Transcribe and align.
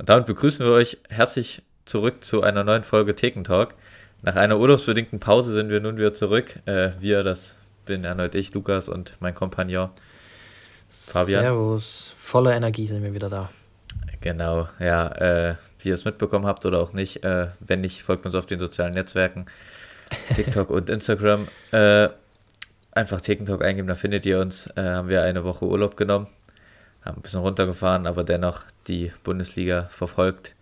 Und 0.00 0.08
damit 0.08 0.24
begrüßen 0.24 0.64
wir 0.64 0.72
euch 0.72 0.96
herzlich 1.10 1.60
zurück 1.84 2.24
zu 2.24 2.42
einer 2.42 2.64
neuen 2.64 2.84
Folge 2.84 3.14
Thekentalk. 3.14 3.74
Nach 4.22 4.34
einer 4.34 4.58
urlaubsbedingten 4.58 5.20
Pause 5.20 5.52
sind 5.52 5.68
wir 5.68 5.80
nun 5.80 5.98
wieder 5.98 6.14
zurück. 6.14 6.58
Äh, 6.64 6.92
wir, 7.00 7.22
das 7.22 7.54
bin 7.84 8.04
erneut 8.04 8.34
ich, 8.34 8.54
Lukas 8.54 8.88
und 8.88 9.18
mein 9.20 9.34
Kompagnon 9.34 9.90
Fabian. 10.88 11.42
Servus, 11.42 12.14
voller 12.16 12.56
Energie 12.56 12.86
sind 12.86 13.02
wir 13.02 13.12
wieder 13.12 13.28
da. 13.28 13.50
Genau, 14.22 14.70
ja, 14.78 15.08
äh, 15.08 15.56
wie 15.80 15.90
ihr 15.90 15.94
es 15.94 16.06
mitbekommen 16.06 16.46
habt 16.46 16.64
oder 16.64 16.78
auch 16.78 16.94
nicht, 16.94 17.22
äh, 17.22 17.48
wenn 17.60 17.82
nicht, 17.82 18.02
folgt 18.02 18.24
uns 18.24 18.34
auf 18.34 18.46
den 18.46 18.58
sozialen 18.58 18.94
Netzwerken, 18.94 19.44
TikTok 20.34 20.70
und 20.70 20.88
Instagram. 20.88 21.46
Äh, 21.72 22.08
einfach 22.92 23.20
Thekentalk 23.20 23.62
eingeben, 23.62 23.88
da 23.88 23.94
findet 23.94 24.24
ihr 24.24 24.40
uns. 24.40 24.66
Äh, 24.76 24.82
haben 24.82 25.10
wir 25.10 25.22
eine 25.24 25.44
Woche 25.44 25.66
Urlaub 25.66 25.98
genommen 25.98 26.26
haben 27.04 27.18
ein 27.18 27.22
bisschen 27.22 27.40
runtergefahren, 27.40 28.06
aber 28.06 28.24
dennoch 28.24 28.64
die 28.86 29.12
Bundesliga 29.24 29.84
verfolgt. 29.90 30.54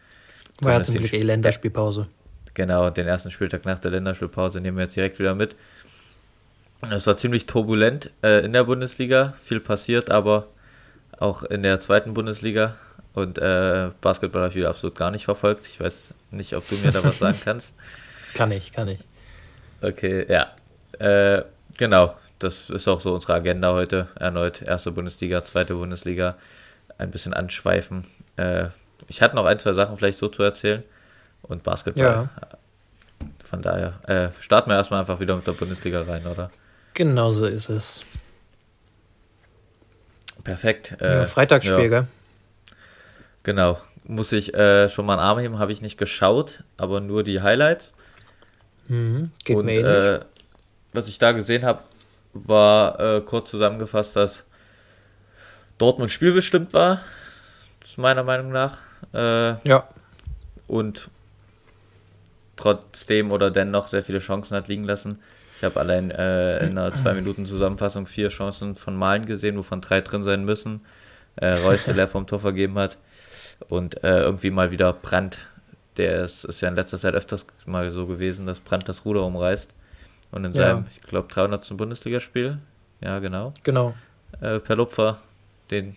War 0.61 0.75
ja 0.75 0.83
zum 0.83 0.97
Glück 0.97 1.13
eh 1.13 1.23
Länderspielpause. 1.23 2.09
Genau, 2.55 2.91
den 2.91 3.07
ersten 3.07 3.31
Spieltag 3.31 3.65
nach 3.65 3.79
der 3.79 3.93
Länderspielpause 3.93 4.61
nehmen 4.61 4.77
wir 4.77 4.85
jetzt 4.85 4.97
direkt 4.97 5.19
wieder 5.19 5.35
mit. 5.35 5.57
Es 6.91 7.07
war 7.07 7.17
ziemlich 7.17 7.47
turbulent 7.47 8.11
äh, 8.23 8.45
in 8.45 8.53
der 8.53 8.65
Bundesliga, 8.65 9.35
viel 9.39 9.61
passiert, 9.61 10.11
aber 10.11 10.49
auch 11.19 11.43
in 11.43 11.63
der 11.63 11.81
zweiten 11.81 12.15
Bundesliga. 12.15 12.77
Und 13.15 13.39
äh, 13.39 13.91
Basketball 14.01 14.43
habe 14.43 14.51
ich 14.51 14.57
wieder 14.57 14.69
absolut 14.69 14.97
gar 14.97 15.11
nicht 15.11 15.25
verfolgt. 15.25 15.67
Ich 15.67 15.81
weiß 15.81 16.15
nicht, 16.31 16.55
ob 16.55 16.69
du 16.69 16.77
mir 16.77 16.93
da 16.93 17.03
was 17.03 17.19
sagen 17.19 17.39
kannst. 17.45 17.75
Kann 18.35 18.53
ich, 18.53 18.73
kann 18.73 18.89
ich. 18.89 19.01
Okay, 19.83 20.27
ja. 20.29 20.53
Äh, 20.99 21.45
genau 21.77 22.15
das 22.39 22.71
ist 22.71 22.89
auch 22.89 23.01
so 23.01 23.15
unsere 23.15 23.35
Agenda 23.35 23.73
heute. 23.73 24.09
Erneut 24.15 24.63
erste 24.63 24.93
Bundesliga, 24.93 25.45
zweite 25.45 25.75
Bundesliga. 25.75 26.37
Ein 26.99 27.11
bisschen 27.11 27.35
anschweifen. 27.35 28.07
Äh, 28.37 28.69
ich 29.07 29.23
hatte 29.23 29.37
noch 29.37 29.47
ein, 29.47 29.59
zwei 29.59 29.73
Sachen 29.73 29.97
vielleicht 29.97 30.19
so 30.19 30.29
zu 30.29 30.43
erzählen. 30.43 30.83
Und 31.43 31.63
Basketball. 31.63 32.05
Ja. 32.05 32.29
Von 33.45 33.63
daher 33.63 34.01
äh, 34.09 34.31
starten 34.41 34.71
wir 34.71 34.77
erstmal 34.77 35.01
einfach 35.01 35.21
wieder 35.21 35.37
mit 35.37 35.47
der 35.47 35.53
Bundesliga 35.53 36.03
rein, 36.03 36.27
oder? 36.27 36.51
Genau 36.95 37.31
so 37.31 37.47
ist 37.47 37.69
es. 37.69 38.05
Perfekt. 40.45 40.97
Äh, 41.01 41.19
ja, 41.19 41.25
Freitagsspiel, 41.25 41.85
ja. 41.85 41.89
gell? 41.89 42.07
Genau. 43.43 43.79
Muss 44.05 44.33
ich 44.33 44.55
äh, 44.55 44.89
schon 44.89 45.07
mal 45.07 45.15
einen 45.15 45.23
Arm 45.23 45.39
heben, 45.39 45.59
habe 45.59 45.73
ich 45.73 45.83
nicht 45.83 45.99
geschaut, 45.99 46.65
aber 46.77 47.01
nur 47.01 47.25
die 47.25 47.43
Highlights. 47.43 47.93
Mhm, 48.89 49.31
geht 49.45 49.57
Und, 49.57 49.67
mir 49.67 49.85
äh, 49.85 50.21
was 50.93 51.09
ich 51.09 51.19
da 51.19 51.33
gesehen 51.33 51.65
habe, 51.65 51.83
war 52.47 53.01
äh, 53.01 53.21
kurz 53.21 53.51
zusammengefasst, 53.51 54.17
dass 54.17 54.45
Dortmund 55.79 56.11
spielbestimmt 56.11 56.75
war, 56.75 57.01
meiner 57.97 58.23
Meinung 58.23 58.51
nach. 58.51 58.81
Äh, 59.15 59.69
ja. 59.69 59.89
Und 60.67 61.11
trotzdem 62.57 63.33
oder 63.33 63.51
dennoch 63.51 63.89
sehr 63.89 64.03
viele 64.03 64.19
Chancen 64.19 64.57
hat 64.57 64.69
liegen 64.69 64.85
lassen. 64.85 65.21
Ich 65.57 65.65
habe 65.65 65.81
allein 65.81 66.11
äh, 66.11 66.65
in 66.67 66.79
einer 66.79 66.95
2-Minuten-Zusammenfassung 66.95 68.07
vier 68.07 68.29
Chancen 68.29 68.77
von 68.77 68.95
Malen 68.95 69.27
gesehen, 69.27 69.57
wovon 69.57 69.81
drei 69.81 70.01
drin 70.01 70.23
sein 70.23 70.45
müssen. 70.45 70.83
Äh, 71.37 71.53
Reus, 71.53 71.85
der 71.85 71.95
leer 71.95 72.09
vom 72.09 72.27
Tor 72.27 72.39
vergeben 72.39 72.79
hat. 72.79 72.97
Und 73.69 74.05
äh, 74.05 74.21
irgendwie 74.21 74.51
mal 74.51 74.71
wieder 74.71 74.93
Brandt. 74.93 75.49
Der 75.97 76.23
ist, 76.23 76.45
ist 76.45 76.61
ja 76.61 76.69
in 76.69 76.77
letzter 76.77 76.99
Zeit 76.99 77.15
öfters 77.15 77.47
mal 77.67 77.91
so 77.91 78.07
gewesen, 78.07 78.47
dass 78.47 78.61
Brandt 78.61 78.89
das 78.89 79.05
Ruder 79.05 79.25
umreißt. 79.25 79.73
Und 80.31 80.45
in 80.45 80.53
seinem, 80.53 80.85
ich 80.91 81.01
glaube, 81.03 81.29
300. 81.29 81.77
Bundesligaspiel, 81.77 82.59
ja, 83.01 83.19
genau. 83.19 83.53
Genau. 83.65 83.95
Äh, 84.41 84.59
per 84.59 84.77
Lupfer 84.77 85.19
den, 85.71 85.97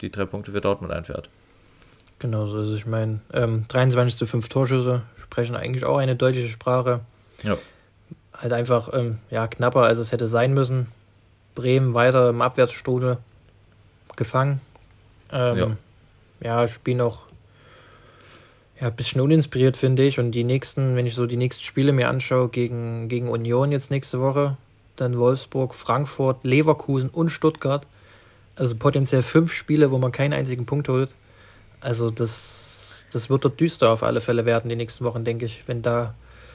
die 0.00 0.10
drei 0.10 0.24
Punkte 0.24 0.52
für 0.52 0.60
Dortmund 0.60 0.92
einfährt. 0.92 1.28
Genau 2.18 2.46
so 2.46 2.60
ist 2.60 2.68
es. 2.68 2.78
Ich 2.78 2.86
meine, 2.86 3.20
ähm, 3.32 3.64
23 3.68 4.16
zu 4.16 4.26
5 4.26 4.48
Torschüsse 4.48 5.02
sprechen 5.16 5.54
eigentlich 5.54 5.84
auch 5.84 5.98
eine 5.98 6.16
deutliche 6.16 6.48
Sprache. 6.48 7.00
Ja. 7.42 7.56
Halt 8.32 8.52
einfach 8.52 8.90
ähm, 8.94 9.18
ja, 9.30 9.46
knapper, 9.46 9.82
als 9.82 9.98
es 9.98 10.12
hätte 10.12 10.28
sein 10.28 10.54
müssen. 10.54 10.88
Bremen 11.54 11.94
weiter 11.94 12.30
im 12.30 12.40
Abwärtsstrudel 12.40 13.18
gefangen. 14.16 14.60
Ähm, 15.30 15.58
ja. 15.58 15.76
ja, 16.40 16.68
spielen 16.68 17.00
auch 17.00 17.25
ja, 18.80 18.88
ein 18.88 18.96
bisschen 18.96 19.20
uninspiriert, 19.20 19.76
finde 19.76 20.04
ich. 20.04 20.18
Und 20.18 20.32
die 20.32 20.44
nächsten, 20.44 20.96
wenn 20.96 21.06
ich 21.06 21.14
so 21.14 21.26
die 21.26 21.36
nächsten 21.36 21.64
Spiele 21.64 21.92
mir 21.92 22.08
anschaue, 22.08 22.48
gegen, 22.48 23.08
gegen 23.08 23.28
Union 23.28 23.72
jetzt 23.72 23.90
nächste 23.90 24.20
Woche, 24.20 24.56
dann 24.96 25.18
Wolfsburg, 25.18 25.74
Frankfurt, 25.74 26.44
Leverkusen 26.44 27.08
und 27.08 27.30
Stuttgart. 27.30 27.86
Also 28.56 28.76
potenziell 28.76 29.22
fünf 29.22 29.52
Spiele, 29.52 29.90
wo 29.90 29.98
man 29.98 30.12
keinen 30.12 30.32
einzigen 30.32 30.66
Punkt 30.66 30.88
holt. 30.88 31.10
Also 31.80 32.10
das, 32.10 33.06
das 33.12 33.28
wird 33.30 33.44
dort 33.44 33.60
düster 33.60 33.90
auf 33.90 34.02
alle 34.02 34.20
Fälle 34.20 34.46
werden 34.46 34.68
die 34.68 34.76
nächsten 34.76 35.04
Wochen, 35.04 35.24
denke 35.24 35.44
ich, 35.44 35.62
wenn 35.66 35.82
da 35.82 36.14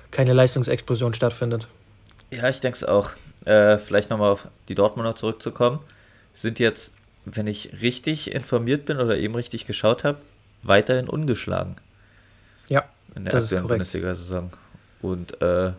keine 0.09 0.33
Leistungsexplosion 0.33 1.13
stattfindet. 1.13 1.67
Ja, 2.31 2.49
ich 2.49 2.59
denke 2.59 2.75
es 2.75 2.83
auch. 2.83 3.11
Äh, 3.45 3.77
vielleicht 3.77 4.09
nochmal 4.09 4.31
auf 4.31 4.47
die 4.67 4.75
Dortmunder 4.75 5.15
zurückzukommen. 5.15 5.79
Sind 6.33 6.59
jetzt, 6.59 6.93
wenn 7.25 7.47
ich 7.47 7.81
richtig 7.81 8.31
informiert 8.31 8.85
bin 8.85 8.97
oder 8.97 9.17
eben 9.17 9.35
richtig 9.35 9.65
geschaut 9.65 10.03
habe, 10.03 10.19
weiterhin 10.63 11.07
ungeschlagen. 11.07 11.75
Ja. 12.67 12.85
In 13.15 13.25
der 13.25 13.33
aktuellen 13.33 13.67
Bundesliga-Saison. 13.67 14.51
Und 15.01 15.41
äh, 15.41 15.73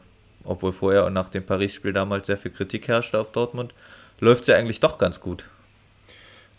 obwohl 0.44 0.72
vorher 0.72 1.04
und 1.04 1.12
nach 1.12 1.28
dem 1.28 1.44
Paris-Spiel 1.44 1.92
damals 1.92 2.26
sehr 2.26 2.36
viel 2.36 2.50
Kritik 2.50 2.88
herrschte 2.88 3.18
auf 3.18 3.32
Dortmund, 3.32 3.74
läuft 4.20 4.44
sie 4.44 4.54
eigentlich 4.54 4.80
doch 4.80 4.98
ganz 4.98 5.20
gut. 5.20 5.44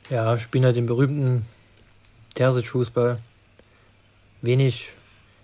Ja, 0.09 0.37
spielen 0.37 0.65
halt 0.65 0.75
den 0.75 0.85
berühmten 0.85 1.45
Terzic-Fußball. 2.35 3.19
Wenig, 4.41 4.89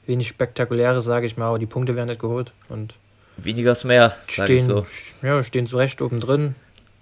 wenig 0.05 0.27
Spektakuläres, 0.27 1.05
sage 1.05 1.25
ich 1.25 1.37
mal, 1.37 1.47
aber 1.47 1.59
die 1.59 1.65
Punkte 1.65 1.95
werden 1.95 2.09
nicht 2.09 2.21
geholt. 2.21 2.51
Und 2.67 2.95
Weniger 3.37 3.71
ist 3.71 3.85
mehr, 3.85 4.15
stehen, 4.27 4.65
so. 4.65 4.85
Ja, 5.21 5.41
stehen 5.43 5.65
zu 5.65 5.77
Recht 5.77 6.01
oben 6.01 6.19
drin 6.19 6.55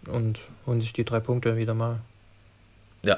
und 0.06 0.40
holen 0.66 0.82
sich 0.82 0.94
die 0.94 1.04
drei 1.04 1.20
Punkte 1.20 1.58
wieder 1.58 1.74
mal. 1.74 2.00
Ja. 3.04 3.18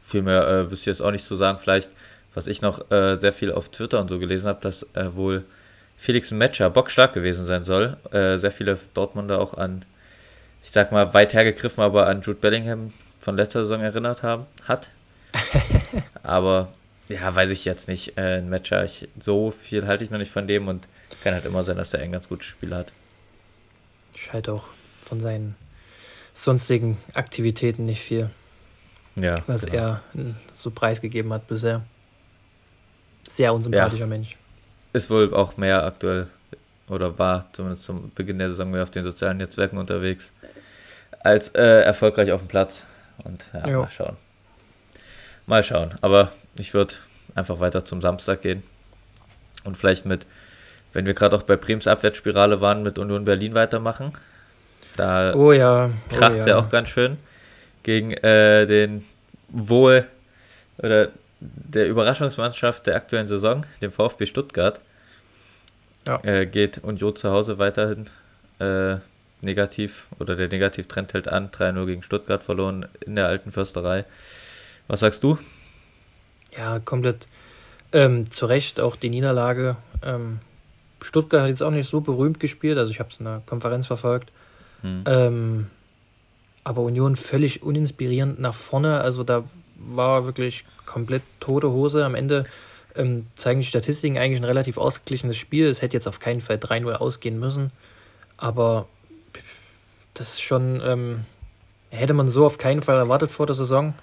Viel 0.00 0.22
mehr 0.22 0.46
äh, 0.48 0.70
wüsste 0.70 0.90
ich 0.90 0.96
jetzt 0.96 1.02
auch 1.02 1.12
nicht 1.12 1.24
zu 1.24 1.36
sagen. 1.36 1.58
Vielleicht 1.58 1.88
was 2.36 2.48
ich 2.48 2.60
noch 2.60 2.90
äh, 2.90 3.16
sehr 3.16 3.32
viel 3.32 3.50
auf 3.50 3.70
Twitter 3.70 3.98
und 3.98 4.08
so 4.08 4.18
gelesen 4.18 4.46
habe, 4.46 4.60
dass 4.60 4.82
äh, 4.92 5.16
wohl 5.16 5.44
Felix 5.96 6.30
Metscher 6.30 6.68
bockstark 6.68 7.14
gewesen 7.14 7.46
sein 7.46 7.64
soll. 7.64 7.96
Äh, 8.12 8.36
sehr 8.36 8.50
viele 8.50 8.78
Dortmunder 8.92 9.40
auch 9.40 9.54
an, 9.54 9.86
ich 10.62 10.70
sag 10.70 10.92
mal, 10.92 11.14
weit 11.14 11.32
hergegriffen, 11.32 11.82
aber 11.82 12.06
an 12.06 12.20
Jude 12.20 12.38
Bellingham 12.38 12.92
von 13.20 13.38
letzter 13.38 13.60
Saison 13.60 13.80
erinnert 13.80 14.22
haben, 14.22 14.44
hat. 14.64 14.90
aber 16.22 16.68
ja, 17.08 17.34
weiß 17.34 17.50
ich 17.50 17.64
jetzt 17.64 17.88
nicht. 17.88 18.18
Äh, 18.18 18.36
ein 18.36 18.50
Matcher, 18.50 18.84
ich, 18.84 19.08
so 19.18 19.50
viel 19.50 19.86
halte 19.86 20.04
ich 20.04 20.10
noch 20.10 20.18
nicht 20.18 20.30
von 20.30 20.46
dem 20.46 20.68
und 20.68 20.86
kann 21.24 21.32
halt 21.32 21.46
immer 21.46 21.64
sein, 21.64 21.78
dass 21.78 21.88
der 21.88 22.00
ein 22.00 22.12
ganz 22.12 22.28
gutes 22.28 22.46
Spiel 22.46 22.74
hat. 22.74 22.92
Ich 24.14 24.30
halte 24.34 24.52
auch 24.52 24.64
von 25.00 25.20
seinen 25.20 25.56
sonstigen 26.34 26.98
Aktivitäten 27.14 27.84
nicht 27.84 28.02
viel. 28.02 28.28
Ja. 29.14 29.36
Was 29.46 29.64
genau. 29.64 29.82
er 29.82 30.02
so 30.54 30.70
preisgegeben 30.70 31.32
hat 31.32 31.46
bisher. 31.46 31.82
Sehr 33.28 33.52
unsympathischer 33.54 34.00
ja. 34.00 34.06
Mensch. 34.06 34.36
Ist 34.92 35.10
wohl 35.10 35.32
auch 35.34 35.56
mehr 35.56 35.84
aktuell 35.84 36.28
oder 36.88 37.18
war 37.18 37.52
zumindest 37.52 37.84
zum 37.84 38.12
Beginn 38.14 38.38
der 38.38 38.48
Saison 38.48 38.70
mehr 38.70 38.82
auf 38.82 38.90
den 38.90 39.04
sozialen 39.04 39.38
Netzwerken 39.38 39.78
unterwegs 39.78 40.32
als 41.20 41.48
äh, 41.50 41.82
erfolgreich 41.82 42.30
auf 42.32 42.40
dem 42.40 42.48
Platz. 42.48 42.84
Und 43.24 43.46
ja, 43.52 43.68
jo. 43.68 43.80
mal 43.82 43.90
schauen. 43.90 44.16
Mal 45.46 45.62
schauen. 45.62 45.94
Aber 46.00 46.32
ich 46.56 46.74
würde 46.74 46.94
einfach 47.34 47.60
weiter 47.60 47.84
zum 47.84 48.00
Samstag 48.00 48.42
gehen 48.42 48.62
und 49.64 49.76
vielleicht 49.76 50.06
mit, 50.06 50.26
wenn 50.92 51.06
wir 51.06 51.14
gerade 51.14 51.36
auch 51.36 51.42
bei 51.42 51.56
Brems 51.56 51.86
Abwärtsspirale 51.86 52.60
waren, 52.60 52.82
mit 52.82 52.98
Union 52.98 53.24
Berlin 53.24 53.54
weitermachen. 53.54 54.12
Da 54.96 55.34
oh 55.34 55.52
ja. 55.52 55.86
Oh 55.86 56.14
kracht 56.14 56.36
es 56.36 56.46
ja. 56.46 56.52
ja 56.54 56.58
auch 56.58 56.70
ganz 56.70 56.88
schön 56.88 57.18
gegen 57.82 58.12
äh, 58.12 58.66
den 58.66 59.04
wohl 59.48 60.06
oder 60.78 61.10
der 61.40 61.88
Überraschungsmannschaft 61.88 62.86
der 62.86 62.96
aktuellen 62.96 63.26
Saison, 63.26 63.66
dem 63.82 63.92
VfB 63.92 64.26
Stuttgart, 64.26 64.80
ja. 66.06 66.22
äh, 66.24 66.46
geht 66.46 66.78
Union 66.78 67.14
zu 67.14 67.30
Hause 67.30 67.58
weiterhin 67.58 68.06
äh, 68.58 68.96
negativ 69.42 70.08
oder 70.18 70.36
der 70.36 70.48
Negativtrend 70.48 71.12
hält 71.12 71.28
an. 71.28 71.50
3-0 71.50 71.86
gegen 71.86 72.02
Stuttgart 72.02 72.42
verloren 72.42 72.86
in 73.00 73.16
der 73.16 73.26
alten 73.26 73.52
Försterei. 73.52 74.04
Was 74.88 75.00
sagst 75.00 75.22
du? 75.22 75.38
Ja, 76.56 76.78
komplett 76.80 77.28
ähm, 77.92 78.30
zu 78.30 78.46
Recht 78.46 78.80
auch 78.80 78.96
die 78.96 79.10
Niederlage. 79.10 79.76
Ähm, 80.02 80.40
Stuttgart 81.02 81.42
hat 81.42 81.48
jetzt 81.48 81.62
auch 81.62 81.70
nicht 81.70 81.88
so 81.88 82.00
berühmt 82.00 82.40
gespielt, 82.40 82.78
also 82.78 82.90
ich 82.90 82.98
habe 82.98 83.10
es 83.10 83.18
in 83.18 83.26
der 83.26 83.42
Konferenz 83.46 83.86
verfolgt. 83.86 84.32
Hm. 84.80 85.04
Ähm, 85.06 85.66
aber 86.64 86.82
Union 86.82 87.14
völlig 87.16 87.62
uninspirierend 87.62 88.40
nach 88.40 88.54
vorne. 88.54 89.00
Also 89.00 89.22
da 89.22 89.44
war 89.78 90.26
wirklich 90.26 90.64
komplett 90.84 91.22
tote 91.40 91.70
Hose. 91.70 92.04
Am 92.04 92.14
Ende 92.14 92.44
ähm, 92.94 93.26
zeigen 93.34 93.60
die 93.60 93.66
Statistiken 93.66 94.18
eigentlich 94.18 94.40
ein 94.40 94.44
relativ 94.44 94.78
ausgeglichenes 94.78 95.36
Spiel. 95.36 95.66
Es 95.66 95.82
hätte 95.82 95.96
jetzt 95.96 96.06
auf 96.06 96.20
keinen 96.20 96.40
Fall 96.40 96.56
3-0 96.56 96.92
ausgehen 96.92 97.38
müssen. 97.38 97.70
Aber 98.36 98.86
das 100.14 100.40
schon, 100.40 100.80
ähm, 100.84 101.24
hätte 101.90 102.14
man 102.14 102.28
so 102.28 102.46
auf 102.46 102.58
keinen 102.58 102.82
Fall 102.82 102.96
erwartet 102.96 103.30
vor 103.30 103.46
der 103.46 103.54
Saison. 103.54 103.94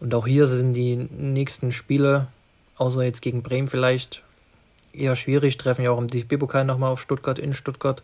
Und 0.00 0.14
auch 0.14 0.26
hier 0.26 0.46
sind 0.46 0.74
die 0.74 0.96
nächsten 0.96 1.72
Spiele, 1.72 2.26
außer 2.76 3.02
jetzt 3.02 3.20
gegen 3.20 3.42
Bremen 3.42 3.68
vielleicht, 3.68 4.22
eher 4.92 5.14
schwierig. 5.14 5.58
Treffen 5.58 5.84
ja 5.84 5.90
auch 5.90 5.98
im 5.98 6.08
DFB-Pokal 6.08 6.64
nochmal 6.64 6.90
auf 6.90 7.00
Stuttgart 7.00 7.38
in 7.38 7.52
Stuttgart. 7.54 8.02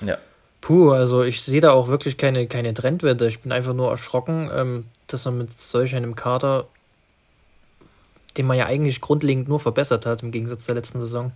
Ja. 0.00 0.18
Puh, 0.66 0.90
also 0.90 1.22
ich 1.22 1.42
sehe 1.42 1.60
da 1.60 1.70
auch 1.70 1.86
wirklich 1.86 2.16
keine, 2.16 2.48
keine 2.48 2.74
Trendwerte. 2.74 3.28
Ich 3.28 3.38
bin 3.38 3.52
einfach 3.52 3.72
nur 3.72 3.88
erschrocken, 3.88 4.50
ähm, 4.52 4.84
dass 5.06 5.24
er 5.24 5.30
mit 5.30 5.52
solch 5.56 5.94
einem 5.94 6.16
Kader, 6.16 6.66
den 8.36 8.46
man 8.46 8.58
ja 8.58 8.66
eigentlich 8.66 9.00
grundlegend 9.00 9.46
nur 9.48 9.60
verbessert 9.60 10.06
hat, 10.06 10.24
im 10.24 10.32
Gegensatz 10.32 10.64
zur 10.64 10.74
letzten 10.74 11.00
Saison, 11.00 11.30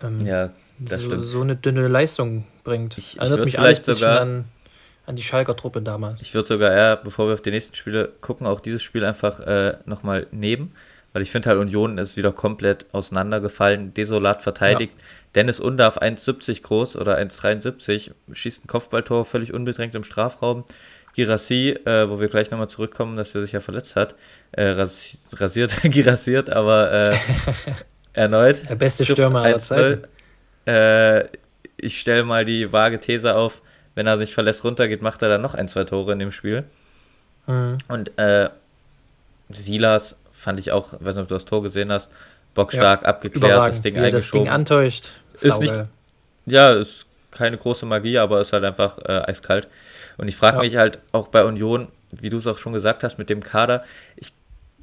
ähm, 0.00 0.20
ja, 0.20 0.50
so, 0.86 1.18
so 1.20 1.42
eine 1.42 1.54
dünne 1.54 1.86
Leistung 1.86 2.46
bringt. 2.64 2.96
Ich- 2.96 3.16
ich 3.16 3.18
Erinnert 3.20 3.40
würd 3.40 3.44
mich 3.44 3.58
alles 3.58 3.78
vielleicht 3.80 3.88
ein 3.88 3.92
bisschen 3.92 4.08
sogar- 4.08 4.20
an, 4.22 4.44
an 5.04 5.16
die 5.16 5.22
Schalker 5.22 5.54
Truppe 5.54 5.82
damals. 5.82 6.22
Ich 6.22 6.32
würde 6.32 6.48
sogar 6.48 6.72
eher, 6.72 6.96
bevor 6.96 7.26
wir 7.26 7.34
auf 7.34 7.42
die 7.42 7.50
nächsten 7.50 7.74
Spiele 7.76 8.10
gucken, 8.22 8.46
auch 8.46 8.60
dieses 8.60 8.82
Spiel 8.82 9.04
einfach 9.04 9.38
äh, 9.40 9.76
nochmal 9.84 10.28
nehmen. 10.30 10.72
Weil 11.16 11.22
ich 11.22 11.30
finde 11.30 11.48
halt, 11.48 11.58
Union 11.58 11.96
ist 11.96 12.18
wieder 12.18 12.30
komplett 12.30 12.84
auseinandergefallen, 12.92 13.94
desolat 13.94 14.42
verteidigt. 14.42 14.92
Dennis 15.34 15.60
Undarf 15.60 15.96
1,70 15.96 16.60
groß 16.60 16.94
oder 16.96 17.16
1,73, 17.16 18.10
schießt 18.34 18.62
ein 18.62 18.66
Kopfballtor 18.66 19.24
völlig 19.24 19.54
unbedrängt 19.54 19.94
im 19.94 20.04
Strafraum. 20.04 20.66
Girassi, 21.14 21.70
äh, 21.70 22.10
wo 22.10 22.20
wir 22.20 22.28
gleich 22.28 22.50
nochmal 22.50 22.68
zurückkommen, 22.68 23.16
dass 23.16 23.34
er 23.34 23.40
sich 23.40 23.52
ja 23.52 23.60
verletzt 23.60 23.96
hat, 23.96 24.14
äh, 24.52 24.66
ras 24.66 25.22
rasiert, 25.32 25.80
girasiert, 25.84 26.50
aber 26.50 26.92
äh, 26.92 27.16
erneut. 28.12 28.68
Der 28.68 28.74
beste 28.74 29.06
Stürmer 29.06 29.40
aller 29.40 29.56
1-0. 29.56 29.60
Zeiten. 29.60 30.02
Äh, 30.66 31.28
ich 31.78 31.98
stelle 31.98 32.24
mal 32.24 32.44
die 32.44 32.74
vage 32.74 33.00
These 33.00 33.34
auf, 33.34 33.62
wenn 33.94 34.06
er 34.06 34.18
sich 34.18 34.34
verlässt 34.34 34.64
runtergeht, 34.64 35.00
macht 35.00 35.22
er 35.22 35.30
dann 35.30 35.40
noch 35.40 35.54
ein, 35.54 35.68
zwei 35.68 35.84
Tore 35.84 36.12
in 36.12 36.18
dem 36.18 36.30
Spiel. 36.30 36.64
Mhm. 37.46 37.78
Und 37.88 38.18
äh, 38.18 38.50
Silas 39.48 40.18
fand 40.36 40.58
ich 40.60 40.70
auch, 40.72 40.92
weiß 41.00 41.16
nicht, 41.16 41.22
ob 41.22 41.28
du 41.28 41.34
das 41.34 41.44
Tor 41.44 41.62
gesehen 41.62 41.90
hast, 41.90 42.10
bockstark 42.54 43.06
abgeklärt, 43.06 43.44
Überragend, 43.52 43.74
das 43.74 43.80
Ding 43.82 43.94
wie 43.94 43.98
er 43.98 44.10
das 44.10 44.30
Ding 44.30 44.40
eingeschoben. 44.42 44.48
antäuscht. 44.48 45.10
Ist 45.34 45.60
nicht- 45.60 45.68
Saugeil. 45.70 45.88
ja, 46.46 46.70
ist 46.72 47.06
keine 47.30 47.58
große 47.58 47.84
Magie, 47.86 48.18
aber 48.18 48.40
ist 48.40 48.52
halt 48.52 48.64
einfach 48.64 48.98
äh, 48.98 49.22
eiskalt. 49.26 49.68
Und 50.16 50.28
ich 50.28 50.36
frage 50.36 50.56
Ja. 50.58 50.62
mich 50.62 50.76
halt 50.76 50.98
auch 51.12 51.28
bei 51.28 51.44
Union, 51.44 51.88
wie 52.12 52.28
du 52.30 52.38
es 52.38 52.46
auch 52.46 52.56
schon 52.58 52.72
gesagt 52.72 53.02
hast, 53.04 53.18
mit 53.18 53.28
dem 53.28 53.42
Kader, 53.42 53.84
ich, 54.16 54.32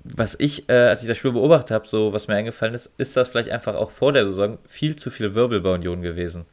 was 0.04 0.36
ich, 0.38 0.70
äh, 0.70 0.74
als 0.90 1.02
ich 1.02 1.08
das 1.08 1.18
Spiel 1.18 1.32
beobachtet 1.32 1.72
habe, 1.72 1.88
so 1.88 2.14
was 2.14 2.28
mir 2.28 2.36
eingefallen 2.36 2.74
ist, 2.76 2.92
ist 2.98 3.16
das 3.18 3.30
vielleicht 3.30 3.50
einfach 3.50 3.74
auch 3.76 3.90
vor 3.90 4.12
der 4.12 4.26
Saison 4.28 4.60
viel 4.66 4.96
zu 4.96 5.10
viel 5.10 5.34
Wirbel 5.34 5.62
bei 5.62 5.72
Union 5.74 6.02
gewesen. 6.02 6.46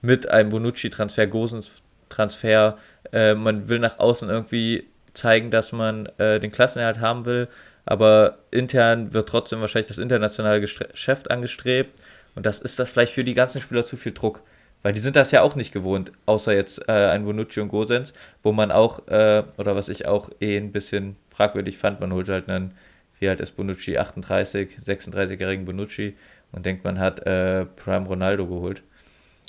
Mit 0.00 0.28
einem 0.28 0.50
Bonucci-Transfer, 0.50 1.26
Gosens-Transfer, 1.28 2.78
äh, 3.12 3.34
man 3.34 3.68
will 3.68 3.78
nach 3.78 3.98
außen 3.98 4.28
irgendwie 4.28 4.86
zeigen, 5.14 5.50
dass 5.50 5.72
man 5.72 6.06
äh, 6.18 6.40
den 6.40 6.50
Klassenerhalt 6.50 7.00
haben 7.00 7.24
will, 7.26 7.48
aber 7.90 8.38
intern 8.50 9.12
wird 9.14 9.28
trotzdem 9.28 9.60
wahrscheinlich 9.60 9.88
das 9.88 9.98
internationale 9.98 10.60
Geschäft 10.60 11.30
angestrebt 11.30 12.02
und 12.34 12.44
das 12.44 12.60
ist 12.60 12.78
das 12.78 12.92
vielleicht 12.92 13.12
für 13.14 13.24
die 13.24 13.34
ganzen 13.34 13.60
Spieler 13.62 13.84
zu 13.86 13.96
viel 13.96 14.12
Druck. 14.12 14.42
Weil 14.82 14.92
die 14.92 15.00
sind 15.00 15.16
das 15.16 15.32
ja 15.32 15.42
auch 15.42 15.56
nicht 15.56 15.72
gewohnt, 15.72 16.12
außer 16.26 16.54
jetzt 16.54 16.88
äh, 16.88 16.92
ein 16.92 17.24
Bonucci 17.24 17.60
und 17.60 17.68
Gosens, 17.68 18.12
wo 18.44 18.52
man 18.52 18.70
auch, 18.70 19.08
äh, 19.08 19.42
oder 19.56 19.74
was 19.74 19.88
ich 19.88 20.06
auch 20.06 20.30
eh 20.40 20.56
ein 20.56 20.70
bisschen 20.70 21.16
fragwürdig 21.34 21.76
fand, 21.78 21.98
man 21.98 22.12
holt 22.12 22.28
halt 22.28 22.48
einen, 22.48 22.74
wie 23.18 23.28
alt 23.28 23.40
ist 23.40 23.56
Bonucci, 23.56 23.98
38, 23.98 24.78
36-jährigen 24.78 25.64
Bonucci 25.64 26.16
und 26.52 26.64
denkt, 26.64 26.84
man 26.84 27.00
hat 27.00 27.26
äh, 27.26 27.64
Prime 27.64 28.06
Ronaldo 28.06 28.46
geholt. 28.46 28.82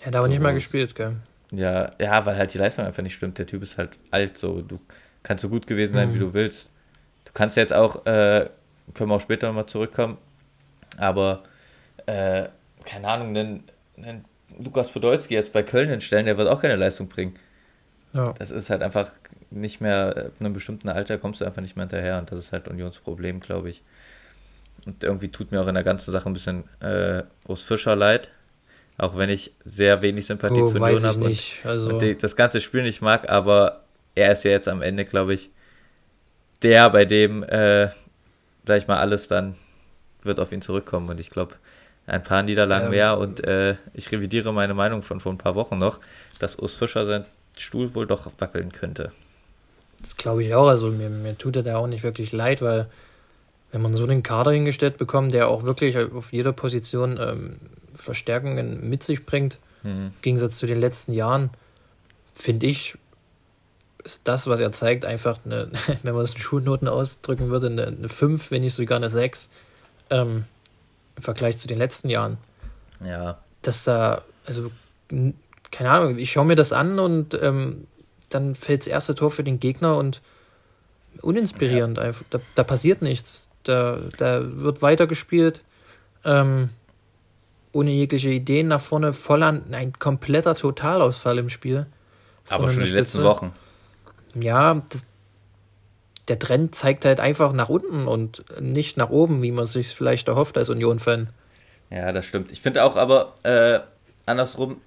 Er 0.02 0.08
hat 0.08 0.16
aber 0.16 0.24
So 0.24 0.30
nicht 0.30 0.42
mal 0.42 0.54
gespielt, 0.54 0.96
gell? 0.96 1.18
Ja, 1.52 1.92
ja, 2.00 2.26
weil 2.26 2.38
halt 2.38 2.54
die 2.54 2.58
Leistung 2.58 2.86
einfach 2.86 3.04
nicht 3.04 3.16
stimmt. 3.16 3.38
Der 3.38 3.46
Typ 3.46 3.62
ist 3.62 3.78
halt 3.78 3.98
alt, 4.12 4.38
so. 4.38 4.62
Du 4.62 4.80
kannst 5.24 5.42
so 5.44 5.50
gut 5.50 5.68
gewesen 5.68 5.94
sein, 5.94 6.10
Mhm. 6.10 6.14
wie 6.16 6.20
du 6.20 6.34
willst. 6.34 6.72
Du 7.30 7.34
kannst 7.34 7.58
jetzt 7.58 7.74
auch, 7.74 8.08
äh, 8.08 8.50
können 8.96 9.12
wir 9.12 9.16
auch 9.16 9.22
später 9.22 9.48
nochmal 9.48 9.68
zurückkommen, 9.68 10.18
aber, 10.98 11.44
äh, 12.08 12.46
keine 12.86 13.08
Ahnung, 13.08 13.30
einen, 13.30 13.64
einen 13.98 14.26
Lukas 14.58 14.90
Podolski 14.90 15.36
jetzt 15.36 15.54
bei 15.54 15.62
Köln 15.62 15.90
hinstellen, 15.90 16.26
der 16.26 16.38
wird 16.38 16.50
auch 16.50 16.60
keine 16.60 16.76
Leistung 16.76 17.08
bringen. 17.08 17.36
Ja. 18.14 18.34
Das 18.40 18.50
ist 18.50 18.72
halt 18.72 18.82
einfach 18.82 19.12
nicht 19.52 19.80
mehr, 19.80 20.16
ab 20.18 20.32
einem 20.40 20.54
bestimmten 20.54 20.90
Alter 20.90 21.20
kommst 21.20 21.42
du 21.42 21.46
einfach 21.46 21.62
nicht 21.62 21.76
mehr 21.76 21.84
hinterher 21.84 22.18
und 22.18 22.32
das 22.32 22.40
ist 22.40 22.52
halt 22.52 22.68
Unionsproblem, 22.68 23.40
glaube 23.42 23.70
ich. 23.70 23.84
Und 24.88 25.04
irgendwie 25.04 25.30
tut 25.30 25.52
mir 25.52 25.62
auch 25.62 25.68
in 25.68 25.76
der 25.76 25.84
ganzen 25.84 26.12
Sache 26.12 26.28
ein 26.28 26.34
bisschen 26.34 26.64
äh, 26.80 27.24
Urs 27.48 27.62
Fischer 27.62 27.96
leid, 27.96 28.30
auch 28.98 29.16
wenn 29.18 29.30
ich 29.30 29.54
sehr 29.66 30.02
wenig 30.02 30.26
Sympathie 30.26 30.62
Oh, 30.62 30.72
zu 30.72 30.82
Union 30.82 31.04
habe 31.04 31.26
und. 31.26 31.54
Also, 31.64 31.92
und 31.92 32.02
die, 32.02 32.18
das 32.18 32.36
ganze 32.36 32.60
Spiel 32.60 32.82
nicht 32.82 33.04
mag, 33.04 33.30
aber 33.30 33.84
er 34.16 34.32
ist 34.32 34.44
ja 34.46 34.52
jetzt 34.52 34.68
am 34.68 34.82
Ende, 34.82 35.06
glaube 35.06 35.36
ich, 35.36 35.52
der, 36.62 36.90
bei 36.90 37.06
dem, 37.06 37.44
äh, 37.44 37.88
sag 38.66 38.78
ich 38.78 38.88
mal, 38.88 38.98
alles 39.00 39.28
dann 39.28 39.56
wird 40.24 40.40
auf 40.40 40.52
ihn 40.52 40.62
zurückkommen. 40.62 41.10
Und 41.10 41.20
ich 41.20 41.30
glaube, 41.30 41.56
ein 42.08 42.24
paar 42.24 42.44
Niederlagen 42.44 42.86
Ähm. 42.86 42.92
mehr 42.92 43.18
und 43.18 43.44
äh, 43.44 43.76
ich 43.94 44.12
revidiere 44.12 44.52
meine 44.54 44.74
Meinung 44.74 45.02
von 45.04 45.20
vor 45.20 45.32
ein 45.32 45.38
paar 45.38 45.56
Wochen 45.56 45.78
noch, 45.78 46.00
dass 46.40 46.58
Urs 46.58 46.74
Fischer 46.74 47.06
seinen 47.06 47.26
Stuhl 47.58 47.94
wohl 47.96 48.08
doch 48.08 48.30
wackeln 48.40 48.72
könnte. 48.72 49.12
das 50.02 50.16
glaube 50.18 50.44
ich 50.44 50.54
auch. 50.56 50.68
Also, 50.68 50.90
mir, 50.92 51.10
mir 51.10 51.38
tut 51.38 51.56
er 51.56 51.64
da 51.64 51.78
auch 51.78 51.88
nicht 51.88 52.04
wirklich 52.04 52.32
leid, 52.32 52.62
weil, 52.62 52.88
wenn 53.72 53.82
man 53.82 53.94
so 53.94 54.08
den 54.08 54.24
Kader 54.24 54.52
hingestellt 54.52 54.98
bekommt, 54.98 55.34
der 55.34 55.48
auch 55.50 55.64
wirklich 55.64 55.98
auf 55.98 56.34
jeder 56.34 56.54
Position 56.54 57.20
ähm, 57.22 57.58
Verstärkungen 57.94 58.90
mit 58.90 59.04
sich 59.04 59.26
bringt, 59.26 59.60
Mhm. 59.84 60.08
im 60.08 60.14
Gegensatz 60.22 60.58
zu 60.58 60.66
den 60.68 60.82
letzten 60.82 61.14
Jahren, 61.14 61.52
finde 62.34 62.68
ich, 62.68 62.98
ist 64.10 64.22
das, 64.28 64.48
was 64.48 64.60
er 64.60 64.72
zeigt, 64.72 65.06
einfach 65.06 65.40
eine, 65.46 65.72
wenn 66.04 66.14
man 66.14 66.24
es 66.24 66.34
in 66.34 66.42
Schulnoten 66.42 66.88
ausdrücken 66.88 67.50
würde, 67.50 67.68
eine, 67.68 67.88
eine 67.88 68.10
5, 68.10 68.52
wenn 68.52 68.62
nicht 68.62 68.76
sogar 68.76 68.98
eine 68.98 69.10
6 69.10 69.50
ähm, 70.10 70.46
im 71.16 71.24
Vergleich 71.24 71.58
zu 71.58 71.68
den 71.68 71.78
letzten 71.78 72.10
Jahren. 72.10 72.38
Ja, 73.06 73.40
Dass 73.62 73.84
da, 73.84 74.24
also, 74.46 74.72
keine 75.72 75.90
Ahnung, 75.90 76.18
ich 76.18 76.32
schaue 76.32 76.46
mir 76.46 76.56
das 76.56 76.74
an 76.74 77.00
und 77.00 77.40
ähm, 77.42 77.88
dann 78.30 78.56
fällt 78.56 78.82
das 78.82 78.88
erste 78.88 79.16
Tor 79.16 79.32
für 79.32 79.44
den 79.44 79.60
Gegner 79.60 79.98
und 79.98 80.22
uninspirierend 81.22 82.00
einfach. 82.00 82.26
Da, 82.30 82.40
da 82.56 82.64
passiert 82.64 83.02
nichts. 83.02 83.48
Da, 83.64 83.98
da 84.18 84.42
wird 84.44 84.82
weitergespielt. 84.82 85.62
Ähm, 86.24 86.70
ohne 87.72 87.92
jegliche 87.92 88.30
Ideen 88.30 88.68
nach 88.68 88.82
vorne, 88.82 89.14
voll 89.14 89.44
an 89.44 89.74
ein 89.74 89.94
kompletter 89.94 90.56
Totalausfall 90.56 91.38
im 91.38 91.50
Spiel. 91.50 91.86
aber 92.50 92.70
schon 92.70 92.84
die 92.84 92.90
letzten 92.90 93.20
Spitze. 93.20 93.24
Wochen. 93.24 93.54
Ja, 94.36 94.82
das, 94.90 95.06
der 96.28 96.40
Trend 96.40 96.76
zeigt 96.76 97.06
halt 97.06 97.20
einfach 97.20 97.54
nach 97.54 97.70
unten 97.70 98.08
und 98.08 98.44
nicht 98.62 98.98
nach 98.98 99.10
oben, 99.10 99.42
wie 99.42 99.52
man 99.52 99.66
sich 99.66 99.90
vielleicht 99.90 100.28
erhofft 100.28 100.58
als 100.58 100.70
Union-Fan. 100.70 101.30
Ja, 101.90 102.12
das 102.12 102.26
stimmt. 102.26 102.52
Ich 102.52 102.62
finde 102.62 102.84
auch 102.84 102.96
aber 102.96 103.34
äh, 103.44 103.80
andersrum 104.26 104.82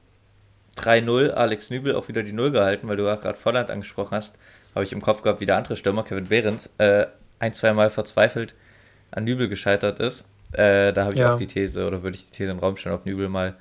3-0, 0.76 1.30
Alex 1.30 1.70
Nübel 1.70 1.94
auch 1.96 2.08
wieder 2.08 2.22
die 2.22 2.32
Null 2.32 2.50
gehalten, 2.52 2.88
weil 2.88 2.96
du 2.96 3.04
ja 3.06 3.16
gerade 3.16 3.36
Volland 3.38 3.70
angesprochen 3.70 4.16
hast. 4.16 4.34
Habe 4.74 4.84
ich 4.84 4.92
im 4.92 5.02
Kopf 5.02 5.22
gehabt, 5.22 5.40
wie 5.40 5.46
der 5.46 5.56
andere 5.56 5.76
Stürmer, 5.76 6.04
Kevin 6.04 6.28
Behrens, 6.28 6.70
äh, 6.78 7.06
ein, 7.40 7.52
zwei 7.52 7.72
Mal 7.72 7.90
verzweifelt 7.90 8.54
an 9.10 9.24
Nübel 9.24 9.48
gescheitert 9.48 9.98
ist. 9.98 10.24
Äh, 10.52 10.92
da 10.92 11.04
habe 11.04 11.14
ich 11.14 11.20
Ja. 11.20 11.32
auch 11.32 11.36
die 11.36 11.46
These, 11.46 11.86
oder 11.86 12.02
würde 12.02 12.16
ich 12.16 12.26
die 12.30 12.36
These 12.36 12.50
im 12.52 12.58
Raum 12.58 12.76
stellen, 12.76 12.94
ob 12.94 13.04
Nübel 13.04 13.28
mal 13.28 13.54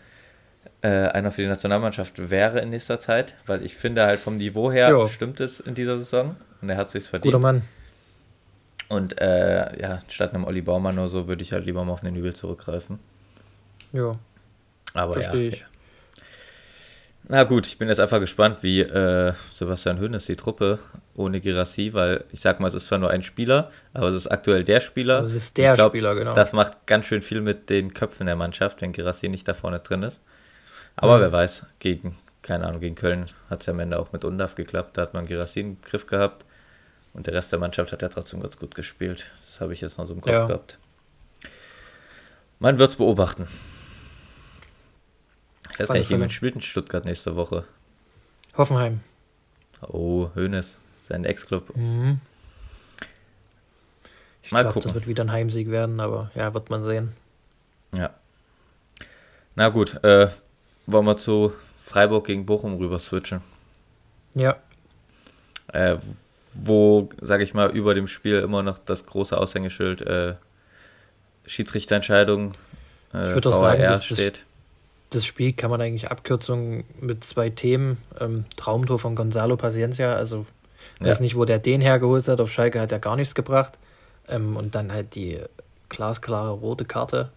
äh, 0.82 1.08
einer 1.08 1.32
für 1.32 1.42
die 1.42 1.48
Nationalmannschaft 1.48 2.30
wäre 2.30 2.60
in 2.60 2.70
nächster 2.70 3.00
Zeit, 3.00 3.36
weil 3.46 3.64
ich 3.64 3.76
finde 3.76 4.04
halt 4.04 4.20
vom 4.20 4.36
Niveau 4.36 4.72
her 4.72 4.90
Ja. 4.90 5.08
stimmt 5.08 5.40
es 5.40 5.60
in 5.60 5.76
dieser 5.76 5.98
Saison 5.98 6.36
und 6.62 6.70
er 6.70 6.78
hat 6.78 6.90
sich's 6.90 7.08
verdient. 7.08 7.34
Guter 7.34 7.42
Mann. 7.42 7.62
Und 8.90 9.22
äh, 9.22 9.80
ja, 9.82 10.00
statt 10.10 10.34
einem 10.34 10.44
Olli 10.44 10.62
Baumann 10.62 10.98
oder 11.00 11.08
so 11.08 11.28
würde 11.28 11.44
ich 11.44 11.54
halt 11.54 11.66
lieber 11.66 11.86
mal 11.86 11.94
auf 11.94 12.02
den 12.02 12.14
Nübel 12.14 12.34
zurückgreifen. 12.34 13.00
Ja, 13.94 14.16
Aber 14.94 15.14
verstehe 15.14 15.50
ja, 15.50 15.54
ich. 15.54 15.66
Na 17.28 17.44
gut, 17.46 17.66
ich 17.68 17.78
bin 17.78 17.88
jetzt 17.88 18.00
einfach 18.00 18.20
gespannt, 18.20 18.64
wie 18.64 18.82
äh, 18.82 19.34
Sebastian 19.54 20.02
Hoeneß 20.02 20.26
die 20.26 20.36
Truppe 20.36 20.80
ohne 21.16 21.40
Girassi, 21.40 21.94
weil 21.94 22.26
ich 22.32 22.42
sag 22.42 22.60
mal, 22.60 22.68
es 22.68 22.74
ist 22.74 22.88
zwar 22.88 22.98
nur 22.98 23.10
ein 23.10 23.24
Spieler, 23.24 23.72
aber 23.94 24.08
es 24.08 24.16
ist 24.16 24.28
aktuell 24.28 24.64
der 24.66 24.80
Spieler. 24.82 25.18
Aber 25.18 25.26
es 25.26 25.36
ist 25.36 25.58
der 25.58 25.76
glaub, 25.76 25.92
Spieler, 25.92 26.16
genau. 26.16 26.34
Das 26.34 26.52
macht 26.52 26.88
ganz 26.88 27.06
schön 27.06 27.22
viel 27.22 27.40
mit 27.40 27.70
den 27.70 27.94
Köpfen 27.94 28.26
der 28.26 28.36
Mannschaft, 28.36 28.82
wenn 28.82 28.92
Girassi 28.92 29.30
nicht 29.30 29.48
da 29.48 29.54
vorne 29.54 29.80
drin 29.80 30.04
ist. 30.04 30.22
Aber 30.96 31.20
wer 31.20 31.32
weiß, 31.32 31.66
gegen, 31.80 32.18
keine 32.42 32.68
Ahnung, 32.68 32.82
gegen 32.82 32.96
Köln 32.96 33.26
hat 33.50 33.62
es 33.62 33.70
am 33.70 33.80
Ende 33.80 33.98
auch 34.00 34.12
mit 34.12 34.24
Undaf 34.24 34.56
geklappt. 34.56 34.98
Da 34.98 35.04
hat 35.04 35.14
man 35.14 35.26
Girassi 35.26 35.62
im 35.62 35.82
Griff 35.82 36.06
gehabt 36.08 36.46
und 37.14 37.28
der 37.28 37.34
Rest 37.34 37.52
der 37.52 37.60
Mannschaft 37.60 37.92
hat 37.92 38.02
ja 38.02 38.10
trotzdem 38.10 38.40
ganz 38.42 38.58
gut 38.58 38.76
gespielt. 38.76 39.32
Das 39.40 39.62
habe 39.62 39.74
ich 39.74 39.82
jetzt 39.82 39.98
noch 39.98 40.06
so 40.08 40.14
im 40.14 40.22
Kopf 40.22 40.34
Ja. 40.34 40.46
gehabt. 40.46 40.78
Man 42.60 42.78
wird 42.78 42.92
es 42.92 42.96
beobachten. 42.98 43.48
Ich 45.72 45.80
weiß 45.80 45.88
gar 45.88 45.96
nicht, 45.96 46.10
jemand 46.10 46.32
spielt 46.32 46.56
in 46.56 46.62
Stuttgart 46.62 47.06
nächste 47.06 47.36
Woche. 47.36 47.66
Hoffenheim. 48.58 49.00
Oh, 49.82 50.30
Hoeneß, 50.36 50.78
sein 51.08 51.26
Ex-Club. 51.26 51.76
Mhm. 51.76 52.20
Ich 54.44 54.50
glaube, 54.50 54.80
das 54.80 54.94
wird 54.94 55.08
wieder 55.08 55.24
ein 55.24 55.32
Heimsieg 55.32 55.70
werden, 55.72 56.00
aber 56.00 56.30
ja, 56.36 56.54
wird 56.54 56.70
man 56.70 56.84
sehen. 56.84 57.14
Ja. 57.94 58.12
Na 59.56 59.70
gut, 59.70 60.04
äh, 60.04 60.30
wollen 60.92 61.06
wir 61.06 61.18
zu 61.18 61.54
Freiburg 61.78 62.26
gegen 62.26 62.46
Bochum 62.46 62.78
rüber 62.78 63.00
switchen. 63.00 63.42
Ja, 64.34 64.56
Äh, 65.74 65.98
wo, 66.54 67.10
sage 67.22 67.44
ich 67.44 67.54
mal, 67.54 67.70
über 67.70 67.94
dem 67.94 68.08
Spiel 68.08 68.40
immer 68.40 68.62
noch 68.62 68.78
das 68.78 69.06
große 69.06 69.38
Aushängeschild 69.38 70.02
äh, 70.02 70.36
Schiedsrichterentscheidung 71.46 72.54
äh, 73.14 73.30
ich 73.30 73.34
würde 73.34 73.50
auch 73.50 73.54
sagen, 73.54 73.84
das, 73.84 74.06
steht. 74.06 74.46
Das, 75.10 75.26
Spiel 75.26 75.54
kann 75.54 75.70
man 75.70 75.82
eigentlich 75.82 76.10
abkürzen 76.10 76.84
mit 77.00 77.24
zwei 77.24 77.50
Themen. 77.50 77.98
Ähm, 78.20 78.46
Traumtor 78.56 79.00
von 79.00 79.16
Gonzalo 79.16 79.58
Paciencia, 79.58 80.14
also 80.14 80.46
ich 81.00 81.06
weiß 81.06 81.20
nicht, 81.20 81.36
wo 81.36 81.46
der 81.46 81.60
den 81.60 81.82
hergeholt 81.82 82.28
hat. 82.28 82.42
Auf 82.42 82.52
Schalke 82.52 82.80
hat 82.80 82.92
er 82.92 83.00
gar 83.00 83.16
nichts 83.16 83.36
gebracht. 83.36 83.78
Ähm, 84.28 84.56
und 84.56 84.76
dann 84.76 84.92
halt 84.92 85.16
die 85.16 85.40
glasklare 85.90 86.52
rote 86.52 86.86
Karte. 86.86 87.30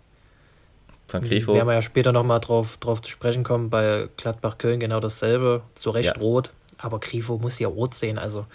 Von 1.06 1.22
Grifo. 1.22 1.54
Werden 1.54 1.68
wir 1.68 1.74
ja 1.74 1.82
später 1.82 2.12
nochmal 2.12 2.40
drauf, 2.40 2.78
drauf 2.78 3.02
zu 3.02 3.10
sprechen 3.10 3.44
kommen. 3.44 3.70
Bei 3.70 4.08
Gladbach-Köln 4.16 4.80
genau 4.80 5.00
dasselbe. 5.00 5.62
Zu 5.74 5.90
Recht 5.90 6.16
ja. 6.16 6.22
rot. 6.22 6.50
Aber 6.78 6.98
Grifo 6.98 7.38
muss 7.38 7.58
ja 7.58 7.68
rot 7.68 7.94
sehen. 7.94 8.18
Also 8.18 8.46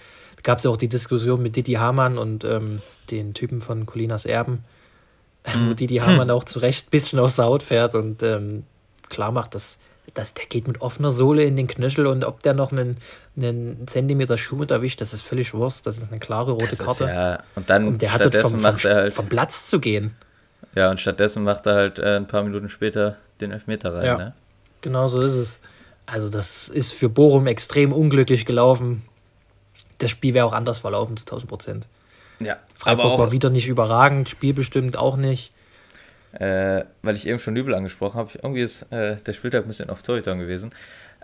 gab 0.44 0.58
es 0.58 0.64
ja 0.64 0.72
auch 0.72 0.78
die 0.78 0.90
Diskussion 0.90 1.42
mit 1.42 1.56
Didi 1.56 1.74
Hamann 1.74 2.18
und 2.18 2.44
ähm, 2.44 2.80
den 3.12 3.34
Typen 3.34 3.62
von 3.62 3.86
Colinas 3.86 4.26
Erben, 4.26 4.64
mhm. 5.54 5.70
wo 5.70 5.74
Didi 5.74 5.98
Hamann 5.98 6.30
auch 6.32 6.44
zu 6.44 6.60
Recht 6.60 6.88
ein 6.88 6.92
bisschen 6.92 7.20
aus 7.20 7.36
der 7.36 7.46
Haut 7.46 7.64
fährt 7.64 7.96
und 7.96 8.24
ähm, 8.24 8.64
klar 9.10 9.32
macht, 9.32 9.56
dass, 9.56 9.80
dass 10.14 10.34
der 10.34 10.46
geht 10.46 10.68
mit 10.68 10.82
offener 10.82 11.12
Sohle 11.12 11.44
in 11.44 11.56
den 11.56 11.68
Knöchel 11.68 12.08
und 12.08 12.24
ob 12.24 12.42
der 12.42 12.54
noch 12.54 12.72
einen, 12.72 12.98
einen 13.38 13.88
Zentimeter 13.88 14.38
Schuh 14.38 14.56
mit 14.56 14.72
erwischt, 14.72 15.02
das 15.02 15.14
ist 15.14 15.22
völlig 15.22 15.54
Wurst. 15.54 15.88
Das 15.88 15.98
ist 15.98 16.10
eine 16.10 16.20
klare 16.20 16.52
rote 16.52 16.68
das 16.68 16.80
Karte. 16.80 17.06
ja, 17.06 17.44
und 17.56 17.70
dann 17.70 17.88
und 17.88 18.02
der 18.02 18.14
hat 18.14 18.36
vom, 18.36 18.60
vom, 18.60 18.64
halt, 18.64 19.14
vom 19.14 19.28
Platz 19.28 19.70
zu 19.70 19.80
gehen. 19.80 20.16
Ja, 20.76 20.90
und 20.90 21.00
stattdessen 21.00 21.44
macht 21.44 21.66
er 21.66 21.76
halt 21.76 22.00
äh, 22.00 22.16
ein 22.16 22.28
paar 22.28 22.44
Minuten 22.44 22.70
später 22.70 23.18
den 23.42 23.52
Elfmeter 23.52 23.94
rein. 23.94 24.06
Ja, 24.06 24.18
ne? 24.18 24.34
genau 24.82 25.08
so 25.08 25.22
ist 25.22 25.34
es. 25.34 25.60
Also 26.06 26.30
das 26.30 26.70
ist 26.70 26.94
für 26.94 27.10
Bochum 27.10 27.48
extrem 27.48 27.94
unglücklich 27.94 28.46
gelaufen. 28.46 29.04
Das 30.00 30.12
Spiel 30.12 30.34
wäre 30.34 30.46
auch 30.46 30.54
anders 30.54 30.80
verlaufen 30.80 31.18
zu 31.18 31.24
1000 31.24 31.50
Prozent. 31.50 31.88
Ja, 32.42 32.58
Freiburg 32.74 33.06
aber 33.06 33.14
auch, 33.14 33.20
war 33.20 33.32
wieder 33.32 33.50
nicht 33.50 33.68
überragend, 33.68 34.30
spielbestimmt 34.30 34.98
auch 34.98 35.18
nicht. 35.18 35.52
Äh, 36.32 36.86
weil 37.02 37.16
ich 37.16 37.28
eben 37.28 37.40
schon 37.40 37.56
Nübel 37.56 37.74
angesprochen 37.74 38.18
habe, 38.18 38.30
irgendwie 38.42 38.62
ist 38.62 38.84
äh, 38.92 39.18
der 39.18 39.34
Spieltag 39.34 39.64
ein 39.64 39.68
bisschen 39.68 39.90
auf 39.90 40.04
Torhütern 40.04 40.40
gewesen. 40.40 40.72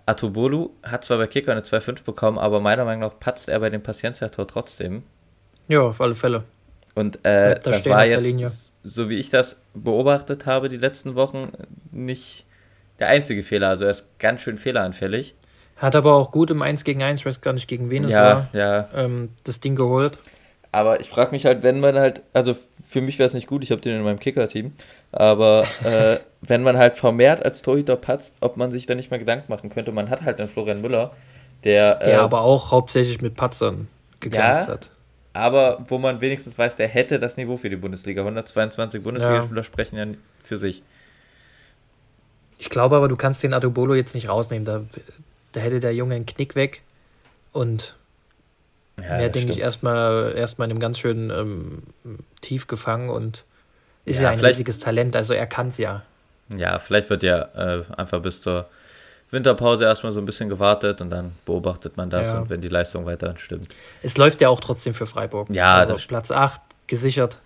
Atubolu 0.05 0.71
hat 0.83 1.03
zwar 1.03 1.17
bei 1.17 1.27
Kicker 1.27 1.51
eine 1.51 1.61
2-5 1.61 2.03
bekommen, 2.03 2.37
aber 2.37 2.59
meiner 2.59 2.85
Meinung 2.85 3.01
nach 3.01 3.19
patzt 3.19 3.49
er 3.49 3.59
bei 3.59 3.69
dem 3.69 3.81
Paciencia-Tor 3.81 4.47
trotzdem. 4.47 5.03
Ja, 5.67 5.81
auf 5.81 6.01
alle 6.01 6.15
Fälle. 6.15 6.43
Und 6.95 7.17
äh, 7.25 7.59
da 7.59 7.71
das 7.71 7.85
war 7.87 8.05
jetzt, 8.05 8.71
so 8.85 9.09
wie 9.09 9.17
ich 9.17 9.29
das 9.29 9.57
beobachtet 9.73 10.45
habe 10.45 10.69
die 10.69 10.77
letzten 10.77 11.15
Wochen, 11.15 11.51
nicht 11.91 12.45
der 12.99 13.09
einzige 13.09 13.43
Fehler. 13.43 13.69
Also 13.69 13.85
er 13.85 13.91
ist 13.91 14.07
ganz 14.19 14.41
schön 14.41 14.57
fehleranfällig. 14.57 15.35
Hat 15.75 15.95
aber 15.95 16.13
auch 16.13 16.31
gut 16.31 16.51
im 16.51 16.61
1 16.61 16.85
gegen 16.85 17.03
1, 17.03 17.19
ich 17.19 17.25
weiß 17.25 17.41
gar 17.41 17.51
nicht 17.51 17.67
gegen 17.67 17.89
wen 17.89 18.05
es 18.05 18.13
ja, 18.13 18.21
war, 18.23 18.49
ja. 18.53 18.87
Ähm, 18.95 19.29
das 19.43 19.59
Ding 19.59 19.75
geholt. 19.75 20.19
Aber 20.71 20.99
ich 20.99 21.09
frage 21.09 21.31
mich 21.31 21.45
halt, 21.45 21.63
wenn 21.63 21.79
man 21.79 21.97
halt, 21.97 22.21
also 22.33 22.53
für 22.53 23.01
mich 23.01 23.17
wäre 23.17 23.27
es 23.27 23.33
nicht 23.33 23.47
gut, 23.47 23.63
ich 23.63 23.71
habe 23.71 23.81
den 23.81 23.97
in 23.97 24.03
meinem 24.03 24.19
Kicker-Team, 24.19 24.73
aber 25.11 25.65
äh, 25.83 26.17
wenn 26.41 26.63
man 26.63 26.77
halt 26.77 26.95
vermehrt 26.95 27.43
als 27.43 27.61
Torhüter 27.61 27.95
patzt, 27.95 28.33
ob 28.39 28.55
man 28.55 28.71
sich 28.71 28.85
da 28.85 28.95
nicht 28.95 29.11
mal 29.11 29.17
Gedanken 29.17 29.45
machen 29.49 29.69
könnte. 29.69 29.91
Man 29.91 30.09
hat 30.09 30.23
halt 30.23 30.39
einen 30.39 30.47
Florian 30.47 30.81
Müller, 30.81 31.11
der. 31.63 31.95
Der 31.95 32.13
äh, 32.13 32.17
aber 32.17 32.41
auch 32.41 32.71
hauptsächlich 32.71 33.21
mit 33.21 33.35
Patzern 33.35 33.87
geglänzt 34.19 34.67
ja, 34.67 34.73
hat. 34.73 34.91
Aber 35.35 35.83
wo 35.89 35.97
man 35.97 36.21
wenigstens 36.21 36.57
weiß, 36.57 36.77
der 36.77 36.87
hätte 36.87 37.19
das 37.19 37.35
Niveau 37.35 37.57
für 37.57 37.69
die 37.69 37.75
Bundesliga. 37.75 38.21
122 38.21 39.03
Bundesligaspieler 39.03 39.59
ja. 39.59 39.63
sprechen 39.63 39.97
ja 39.97 40.05
für 40.41 40.57
sich. 40.57 40.81
Ich 42.57 42.69
glaube 42.69 42.95
aber, 42.95 43.09
du 43.09 43.17
kannst 43.17 43.43
den 43.43 43.53
Adobolo 43.53 43.95
jetzt 43.95 44.15
nicht 44.15 44.29
rausnehmen. 44.29 44.63
Da, 44.63 44.85
da 45.51 45.59
hätte 45.59 45.81
der 45.81 45.93
Junge 45.93 46.15
einen 46.15 46.25
Knick 46.25 46.55
weg 46.55 46.83
und 47.51 47.97
ja, 48.97 49.19
wäre, 49.19 49.29
denke 49.29 49.51
ich, 49.51 49.59
erstmal 49.59 50.33
erstmal 50.37 50.67
in 50.67 50.71
einem 50.71 50.79
ganz 50.79 50.99
schönen 50.99 51.29
ähm, 51.29 51.83
Tief 52.39 52.67
gefangen 52.67 53.09
und 53.09 53.43
ist 54.05 54.21
ja, 54.21 54.31
ja 54.31 54.37
ein 54.37 54.39
riesiges 54.39 54.79
Talent, 54.79 55.17
also 55.17 55.33
er 55.33 55.47
kann 55.47 55.67
es 55.67 55.77
ja. 55.77 56.03
Ja, 56.55 56.79
vielleicht 56.79 57.09
wird 57.09 57.23
ja 57.23 57.41
äh, 57.55 57.83
einfach 57.97 58.21
bis 58.21 58.39
zur 58.39 58.69
Winterpause 59.31 59.85
erstmal 59.85 60.11
so 60.11 60.19
ein 60.19 60.25
bisschen 60.25 60.49
gewartet 60.49 61.01
und 61.01 61.09
dann 61.09 61.33
beobachtet 61.45 61.97
man 61.97 62.09
das 62.09 62.27
ja. 62.27 62.39
und 62.39 62.49
wenn 62.49 62.61
die 62.61 62.67
Leistung 62.67 63.05
weiter 63.05 63.35
stimmt. 63.37 63.75
Es 64.03 64.17
läuft 64.17 64.41
ja 64.41 64.49
auch 64.49 64.59
trotzdem 64.59 64.93
für 64.93 65.07
Freiburg. 65.07 65.49
Ja, 65.51 65.75
also 65.75 65.95
auf 65.95 66.07
Platz 66.07 66.31
8 66.31 66.61
gesichert. 66.87 67.41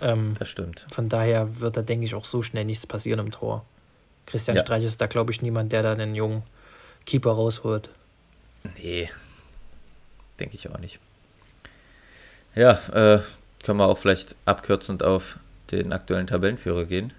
Ähm, 0.00 0.30
das 0.38 0.48
stimmt. 0.48 0.86
Von 0.90 1.08
daher 1.08 1.60
wird 1.60 1.76
da, 1.76 1.82
denke 1.82 2.04
ich, 2.04 2.14
auch 2.14 2.24
so 2.24 2.42
schnell 2.42 2.64
nichts 2.64 2.86
passieren 2.86 3.20
im 3.20 3.30
Tor. 3.30 3.64
Christian 4.26 4.56
ja. 4.56 4.62
Streich 4.62 4.84
ist 4.84 5.00
da, 5.00 5.06
glaube 5.06 5.32
ich, 5.32 5.42
niemand, 5.42 5.72
der 5.72 5.82
da 5.82 5.92
einen 5.92 6.14
jungen 6.14 6.42
Keeper 7.06 7.32
rausholt. 7.32 7.90
Nee, 8.76 9.10
denke 10.38 10.56
ich 10.56 10.68
auch 10.70 10.78
nicht. 10.78 11.00
Ja, 12.54 12.72
äh, 12.92 13.20
können 13.62 13.78
wir 13.78 13.86
auch 13.86 13.98
vielleicht 13.98 14.34
abkürzend 14.44 15.02
auf 15.02 15.38
den 15.70 15.92
aktuellen 15.92 16.26
Tabellenführer 16.26 16.84
gehen. 16.84 17.12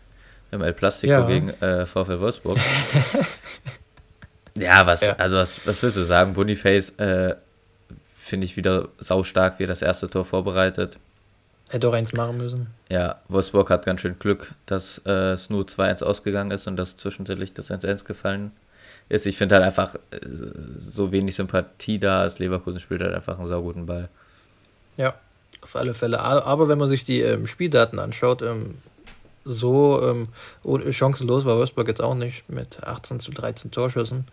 Im 0.51 0.61
El 0.61 0.73
Plastico 0.73 1.13
ja. 1.13 1.25
gegen 1.25 1.49
äh, 1.61 1.85
VfL 1.85 2.19
Wolfsburg. 2.19 2.57
ja, 4.57 4.85
was, 4.85 5.01
ja. 5.01 5.15
also 5.17 5.37
was, 5.37 5.65
was 5.65 5.81
willst 5.81 5.97
du 5.97 6.03
sagen? 6.03 6.33
Boniface 6.33 6.91
äh, 6.97 7.35
finde 8.15 8.45
ich 8.45 8.57
wieder 8.57 8.89
saustark, 8.99 9.59
wie 9.59 9.63
er 9.63 9.67
das 9.67 9.81
erste 9.81 10.09
Tor 10.09 10.25
vorbereitet. 10.25 10.97
Hätte 11.69 11.87
auch 11.87 11.93
eins 11.93 12.11
machen 12.11 12.37
müssen. 12.37 12.67
Ja, 12.89 13.21
Wolfsburg 13.29 13.69
hat 13.69 13.85
ganz 13.85 14.01
schön 14.01 14.19
Glück, 14.19 14.53
dass 14.65 15.01
äh, 15.05 15.31
es 15.31 15.49
nur 15.49 15.63
2-1 15.63 16.03
ausgegangen 16.03 16.51
ist 16.51 16.67
und 16.67 16.75
dass 16.75 16.97
zwischenzeitlich 16.97 17.53
das 17.53 17.71
1-1 17.71 18.03
gefallen 18.05 18.51
ist. 19.07 19.25
Ich 19.25 19.37
finde 19.37 19.55
halt 19.55 19.63
einfach 19.63 19.95
äh, 19.95 20.19
so 20.75 21.13
wenig 21.13 21.35
Sympathie 21.35 21.97
da, 21.97 22.21
als 22.21 22.39
Leverkusen 22.39 22.81
spielt 22.81 23.01
halt 23.01 23.13
einfach 23.13 23.39
einen 23.39 23.47
sauguten 23.47 23.85
Ball. 23.85 24.09
Ja, 24.97 25.13
auf 25.61 25.75
alle 25.77 25.93
Fälle. 25.93 26.19
Aber 26.19 26.67
wenn 26.67 26.77
man 26.77 26.89
sich 26.89 27.05
die 27.05 27.21
ähm, 27.21 27.47
Spieldaten 27.47 27.99
anschaut, 27.99 28.41
ähm, 28.41 28.75
so 29.43 30.01
ähm, 30.03 30.91
chancenlos 30.91 31.45
war 31.45 31.57
Wolfsburg 31.57 31.87
jetzt 31.87 32.01
auch 32.01 32.15
nicht 32.15 32.49
mit 32.49 32.83
18 32.83 33.19
zu 33.19 33.31
13 33.31 33.71
Torschüssen. 33.71 34.25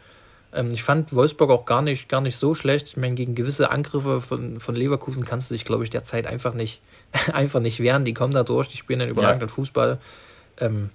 Ähm, 0.53 0.69
ich 0.73 0.83
fand 0.83 1.15
Wolfsburg 1.15 1.51
auch 1.51 1.65
gar 1.65 1.83
nicht, 1.83 2.09
gar 2.09 2.21
nicht 2.21 2.37
so 2.37 2.55
schlecht. 2.55 2.89
Ich 2.89 2.97
meine, 2.97 3.15
gegen 3.15 3.35
gewisse 3.35 3.71
Angriffe 3.71 4.21
von, 4.21 4.61
von 4.61 4.75
Leverkusen 4.75 5.25
kannst 5.25 5.51
du 5.51 5.55
dich, 5.55 5.65
glaube 5.65 5.85
ich, 5.85 5.91
derzeit 5.91 6.27
einfach 6.27 6.55
nicht, 6.55 6.81
einfach 7.33 7.61
nicht 7.61 7.81
wehren. 7.81 8.05
Die 8.05 8.15
kommen 8.15 8.33
da 8.33 8.43
durch, 8.43 8.69
die 8.69 8.77
spielen 8.77 9.01
einen 9.01 9.11
überragenden 9.11 9.49
ja. 9.49 9.55
Fußball. 9.55 9.99
Ähm, 10.59 10.91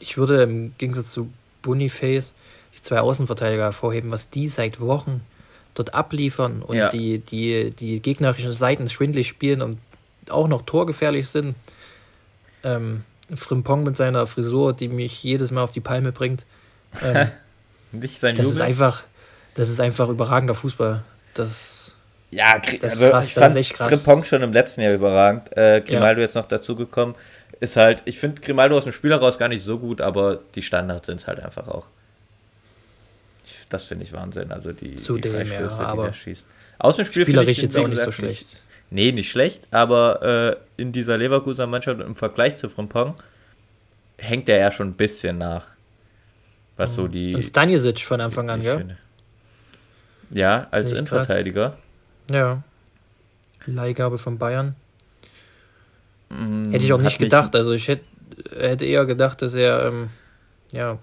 ich 0.00 0.16
würde 0.16 0.42
im 0.42 0.74
Gegensatz 0.78 1.12
zu 1.12 1.30
Boniface 1.62 2.34
die 2.76 2.82
zwei 2.82 3.00
Außenverteidiger 3.00 3.64
hervorheben, 3.64 4.10
was 4.10 4.30
die 4.30 4.48
seit 4.48 4.80
Wochen 4.80 5.22
dort 5.74 5.94
abliefern 5.94 6.62
und 6.62 6.76
ja. 6.76 6.88
die, 6.88 7.18
die, 7.18 7.70
die 7.70 8.00
gegnerischen 8.00 8.52
Seiten 8.52 8.88
schwindlig 8.88 9.28
spielen 9.28 9.62
und 9.62 9.76
auch 10.28 10.48
noch 10.48 10.62
torgefährlich 10.62 11.28
sind. 11.28 11.54
Ähm, 12.62 13.04
Frimpong 13.32 13.84
mit 13.84 13.96
seiner 13.96 14.26
Frisur, 14.26 14.72
die 14.72 14.88
mich 14.88 15.22
jedes 15.22 15.50
Mal 15.50 15.62
auf 15.62 15.70
die 15.70 15.80
Palme 15.80 16.12
bringt. 16.12 16.44
Ähm, 17.02 17.30
Nicht 17.92 18.20
sein 18.20 18.34
Das 18.34 18.46
Jubel. 18.46 18.56
ist 18.56 18.60
einfach, 18.60 19.04
das 19.54 19.70
ist 19.70 19.80
einfach 19.80 20.08
überragender 20.08 20.54
Fußball. 20.54 21.02
Das, 21.34 21.92
ja, 22.30 22.58
das 22.58 23.00
also 23.00 23.08
krass, 23.08 23.54
ich 23.56 23.74
fand 23.74 23.90
Frimpong 23.90 24.24
schon 24.24 24.42
im 24.42 24.52
letzten 24.52 24.80
Jahr 24.82 24.92
überragend. 24.92 25.56
Äh, 25.56 25.80
Grimaldo 25.80 26.20
ja. 26.20 26.26
jetzt 26.26 26.34
noch 26.34 26.46
dazugekommen. 26.46 27.14
Ist 27.60 27.76
halt, 27.76 28.02
ich 28.04 28.18
finde 28.18 28.40
Grimaldo 28.40 28.76
aus 28.76 28.84
dem 28.84 28.92
Spiel 28.92 29.12
heraus 29.12 29.38
gar 29.38 29.48
nicht 29.48 29.62
so 29.62 29.78
gut, 29.78 30.00
aber 30.00 30.40
die 30.54 30.62
Standards 30.62 31.06
sind 31.06 31.20
es 31.20 31.26
halt 31.26 31.40
einfach 31.40 31.68
auch. 31.68 31.86
Das 33.68 33.84
finde 33.84 34.04
ich 34.04 34.12
Wahnsinn. 34.12 34.52
Also 34.52 34.72
die, 34.72 34.96
Zudem, 34.96 35.22
die 35.22 35.36
Freistöße, 35.36 35.82
ja, 35.82 35.92
die 35.92 36.02
der 36.02 36.12
schießt. 36.12 36.46
Aus 36.78 36.96
dem 36.96 37.04
Spiel 37.04 37.24
finde 37.24 37.44
ich 37.44 37.62
jetzt 37.62 37.76
auch 37.76 37.88
nicht 37.88 38.02
so 38.02 38.10
schlecht. 38.10 38.50
Nicht, 38.50 38.62
nee, 38.94 39.12
nicht 39.12 39.30
schlecht, 39.30 39.66
aber 39.70 40.58
äh, 40.76 40.80
in 40.80 40.92
dieser 40.92 41.18
Leverkusener 41.18 41.66
Mannschaft 41.66 42.00
im 42.00 42.14
Vergleich 42.14 42.56
zu 42.56 42.68
Frimpong 42.68 43.14
hängt 44.18 44.48
er 44.48 44.58
ja 44.58 44.70
schon 44.70 44.88
ein 44.88 44.94
bisschen 44.94 45.38
nach. 45.38 45.66
Was 46.76 46.92
mhm. 46.92 46.94
so 46.94 47.08
die. 47.08 47.34
Und 47.34 47.42
Stanisic 47.42 48.00
von 48.00 48.20
Anfang 48.20 48.48
an, 48.50 48.62
ja? 48.62 48.80
Ja, 50.30 50.68
als 50.70 50.92
Innenverteidiger. 50.92 51.76
Ja. 52.30 52.62
Leihgabe 53.66 54.18
von 54.18 54.38
Bayern. 54.38 54.74
Mhm, 56.30 56.70
hätte 56.70 56.84
ich 56.84 56.92
auch 56.92 57.00
nicht 57.00 57.18
gedacht. 57.18 57.52
Nicht 57.52 57.56
also 57.56 57.72
ich 57.72 57.88
hätte, 57.88 58.04
hätte 58.56 58.86
eher 58.86 59.06
gedacht, 59.06 59.42
dass 59.42 59.54
er 59.54 59.86
ähm, 59.86 60.10
ja 60.72 60.98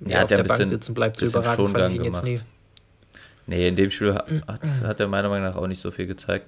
ja, 0.00 0.22
auf 0.22 0.28
der, 0.28 0.42
der 0.42 0.44
Bank 0.44 0.68
sitzen 0.68 0.94
bleibt, 0.94 1.16
so 1.16 1.26
überragend 1.26 1.70
fand 1.70 1.92
ich 1.92 1.98
ihn 1.98 2.04
jetzt 2.04 2.24
nie. 2.24 2.38
Nee, 3.46 3.68
in 3.68 3.76
dem 3.76 3.90
Spiel 3.90 4.14
hat, 4.14 4.60
hat 4.84 5.00
er 5.00 5.08
meiner 5.08 5.28
Meinung 5.28 5.48
nach 5.48 5.56
auch 5.56 5.68
nicht 5.68 5.80
so 5.80 5.90
viel 5.90 6.06
gezeigt. 6.06 6.46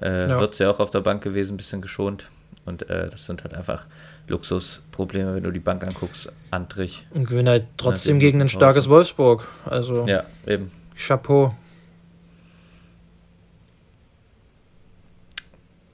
Äh, 0.00 0.28
ja. 0.28 0.40
Wird 0.40 0.58
ja 0.58 0.70
auch 0.70 0.80
auf 0.80 0.90
der 0.90 1.00
Bank 1.00 1.22
gewesen, 1.22 1.54
ein 1.54 1.56
bisschen 1.56 1.82
geschont. 1.82 2.30
Und 2.64 2.88
äh, 2.90 3.08
das 3.08 3.24
sind 3.24 3.42
halt 3.44 3.54
einfach 3.54 3.86
Luxusprobleme, 4.26 5.34
wenn 5.34 5.42
du 5.42 5.50
die 5.50 5.58
Bank 5.58 5.86
anguckst, 5.86 6.30
Antrich. 6.50 7.06
Und 7.10 7.28
gewinnen 7.28 7.48
halt 7.48 7.66
trotzdem 7.76 8.18
gegen 8.18 8.40
ein 8.40 8.48
starkes 8.48 8.88
Wolfsburg. 8.88 9.48
Also 9.64 10.06
ja, 10.06 10.24
eben. 10.46 10.70
Chapeau. 10.94 11.54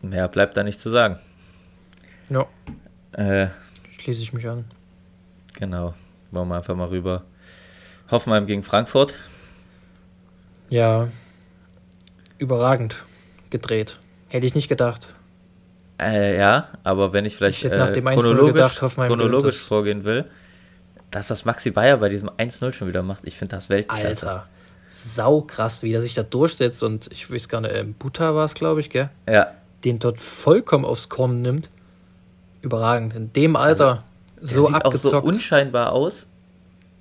Mehr 0.02 0.28
bleibt 0.28 0.56
da 0.56 0.62
nicht 0.64 0.80
zu 0.80 0.90
sagen. 0.90 1.18
Ja. 2.28 2.46
Äh, 3.12 3.49
Schließe 4.00 4.23
ich 4.23 4.32
mich 4.32 4.46
an. 4.49 4.64
Genau. 5.58 5.94
Wollen 6.30 6.49
wir 6.49 6.56
einfach 6.56 6.75
mal 6.75 6.88
rüber. 6.88 7.23
Hoffenheim 8.11 8.46
gegen 8.46 8.62
Frankfurt. 8.62 9.14
Ja, 10.68 11.08
überragend 12.38 13.06
gedreht. 13.54 13.99
Hätte 14.28 14.46
ich 14.46 14.54
nicht 14.56 14.68
gedacht. 14.68 15.06
Äh, 16.00 16.37
ja, 16.37 16.70
aber 16.82 17.12
wenn 17.12 17.25
ich 17.25 17.37
vielleicht 17.37 17.64
ich 17.64 17.70
äh, 17.70 17.78
chronologisch, 17.78 18.75
gedacht, 18.75 18.78
chronologisch 18.96 19.58
vorgehen 19.58 20.02
will, 20.02 20.25
dass 21.12 21.28
das 21.28 21.44
Maxi 21.44 21.70
Bayer 21.70 21.99
bei 21.99 22.08
diesem 22.08 22.28
1-0 22.30 22.73
schon 22.73 22.88
wieder 22.88 23.04
macht, 23.04 23.23
ich 23.25 23.37
finde 23.37 23.54
das 23.54 23.68
Weltklasse. 23.68 24.26
Alter, 24.26 24.46
sau 24.88 25.42
krass, 25.42 25.84
wie 25.84 25.92
er 25.92 26.02
sich 26.02 26.14
da 26.14 26.25
durchsetzt 26.25 26.82
und 26.82 27.08
ich 27.12 27.30
weiß 27.30 27.49
gar 27.49 27.61
nicht, 27.61 27.73
äh, 27.73 27.84
Buta 27.84 28.34
war 28.34 28.44
es, 28.44 28.54
glaube 28.54 28.80
ich, 28.80 28.90
gell? 28.90 29.08
Ja. 29.28 29.52
Den 29.84 30.00
dort 30.00 30.20
vollkommen 30.20 30.84
aufs 30.84 31.08
Korn 31.08 31.40
nimmt. 31.40 31.70
Überragend. 32.61 33.14
In 33.14 33.32
dem 33.34 33.54
Alter 33.54 34.02
also, 34.40 34.62
so 34.62 34.66
sieht 34.66 34.75
abgezockt. 34.75 35.14
auch 35.14 35.23
so 35.23 35.28
unscheinbar 35.28 35.92
aus. 35.92 36.26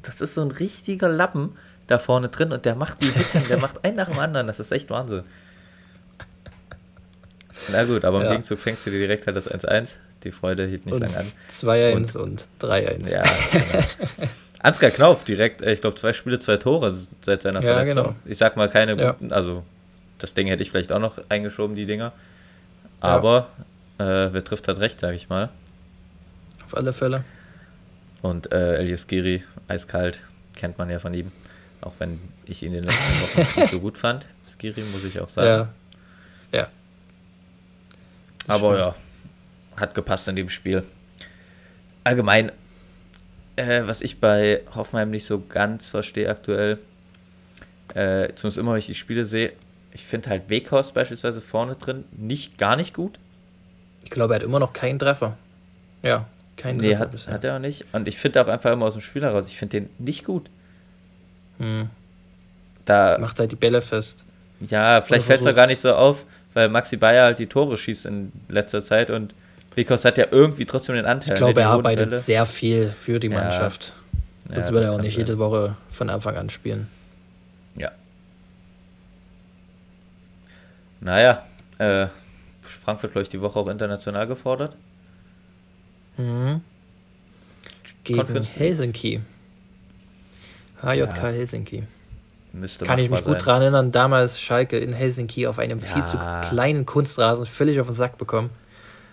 Das 0.03 0.21
ist 0.21 0.35
so 0.35 0.41
ein 0.41 0.51
richtiger 0.51 1.09
Lappen 1.09 1.57
da 1.87 1.97
vorne 1.97 2.29
drin 2.29 2.51
und 2.51 2.63
der 2.65 2.75
macht 2.75 3.01
die 3.01 3.09
Hitten, 3.09 3.47
der 3.49 3.57
macht 3.57 3.83
einen 3.83 3.97
nach 3.97 4.09
dem 4.09 4.19
anderen. 4.19 4.45
Das 4.45 4.59
ist 4.59 4.71
echt 4.71 4.91
Wahnsinn. 4.91 5.23
Na 7.71 7.83
gut, 7.83 8.03
aber 8.05 8.19
im 8.19 8.25
ja. 8.25 8.31
Gegenzug 8.31 8.59
fängst 8.59 8.85
du 8.85 8.91
dir 8.91 8.99
direkt 8.99 9.27
halt 9.27 9.35
das 9.35 9.49
1-1. 9.49 9.91
Die 10.23 10.31
Freude 10.31 10.65
hielt 10.65 10.85
nicht 10.85 10.99
lange 10.99 11.17
an. 11.17 11.25
2-1 11.51 11.95
und, 11.95 12.15
und 12.15 12.47
3-1. 12.61 13.09
Ja, 13.09 13.23
genau. 13.51 13.85
Ansgar 14.59 14.91
Knauf 14.91 15.23
direkt, 15.25 15.61
äh, 15.61 15.73
ich 15.73 15.81
glaube, 15.81 15.95
zwei 15.97 16.13
Spiele, 16.13 16.39
zwei 16.39 16.57
Tore 16.57 16.95
seit 17.21 17.41
seiner 17.41 17.61
ja, 17.61 17.73
Verletzung. 17.73 18.03
Genau. 18.03 18.15
Ich 18.25 18.37
sag 18.37 18.55
mal 18.55 18.69
keine 18.69 18.97
ja. 18.97 19.11
guten, 19.11 19.33
also 19.33 19.63
das 20.19 20.33
Ding 20.33 20.47
hätte 20.47 20.63
ich 20.63 20.71
vielleicht 20.71 20.91
auch 20.93 20.99
noch 20.99 21.19
eingeschoben, 21.29 21.75
die 21.75 21.85
Dinger. 21.85 22.13
Aber 23.01 23.49
ja. 23.99 24.25
äh, 24.27 24.33
wer 24.33 24.43
trifft, 24.43 24.69
hat 24.69 24.79
recht, 24.79 25.01
sage 25.01 25.15
ich 25.15 25.27
mal. 25.27 25.49
Auf 26.63 26.77
alle 26.77 26.93
Fälle. 26.93 27.25
Und 28.21 28.53
äh, 28.53 28.77
Elias 28.77 29.07
Giri, 29.07 29.43
eiskalt, 29.67 30.21
kennt 30.55 30.77
man 30.77 30.89
ja 30.89 30.99
von 30.99 31.13
ihm. 31.13 31.33
Auch 31.81 31.93
wenn 31.99 32.21
ich 32.45 32.63
ihn 32.63 32.73
in 32.73 32.83
den 32.83 32.85
letzten 32.85 33.21
Wochen 33.37 33.59
nicht 33.59 33.71
so 33.71 33.79
gut 33.81 33.97
fand. 33.97 34.25
Skiri, 34.47 34.83
muss 34.93 35.03
ich 35.03 35.19
auch 35.19 35.27
sagen. 35.27 35.69
Aber 38.47 38.77
ja, 38.77 38.95
hat 39.77 39.93
gepasst 39.93 40.27
in 40.27 40.35
dem 40.35 40.49
Spiel. 40.49 40.83
Allgemein, 42.03 42.51
äh, 43.55 43.83
was 43.85 44.01
ich 44.01 44.19
bei 44.19 44.61
Hoffenheim 44.75 45.11
nicht 45.11 45.25
so 45.25 45.41
ganz 45.47 45.89
verstehe 45.89 46.29
aktuell, 46.29 46.79
äh, 47.93 48.33
zumindest 48.35 48.57
immer, 48.57 48.71
wenn 48.71 48.79
ich 48.79 48.87
die 48.87 48.95
Spiele 48.95 49.25
sehe, 49.25 49.53
ich 49.91 50.03
finde 50.03 50.29
halt 50.29 50.49
Weghorst 50.49 50.93
beispielsweise 50.93 51.39
vorne 51.39 51.75
drin 51.75 52.03
nicht 52.11 52.57
gar 52.57 52.75
nicht 52.75 52.93
gut. 52.93 53.19
Ich 54.03 54.09
glaube, 54.09 54.33
er 54.33 54.39
hat 54.39 54.43
immer 54.43 54.59
noch 54.59 54.73
keinen 54.73 54.99
Treffer. 54.99 55.37
Ja, 56.01 56.25
keinen 56.57 56.77
nee, 56.77 56.89
Treffer. 56.89 57.05
Nee, 57.11 57.17
hat, 57.19 57.27
hat, 57.27 57.43
er 57.43 57.55
auch 57.55 57.59
nicht. 57.59 57.85
Und 57.93 58.07
ich 58.07 58.17
finde 58.17 58.41
auch 58.41 58.47
einfach 58.47 58.71
immer 58.71 58.85
aus 58.85 58.93
dem 58.93 59.01
Spiel 59.01 59.21
heraus, 59.21 59.47
ich 59.47 59.57
finde 59.57 59.81
den 59.81 59.89
nicht 59.99 60.25
gut. 60.25 60.49
Hm. 61.59 61.89
Da, 62.85 63.17
Macht 63.19 63.39
halt 63.39 63.51
die 63.51 63.55
Bälle 63.55 63.81
fest. 63.81 64.25
Ja, 64.59 65.01
vielleicht 65.01 65.25
fällt 65.25 65.39
es 65.39 65.45
ja 65.45 65.51
gar 65.51 65.67
nicht 65.67 65.79
so 65.79 65.93
auf, 65.93 66.25
weil 66.53 66.69
Maxi 66.69 66.97
Bayer 66.97 67.25
halt 67.25 67.39
die 67.39 67.47
Tore 67.47 67.77
schießt 67.77 68.05
in 68.05 68.31
letzter 68.49 68.83
Zeit 68.83 69.09
und 69.09 69.33
Rikos 69.75 70.05
hat 70.05 70.17
ja 70.17 70.27
irgendwie 70.29 70.65
trotzdem 70.65 70.95
den 70.95 71.05
Anteil. 71.05 71.33
Ich 71.33 71.37
glaube, 71.37 71.61
er 71.61 71.69
arbeitet 71.69 72.09
Bälle. 72.09 72.21
sehr 72.21 72.45
viel 72.45 72.91
für 72.91 73.19
die 73.19 73.29
Mannschaft. 73.29 73.93
Ja. 74.47 74.55
Sonst 74.55 74.67
ja, 74.67 74.73
würde 74.73 74.87
er 74.87 74.93
auch 74.93 75.01
nicht 75.01 75.17
jede 75.17 75.39
Woche 75.39 75.75
von 75.89 76.09
Anfang 76.09 76.35
an 76.35 76.49
spielen. 76.49 76.87
Ja. 77.75 77.91
Naja, 80.99 81.43
äh, 81.79 82.07
Frankfurt, 82.61 83.13
glaube 83.13 83.23
ich, 83.23 83.29
die 83.29 83.41
Woche 83.41 83.59
auch 83.59 83.67
international 83.67 84.27
gefordert. 84.27 84.75
Mhm. 86.17 86.61
Gegen 88.03 88.43
Helsinki. 88.43 89.21
HJK 90.81 90.97
ja. 90.97 91.13
Helsinki. 91.13 91.83
Müsste 92.53 92.85
Kann 92.85 92.99
ich 92.99 93.09
mich 93.09 93.23
gut 93.23 93.39
sein. 93.39 93.47
daran 93.47 93.61
erinnern, 93.63 93.91
damals 93.91 94.39
Schalke 94.39 94.77
in 94.77 94.93
Helsinki 94.93 95.47
auf 95.47 95.57
einem 95.57 95.79
ja. 95.79 95.85
viel 95.85 96.05
zu 96.05 96.19
kleinen 96.49 96.85
Kunstrasen 96.85 97.47
völlig 97.47 97.79
auf 97.79 97.87
den 97.87 97.93
Sack 97.93 98.19
bekommen 98.19 98.51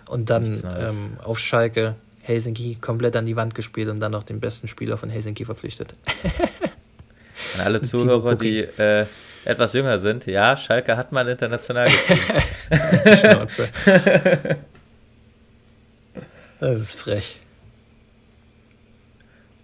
und 0.07 0.29
dann 0.29 0.45
ähm, 0.45 1.17
auf 1.23 1.39
Schalke 1.39 1.95
Helsinki 2.21 2.77
komplett 2.79 3.15
an 3.15 3.25
die 3.25 3.35
Wand 3.35 3.55
gespielt 3.55 3.89
und 3.89 3.99
dann 3.99 4.11
noch 4.11 4.21
den 4.21 4.39
besten 4.39 4.67
Spieler 4.67 4.95
von 4.97 5.09
Helsinki 5.09 5.43
verpflichtet. 5.43 5.95
An 7.55 7.61
alle 7.65 7.81
Zuhörer, 7.81 8.35
die 8.35 8.59
äh, 8.59 9.07
etwas 9.43 9.73
jünger 9.73 9.97
sind, 9.97 10.27
ja, 10.27 10.55
Schalke 10.55 10.95
hat 10.95 11.11
mal 11.11 11.27
international 11.27 11.89
gespielt. 13.03 14.59
Das 16.59 16.79
ist 16.79 16.93
frech. 16.93 17.39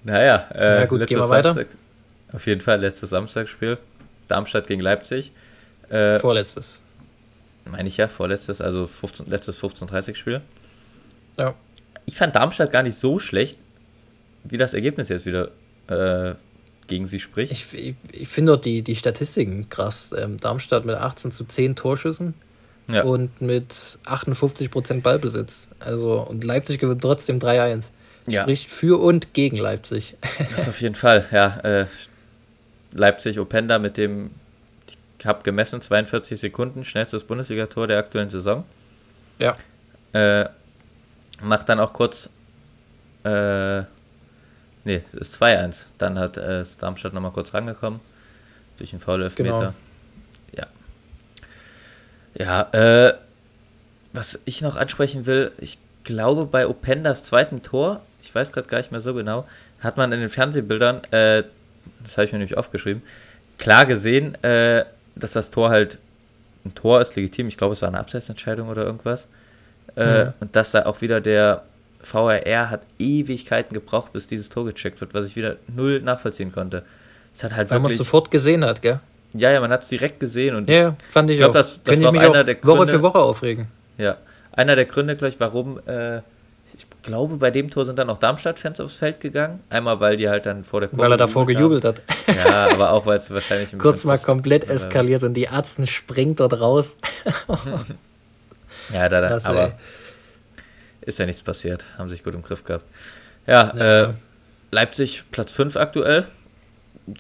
Naja, 0.04 0.48
äh, 0.52 0.74
Na 0.80 0.86
gut, 0.86 1.06
gehen 1.06 1.20
wir 1.20 1.30
weiter. 1.30 1.54
Samstag, 1.54 1.68
auf 2.34 2.46
jeden 2.48 2.62
Fall 2.62 2.80
letztes 2.82 3.10
Samstagsspiel. 3.10 3.78
Darmstadt 4.28 4.68
gegen 4.68 4.82
Leipzig. 4.82 5.32
Äh, 5.90 6.20
vorletztes. 6.20 6.80
Meine 7.66 7.88
ich 7.88 7.98
ja, 7.98 8.08
vorletztes, 8.08 8.62
also 8.62 8.86
15, 8.86 9.28
letztes 9.28 9.62
15-30-Spiel. 9.62 10.42
Ja. 11.38 11.56
Ich 12.06 12.16
fand 12.16 12.36
Darmstadt 12.36 12.72
gar 12.72 12.84
nicht 12.84 12.98
so 12.98 13.20
schlecht, 13.20 13.58
wie 14.44 14.58
das 14.58 14.74
Ergebnis 14.74 15.10
jetzt 15.10 15.26
wieder 15.26 15.52
äh, 15.88 16.36
gegen 16.88 17.06
sie 17.08 17.20
spricht. 17.20 17.52
Ich, 17.52 17.74
ich, 17.74 17.96
ich 18.12 18.28
finde 18.28 18.54
auch 18.54 18.60
die, 18.60 18.82
die 18.82 18.96
Statistiken 18.96 19.70
krass. 19.70 20.12
Ähm, 20.18 20.38
Darmstadt 20.38 20.86
mit 20.86 20.96
18 20.96 21.32
zu 21.32 21.46
10 21.46 21.76
Torschüssen 21.76 22.34
ja. 22.90 23.04
und 23.04 23.42
mit 23.42 23.74
58% 24.06 25.02
Ballbesitz. 25.02 25.68
Also, 25.80 26.22
und 26.22 26.44
Leipzig 26.44 26.80
gewinnt 26.80 27.02
trotzdem 27.02 27.40
3-1. 27.40 27.90
Ja. 28.28 28.42
Spricht 28.42 28.72
für 28.72 29.00
und 29.00 29.34
gegen 29.34 29.58
Leipzig. 29.58 30.16
Das 30.52 30.68
auf 30.68 30.82
jeden 30.82 30.96
Fall, 30.96 31.26
ja. 31.32 31.60
Äh, 31.60 31.86
Leipzig 32.98 33.40
Openda 33.40 33.80
mit 33.80 33.98
dem, 33.98 34.32
ich 35.20 35.26
habe 35.26 35.44
gemessen, 35.44 35.82
42 35.82 36.40
Sekunden, 36.40 36.84
schnellstes 36.84 37.24
Bundesligator 37.24 37.88
der 37.88 38.00
aktuellen 38.00 38.30
Saison. 38.30 38.66
Ja. 39.40 39.56
Äh, 40.14 40.50
macht 41.42 41.70
dann 41.70 41.80
auch 41.80 41.94
kurz, 41.94 42.30
äh, 43.24 43.82
nee, 44.84 45.04
ist 45.14 45.42
2-1. 45.42 45.86
Dann 45.98 46.18
hat 46.20 46.38
äh, 46.38 46.64
Darmstadt 46.80 47.14
nochmal 47.14 47.32
kurz 47.32 47.54
rangekommen. 47.54 48.00
Durch 48.78 48.94
einen 48.94 49.00
Foul-Elfmeter. 49.00 49.58
Genau. 49.58 49.74
Ja. 50.54 50.68
Ja, 52.36 52.62
äh, 53.08 53.14
was 54.14 54.40
ich 54.46 54.62
noch 54.62 54.76
ansprechen 54.76 55.26
will, 55.26 55.52
ich 55.58 55.78
glaube 56.04 56.46
bei 56.46 56.68
Opendas 56.68 57.24
zweiten 57.24 57.62
Tor, 57.64 58.02
ich 58.22 58.34
weiß 58.34 58.52
gerade 58.52 58.68
gar 58.68 58.78
nicht 58.78 58.92
mehr 58.92 59.02
so 59.02 59.14
genau, 59.14 59.48
hat 59.80 59.98
man 59.98 60.12
in 60.12 60.20
den 60.20 60.30
Fernsehbildern 60.30 61.04
äh, 61.12 61.44
das 62.02 62.18
habe 62.18 62.26
ich 62.26 62.32
mir 62.32 62.40
nämlich 62.40 62.58
aufgeschrieben, 62.58 63.02
klar 63.58 63.86
gesehen, 63.86 64.42
äh, 64.44 64.86
dass 65.16 65.32
das 65.32 65.50
Tor 65.50 65.70
halt 65.70 66.00
ein 66.66 66.76
Tor 66.76 67.02
ist, 67.02 67.16
legitim. 67.16 67.48
Ich 67.48 67.58
glaube, 67.58 67.74
es 67.74 67.82
war 67.82 67.90
eine 67.90 68.00
Abseitsentscheidung 68.00 68.70
oder 68.70 68.84
irgendwas. 68.84 69.28
Äh, 69.96 70.26
mhm. 70.26 70.34
Und 70.40 70.56
dass 70.56 70.72
da 70.72 70.86
auch 70.86 71.02
wieder 71.02 71.22
der 71.22 71.64
VRR 72.04 72.70
hat 72.70 72.82
Ewigkeiten 73.00 73.74
gebraucht, 73.74 74.14
bis 74.14 74.28
dieses 74.28 74.50
Tor 74.50 74.66
gecheckt 74.66 75.02
wird, 75.02 75.14
was 75.14 75.26
ich 75.26 75.36
wieder 75.36 75.58
null 75.74 76.02
nachvollziehen 76.02 76.52
konnte. 76.52 76.84
Es 77.34 77.44
hat 77.44 77.56
halt 77.56 77.72
Weil 77.72 77.80
man 77.80 77.92
es 77.92 77.98
sofort 77.98 78.32
gesehen 78.32 78.64
hat, 78.66 78.82
gell? 78.82 79.00
Ja, 79.34 79.52
ja, 79.52 79.60
man 79.60 79.72
hat 79.72 79.84
es 79.84 79.90
direkt 79.90 80.20
gesehen. 80.20 80.56
Und 80.56 80.70
ja, 80.70 80.96
fand 81.10 81.30
ich, 81.30 81.36
ich 81.36 81.40
glaub, 81.40 81.52
auch. 81.52 81.54
Das, 81.54 81.82
das 81.84 82.02
war 82.02 82.14
einer 82.14 82.44
der 82.44 82.56
Gründe, 82.56 82.80
Woche 82.80 82.88
für 82.88 83.02
Woche 83.02 83.20
aufregen. 83.20 83.68
Ja, 83.98 84.18
einer 84.52 84.76
der 84.76 84.86
Gründe, 84.86 85.16
glaube 85.16 85.30
ich, 85.30 85.40
warum 85.40 85.80
äh, 85.86 86.22
ich 86.78 86.86
glaube, 87.02 87.38
bei 87.38 87.50
dem 87.50 87.72
Tor 87.72 87.86
sind 87.86 87.98
dann 87.98 88.08
auch 88.10 88.20
Darmstadt-Fans 88.20 88.80
aufs 88.80 88.96
Feld 88.96 89.20
gegangen. 89.20 89.62
Einmal, 89.70 90.00
weil 90.00 90.16
die 90.16 90.30
halt 90.30 90.46
dann 90.46 90.64
vor 90.64 90.80
der 90.80 90.90
Kurve. 90.90 91.02
Weil 91.02 91.12
er 91.12 91.18
davor 91.18 91.48
gejubelt 91.48 91.84
hat. 91.84 92.04
Ja, 92.28 92.70
aber 92.70 92.92
auch, 92.92 93.08
weil 93.08 93.18
es 93.18 93.32
wahrscheinlich 93.32 93.74
ein 93.74 93.80
Kurz 93.80 94.04
mal 94.04 94.20
komplett 94.20 94.70
eskaliert 94.70 95.24
und 95.24 95.34
die 95.34 95.50
Arzten 95.50 95.88
springt 95.88 96.40
dort 96.40 96.60
raus. 96.60 96.96
ja, 98.94 99.10
da, 99.10 99.22
da, 99.22 99.28
Krass, 99.30 99.46
aber 99.46 99.64
ey. 99.64 99.72
ist 101.02 101.18
ja 101.18 101.26
nichts 101.26 101.42
passiert. 101.42 101.86
Haben 101.98 102.10
sich 102.10 102.24
gut 102.24 102.36
im 102.36 102.44
Griff 102.44 102.64
gehabt. 102.64 102.86
Ja, 103.48 103.74
ja. 103.76 104.04
Äh, 104.04 104.14
Leipzig 104.70 105.24
Platz 105.32 105.54
5 105.54 105.78
aktuell. 105.78 106.26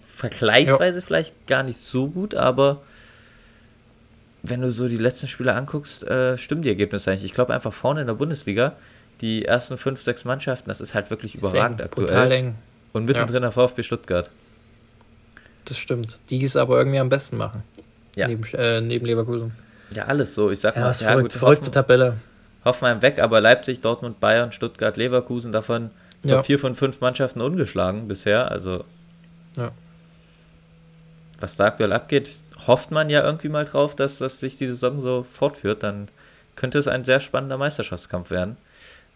Vergleichsweise 0.06 1.00
jo. 1.00 1.06
vielleicht 1.06 1.48
gar 1.48 1.64
nicht 1.64 1.80
so 1.80 2.10
gut, 2.10 2.36
aber 2.36 2.84
wenn 4.44 4.62
du 4.62 4.70
so 4.70 4.88
die 4.88 4.98
letzten 4.98 5.28
Spiele 5.28 5.56
anguckst, 5.56 6.04
äh, 6.04 6.38
stimmen 6.38 6.62
die 6.62 6.70
Ergebnisse 6.70 7.10
eigentlich. 7.10 7.26
Ich 7.26 7.34
glaube 7.34 7.56
einfach 7.56 7.74
vorne 7.74 8.02
in 8.02 8.08
der 8.08 8.14
Bundesliga 8.14 8.76
die 9.22 9.46
ersten 9.46 9.78
fünf, 9.78 10.02
sechs 10.02 10.26
Mannschaften, 10.26 10.70
das 10.70 10.82
ist 10.82 10.94
halt 10.94 11.10
wirklich 11.10 11.36
ist 11.36 11.40
überragend 11.40 11.80
eng, 11.80 11.86
aktuell. 11.86 12.08
Total 12.08 12.32
eng. 12.32 12.56
Und 12.94 13.06
mittendrin 13.06 13.44
ja. 13.44 13.50
der 13.50 13.52
VfB 13.52 13.84
Stuttgart. 13.84 14.30
Das 15.66 15.78
stimmt. 15.78 16.18
Die 16.30 16.44
es 16.44 16.56
aber 16.56 16.78
irgendwie 16.78 17.00
am 17.00 17.10
besten 17.10 17.38
machen. 17.38 17.64
Ja. 18.16 18.28
Neben, 18.28 18.44
äh, 18.54 18.82
neben 18.82 19.06
Leverkusen. 19.06 19.52
Ja, 19.94 20.06
alles 20.06 20.34
so. 20.34 20.50
Ich 20.50 20.60
sag 20.60 20.76
ja, 20.76 20.82
mal, 20.82 20.88
ja, 20.88 20.94
verrückt, 20.94 21.34
gut, 21.34 21.34
verrückte 21.34 21.62
Hoffen, 21.66 21.72
Tabelle. 21.74 22.18
Hoffenheim 22.66 23.02
weg, 23.02 23.20
aber 23.20 23.42
Leipzig, 23.42 23.82
Dortmund, 23.82 24.20
Bayern, 24.20 24.52
Stuttgart, 24.52 24.98
Leverkusen, 24.98 25.52
davon 25.52 25.92
ja. 26.24 26.44
vier 26.44 26.60
von 26.60 26.76
fünf 26.76 27.02
Mannschaften 27.02 27.42
ungeschlagen 27.42 28.08
bisher. 28.08 28.52
Also, 28.52 28.84
ja. 29.56 29.72
was 31.40 31.56
da 31.56 31.66
aktuell 31.66 31.94
abgeht, 31.94 32.30
hofft 32.66 32.92
man 32.92 33.10
ja 33.10 33.24
irgendwie 33.24 33.50
mal 33.50 33.66
drauf, 33.66 33.96
dass, 33.96 34.18
dass 34.18 34.40
sich 34.40 34.58
die 34.58 34.68
Saison 34.68 35.02
so 35.02 35.24
fortführt. 35.24 35.84
Dann 35.84 36.10
könnte 36.56 36.80
es 36.80 36.88
ein 36.88 37.06
sehr 37.06 37.20
spannender 37.20 37.58
Meisterschaftskampf 37.58 38.32
werden. 38.32 38.58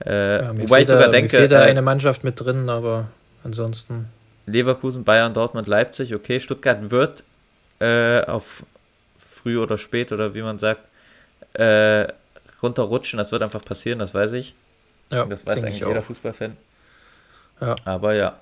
Äh, 0.06 0.42
ja, 0.44 0.58
wobei 0.58 0.82
ich 0.82 0.88
sogar 0.88 1.06
da, 1.06 1.12
denke. 1.12 1.32
Mir 1.32 1.40
fehlt 1.40 1.52
da 1.52 1.66
äh, 1.66 1.70
eine 1.70 1.82
Mannschaft 1.82 2.24
mit 2.24 2.40
drin, 2.40 2.70
aber 2.70 3.08
ansonsten. 3.44 4.08
Leverkusen, 4.46 5.04
Bayern, 5.04 5.34
Dortmund, 5.34 5.68
Leipzig, 5.68 6.16
okay. 6.16 6.40
Stuttgart 6.40 6.90
wird 6.90 7.24
äh, 7.80 8.22
auf 8.26 8.64
früh 9.18 9.60
oder 9.60 9.78
spät 9.78 10.12
oder 10.12 10.34
wie 10.34 10.42
man 10.42 10.60
sagt, 10.60 10.82
äh, 11.54 12.08
runterrutschen. 12.62 13.18
Das 13.18 13.32
wird 13.32 13.42
einfach 13.42 13.64
passieren, 13.64 14.00
das 14.00 14.14
weiß 14.14 14.34
ich. 14.34 14.56
Ja, 15.12 15.26
das 15.26 15.46
weiß 15.46 15.64
eigentlich 15.64 15.82
ich 15.82 15.88
jeder. 15.88 16.02
Fußballfan. 16.02 16.58
Ja. 17.60 17.76
Aber 17.86 18.14
ja. 18.14 18.38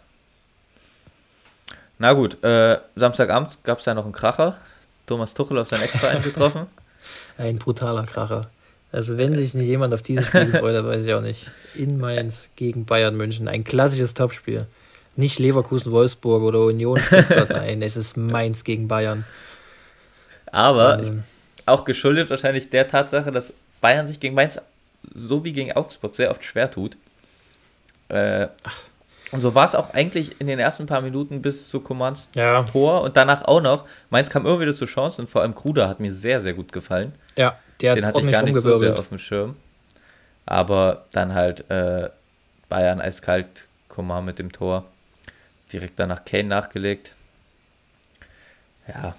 Na 1.98 2.14
gut, 2.14 2.42
äh, 2.44 2.80
Samstagabend 2.96 3.64
gab 3.64 3.80
es 3.80 3.86
ja 3.86 3.94
noch 3.94 4.06
einen 4.06 4.14
Kracher. 4.14 4.58
Thomas 5.06 5.34
Tuchel 5.34 5.58
auf 5.58 5.68
seinen 5.68 5.84
Ex-Verein 5.84 6.22
getroffen. 6.22 6.68
Ein 7.38 7.58
brutaler 7.58 8.06
Kracher. 8.06 8.50
Also 8.92 9.18
wenn 9.18 9.36
sich 9.36 9.54
nicht 9.54 9.68
jemand 9.68 9.94
auf 9.94 10.02
dieses 10.02 10.28
Spiel 10.28 10.48
gefreut 10.52 10.76
hat, 10.76 10.86
weiß 10.86 11.06
ich 11.06 11.14
auch 11.14 11.22
nicht. 11.22 11.48
In 11.76 12.00
Mainz 12.00 12.50
gegen 12.56 12.86
Bayern 12.86 13.16
München. 13.16 13.48
Ein 13.48 13.64
klassisches 13.64 14.14
Topspiel. 14.16 14.66
Nicht 15.16 15.38
Leverkusen-Wolfsburg 15.40 16.42
oder 16.42 16.66
Union 16.66 17.00
Stuttgart. 17.00 17.50
Nein, 17.50 17.82
es 17.82 17.98
ist 17.98 18.18
Mainz 18.18 18.64
gegen 18.64 18.88
Bayern. 18.88 19.26
Aber 20.52 20.94
Wahnsinn. 20.98 21.24
auch 21.66 21.86
geschuldet 21.86 22.30
wahrscheinlich 22.30 22.70
der 22.70 22.88
Tatsache, 22.88 23.32
dass 23.32 23.54
Bayern 23.82 24.08
sich 24.08 24.20
gegen 24.20 24.34
Mainz 24.34 24.60
so 25.14 25.44
wie 25.44 25.54
gegen 25.54 25.72
Augsburg 25.74 26.16
sehr 26.16 26.32
oft 26.32 26.44
schwer 26.44 26.72
tut. 26.72 26.98
Äh, 28.10 28.48
und 29.32 29.42
so 29.42 29.54
war 29.54 29.66
es 29.66 29.76
auch 29.76 29.94
eigentlich 29.94 30.42
in 30.42 30.48
den 30.48 30.58
ersten 30.58 30.88
paar 30.88 31.02
Minuten 31.02 31.44
bis 31.44 31.70
zu 31.70 31.80
Commands 31.80 32.30
Ja, 32.34 32.64
Tor 32.64 33.02
und 33.04 33.16
danach 33.16 33.44
auch 33.44 33.62
noch. 33.62 33.86
Mainz 34.10 34.32
kam 34.32 34.46
immer 34.48 34.60
wieder 34.60 34.74
zu 34.74 34.86
Chancen 34.86 35.22
und 35.22 35.28
vor 35.28 35.42
allem 35.44 35.54
Kruder 35.54 35.88
hat 35.88 36.00
mir 36.00 36.12
sehr, 36.12 36.42
sehr 36.42 36.54
gut 36.54 36.72
gefallen. 36.72 37.14
ja, 37.36 37.56
der 37.82 37.96
Den 37.96 38.06
hat 38.06 38.16
hatte 38.16 38.26
ich 38.26 38.32
gar 38.32 38.44
nicht 38.44 38.56
so 38.56 38.78
sehr 38.78 38.98
auf 38.98 39.10
dem 39.10 39.20
Schirm. 39.20 39.56
Aber 40.46 41.06
dann 41.12 41.34
halt 41.34 41.70
äh, 41.70 42.10
Bayern 42.70 43.02
eiskalt, 43.02 43.66
Coman 43.88 44.26
mit 44.26 44.40
dem 44.40 44.52
Tor. 44.52 44.86
Direkt 45.72 46.00
danach 46.00 46.26
Kane 46.26 46.46
nachgelegt. 46.46 47.14
Ja, 48.88 49.16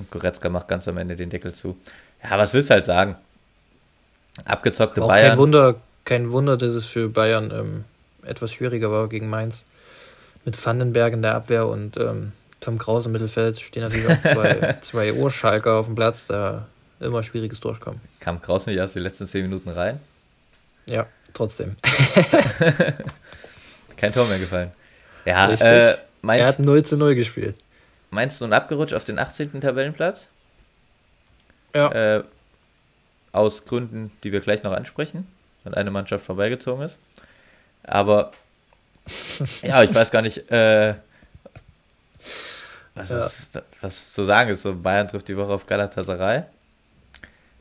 und 0.00 0.10
Goretzka 0.10 0.48
macht 0.48 0.68
ganz 0.68 0.88
am 0.88 0.96
Ende 0.96 1.14
den 1.14 1.30
Deckel 1.30 1.52
zu. 1.52 1.76
Ja, 2.22 2.38
was 2.38 2.54
willst 2.54 2.70
du 2.70 2.74
halt 2.74 2.84
sagen? 2.84 3.16
Abgezockte 4.44 5.02
auch 5.02 5.08
Bayern. 5.08 5.30
kein 5.30 5.38
Wunder, 5.38 5.74
kein 6.04 6.32
Wunder, 6.32 6.56
dass 6.56 6.74
es 6.74 6.86
für 6.86 7.08
Bayern 7.08 7.50
ähm, 7.52 7.84
etwas 8.24 8.52
schwieriger 8.52 8.90
war 8.90 9.08
gegen 9.08 9.28
Mainz. 9.28 9.64
Mit 10.44 10.64
Vandenberg 10.64 11.12
in 11.12 11.22
der 11.22 11.36
Abwehr 11.36 11.68
und 11.68 11.96
ähm, 11.96 12.32
Tom 12.60 12.78
Kraus 12.78 13.06
im 13.06 13.12
Mittelfeld 13.12 13.60
stehen 13.60 13.82
natürlich 13.82 14.08
auch 14.08 14.22
zwei, 14.22 14.76
zwei 14.80 15.12
Urschalker 15.12 15.74
auf 15.74 15.86
dem 15.86 15.94
Platz, 15.94 16.26
da 16.26 16.66
immer 17.02 17.22
schwieriges 17.22 17.60
Durchkommen. 17.60 18.00
Kam 18.20 18.40
Kraus 18.40 18.66
nicht 18.66 18.76
erst 18.76 18.94
die 18.94 19.00
letzten 19.00 19.26
10 19.26 19.42
Minuten 19.42 19.70
rein. 19.70 20.00
Ja, 20.88 21.06
trotzdem. 21.32 21.76
Kein 23.96 24.12
Tor 24.12 24.26
mehr 24.26 24.38
gefallen. 24.38 24.72
Ja, 25.24 25.46
Richtig. 25.46 25.68
äh, 25.68 25.90
Er 25.90 25.98
Mainz, 26.22 26.46
hat 26.48 26.58
0 26.58 26.82
zu 26.84 26.96
0 26.96 27.14
gespielt. 27.14 27.56
Mainz 28.10 28.40
nun 28.40 28.52
abgerutscht 28.52 28.94
auf 28.94 29.04
den 29.04 29.18
18. 29.18 29.60
Tabellenplatz. 29.60 30.28
Ja. 31.74 32.18
Äh, 32.18 32.24
aus 33.32 33.64
Gründen, 33.64 34.12
die 34.24 34.32
wir 34.32 34.40
gleich 34.40 34.62
noch 34.62 34.72
ansprechen, 34.72 35.26
wenn 35.64 35.74
eine 35.74 35.90
Mannschaft 35.90 36.26
vorbeigezogen 36.26 36.84
ist. 36.84 36.98
Aber 37.84 38.32
ja, 39.62 39.82
ich 39.82 39.94
weiß 39.94 40.10
gar 40.10 40.22
nicht, 40.22 40.50
äh, 40.50 40.94
was, 42.94 43.08
Ja. 43.08 43.18
ist, 43.24 43.62
was 43.80 44.12
zu 44.12 44.24
sagen 44.24 44.50
ist. 44.50 44.62
So, 44.62 44.74
Bayern 44.74 45.08
trifft 45.08 45.28
die 45.28 45.36
Woche 45.36 45.52
auf 45.52 45.66
Galatasaray. 45.66 46.42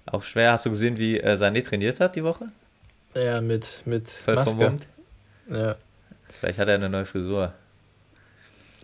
Auch 0.05 0.23
schwer. 0.23 0.51
Hast 0.53 0.65
du 0.65 0.69
gesehen, 0.71 0.97
wie 0.97 1.19
äh, 1.19 1.33
Sané 1.35 1.63
trainiert 1.63 1.99
hat 1.99 2.15
die 2.15 2.23
Woche? 2.23 2.45
Ja, 3.15 3.41
mit, 3.41 3.83
mit 3.85 4.09
Voll 4.09 4.35
Maske. 4.35 4.55
vermummt. 4.57 4.87
Ja, 5.49 5.75
Vielleicht 6.39 6.59
hat 6.59 6.67
er 6.69 6.75
eine 6.75 6.89
neue 6.89 7.05
Frisur. 7.05 7.53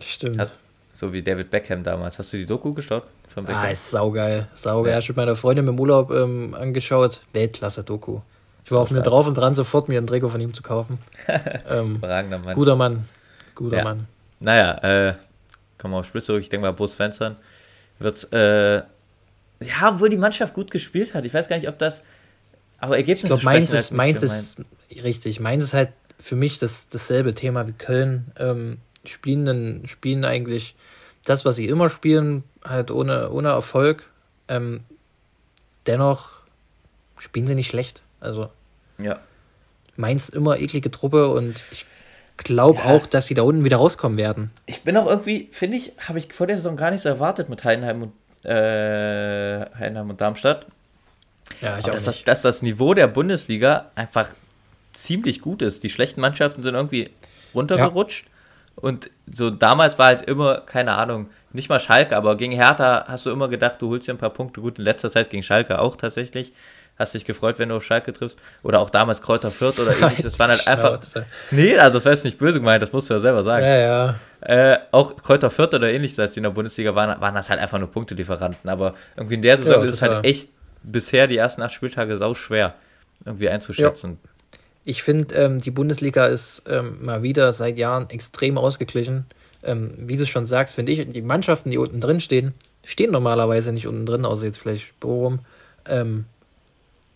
stimmt. 0.00 0.38
Hat- 0.40 0.50
So 0.92 1.12
wie 1.12 1.22
David 1.22 1.50
Beckham 1.50 1.82
damals. 1.84 2.18
Hast 2.18 2.32
du 2.32 2.36
die 2.36 2.46
Doku 2.46 2.72
geschaut? 2.74 3.04
Von 3.28 3.44
Beckham? 3.44 3.62
Ah, 3.64 3.68
ist 3.70 3.90
saugeil. 3.90 4.46
Saugeil. 4.54 4.92
Ja. 4.92 4.98
Ich 4.98 5.04
habe 5.08 5.12
mit 5.20 5.26
meiner 5.26 5.36
Freundin 5.36 5.66
im 5.68 5.78
Urlaub 5.78 6.10
ähm, 6.10 6.54
angeschaut. 6.54 7.20
Weltklasse-Doku. 7.32 8.20
Ich 8.64 8.70
war 8.72 8.80
auch 8.80 8.86
stark. 8.88 9.04
drauf 9.04 9.26
und 9.26 9.34
dran, 9.34 9.54
sofort 9.54 9.88
mir 9.88 9.98
ein 9.98 10.06
Trikot 10.06 10.28
von 10.28 10.40
ihm 10.40 10.52
zu 10.52 10.62
kaufen. 10.62 10.98
ähm, 11.70 11.98
Mann. 12.00 12.54
guter 12.54 12.76
Mann. 12.76 13.08
Guter 13.54 13.78
Ja. 13.78 13.84
Mann. 13.84 14.06
Naja, 14.40 15.08
äh, 15.08 15.14
kommen 15.78 15.94
wir 15.94 15.98
aufs 15.98 16.08
Spiel 16.08 16.22
zurück. 16.22 16.42
Ich 16.42 16.48
denke 16.50 16.66
mal, 16.66 16.72
Bo 16.72 16.86
Svensson 16.86 17.36
wird, 17.98 18.30
äh, 18.32 18.82
ja, 19.62 19.90
obwohl 19.92 20.08
die 20.08 20.16
Mannschaft 20.16 20.54
gut 20.54 20.70
gespielt 20.70 21.14
hat. 21.14 21.24
Ich 21.24 21.34
weiß 21.34 21.48
gar 21.48 21.56
nicht, 21.56 21.68
ob 21.68 21.78
das, 21.78 22.02
aber 22.78 22.96
Ergebnisse 22.96 23.26
Ich 23.26 23.28
glaube, 23.28 23.44
Mainz 23.44 23.72
ist, 23.72 23.90
halt 23.90 23.96
Mainz 23.96 24.22
ist 24.22 24.56
richtig. 25.02 25.40
Mainz 25.40 25.64
ist 25.64 25.74
halt 25.74 25.90
für 26.20 26.36
mich 26.36 26.58
das, 26.58 26.88
dasselbe 26.88 27.34
Thema 27.34 27.66
wie 27.66 27.72
Köln. 27.72 28.26
Ähm, 28.38 28.78
spielen, 29.04 29.44
dann, 29.44 29.82
spielen 29.86 30.24
eigentlich 30.24 30.74
das, 31.24 31.44
was 31.44 31.56
sie 31.56 31.66
immer 31.68 31.88
spielen, 31.88 32.44
halt 32.64 32.90
ohne, 32.90 33.30
ohne 33.30 33.48
Erfolg. 33.48 34.08
Ähm, 34.48 34.80
dennoch 35.86 36.30
spielen 37.18 37.46
sie 37.46 37.54
nicht 37.54 37.68
schlecht. 37.68 38.02
Also 38.20 38.50
Ja, 38.98 39.20
Mainz 39.96 40.28
immer 40.28 40.58
eklige 40.58 40.90
Truppe 40.90 41.28
und 41.28 41.56
ich 41.70 41.86
glaube 42.36 42.78
Ja. 42.80 42.84
auch, 42.86 43.06
dass 43.06 43.26
sie 43.26 43.34
da 43.34 43.42
unten 43.42 43.64
wieder 43.64 43.78
rauskommen 43.78 44.16
werden. 44.16 44.50
ich 44.66 44.82
bin 44.82 44.96
auch 44.96 45.06
irgendwie, 45.06 45.48
finde 45.50 45.76
ich, 45.76 45.92
habe 45.98 46.18
ich 46.18 46.32
vor 46.32 46.46
der 46.46 46.56
Saison 46.56 46.76
gar 46.76 46.90
nicht 46.90 47.00
so 47.02 47.08
erwartet 47.08 47.48
mit 47.48 47.64
Heidenheim 47.64 48.02
und, 48.02 48.12
äh, 48.48 49.66
Heidenheim 49.78 50.10
und 50.10 50.20
Darmstadt. 50.20 50.66
Ja, 51.60 51.78
ich 51.78 51.84
Aber 51.84 51.92
auch 51.92 51.94
dass 51.94 52.04
das, 52.04 52.16
nicht. 52.16 52.28
dass 52.28 52.42
das 52.42 52.62
Niveau 52.62 52.94
der 52.94 53.06
Bundesliga 53.06 53.90
einfach 53.94 54.30
ziemlich 54.92 55.40
gut 55.40 55.62
ist. 55.62 55.82
Die 55.82 55.90
schlechten 55.90 56.20
Mannschaften 56.20 56.62
sind 56.62 56.74
irgendwie 56.74 57.10
runtergerutscht. 57.54 58.26
Und 58.76 59.10
so 59.30 59.50
damals 59.50 59.98
war 59.98 60.06
halt 60.06 60.22
immer, 60.22 60.60
keine 60.60 60.92
Ahnung, 60.92 61.30
nicht 61.52 61.68
mal 61.68 61.80
Schalke, 61.80 62.16
aber 62.16 62.36
gegen 62.36 62.52
Hertha 62.52 63.06
hast 63.08 63.26
du 63.26 63.30
immer 63.30 63.48
gedacht, 63.48 63.82
du 63.82 63.90
holst 63.90 64.06
dir 64.06 64.12
ein 64.14 64.18
paar 64.18 64.30
Punkte. 64.30 64.60
Gut, 64.60 64.78
in 64.78 64.84
letzter 64.84 65.10
Zeit 65.10 65.30
gegen 65.30 65.42
Schalke 65.42 65.80
auch 65.80 65.96
tatsächlich. 65.96 66.52
Hast 66.98 67.14
dich 67.14 67.24
gefreut, 67.24 67.58
wenn 67.58 67.68
du 67.68 67.76
auf 67.76 67.84
Schalke 67.84 68.12
triffst. 68.12 68.40
Oder 68.62 68.80
auch 68.80 68.90
damals 68.90 69.22
Kräuter 69.22 69.50
Fürth 69.50 69.78
oder 69.78 69.96
ähnliches. 70.00 70.24
Das 70.24 70.38
waren 70.38 70.50
halt 70.50 70.66
einfach. 70.66 71.00
Nee, 71.50 71.78
also 71.78 71.98
das 71.98 72.04
war 72.04 72.12
jetzt 72.12 72.24
nicht 72.24 72.38
böse 72.38 72.58
gemeint, 72.58 72.82
das 72.82 72.92
musst 72.92 73.08
du 73.08 73.14
ja 73.14 73.20
selber 73.20 73.42
sagen. 73.44 73.64
Ja, 73.64 73.78
ja. 73.78 74.20
Äh, 74.40 74.78
auch 74.90 75.14
Kräuter 75.16 75.50
Fürth 75.50 75.74
oder 75.74 75.90
ähnliches, 75.92 76.18
als 76.18 76.32
die 76.32 76.40
in 76.40 76.44
der 76.44 76.50
Bundesliga 76.50 76.94
waren, 76.94 77.20
waren 77.20 77.34
das 77.34 77.50
halt 77.50 77.60
einfach 77.60 77.78
nur 77.78 77.90
Punktelieferanten. 77.90 78.68
Aber 78.68 78.94
irgendwie 79.16 79.36
in 79.36 79.42
der 79.42 79.56
Saison 79.58 79.82
Ja, 79.82 79.88
ist 79.88 79.94
es 79.94 80.02
halt 80.02 80.24
echt 80.24 80.50
bisher 80.82 81.26
die 81.26 81.36
ersten 81.36 81.62
acht 81.62 81.72
Spieltage 81.72 82.16
sau 82.16 82.34
schwer 82.34 82.74
irgendwie 83.24 83.48
einzuschätzen. 83.48 84.18
Ich 84.84 85.02
finde, 85.02 85.34
ähm, 85.34 85.58
die 85.58 85.70
Bundesliga 85.70 86.26
ist 86.26 86.62
ähm, 86.68 87.04
mal 87.04 87.22
wieder 87.22 87.52
seit 87.52 87.78
Jahren 87.78 88.08
extrem 88.10 88.56
ausgeglichen. 88.56 89.26
Ähm, 89.62 89.92
wie 89.98 90.16
du 90.16 90.24
schon 90.24 90.46
sagst, 90.46 90.76
finde 90.76 90.92
ich, 90.92 91.08
die 91.10 91.22
Mannschaften, 91.22 91.70
die 91.70 91.78
unten 91.78 92.00
drin 92.00 92.20
stehen, 92.20 92.54
stehen 92.84 93.10
normalerweise 93.10 93.72
nicht 93.72 93.86
unten 93.86 94.06
drin, 94.06 94.24
außer 94.24 94.46
jetzt 94.46 94.58
vielleicht 94.58 94.98
Bochum. 95.00 95.40
Ähm, 95.86 96.24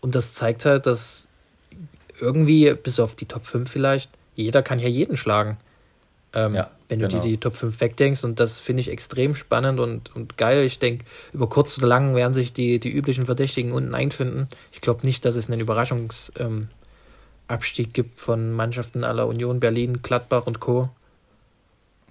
und 0.03 0.15
das 0.15 0.33
zeigt 0.33 0.65
halt, 0.65 0.85
dass 0.85 1.29
irgendwie, 2.19 2.73
bis 2.73 2.99
auf 2.99 3.15
die 3.15 3.25
Top 3.25 3.45
5 3.45 3.71
vielleicht, 3.71 4.11
jeder 4.35 4.61
kann 4.61 4.79
ja 4.79 4.89
jeden 4.89 5.15
schlagen. 5.15 5.57
Ähm, 6.33 6.55
Ja, 6.55 6.71
wenn 6.89 6.99
du 6.99 7.07
genau. 7.07 7.21
dir 7.21 7.29
die 7.29 7.37
Top 7.37 7.55
5 7.55 7.79
wegdenkst. 7.79 8.23
Und 8.23 8.39
das 8.39 8.59
finde 8.59 8.81
ich 8.81 8.89
extrem 8.89 9.33
spannend 9.33 9.79
und, 9.79 10.13
und 10.15 10.37
geil. 10.37 10.63
Ich 10.63 10.79
denke, 10.79 11.05
über 11.31 11.47
kurz 11.47 11.77
oder 11.77 11.87
lang 11.87 12.15
werden 12.15 12.33
sich 12.33 12.51
die, 12.51 12.79
die 12.79 12.91
üblichen 12.91 13.25
Verdächtigen 13.25 13.71
unten 13.71 13.95
einfinden. 13.95 14.49
Ich 14.73 14.81
glaube 14.81 15.05
nicht, 15.05 15.23
dass 15.25 15.35
es 15.35 15.49
einen 15.49 15.61
Überraschungsabstieg 15.61 16.69
ähm, 17.87 17.93
gibt 17.93 18.19
von 18.19 18.51
Mannschaften 18.51 19.03
aller 19.03 19.25
Union, 19.27 19.59
Berlin, 19.59 20.01
Gladbach 20.01 20.47
und 20.47 20.59
Co. 20.59 20.89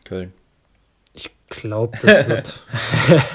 Köln. 0.04 0.32
Ich 1.12 1.30
glaube, 1.48 1.98
das 2.00 2.26
wird. 2.28 2.62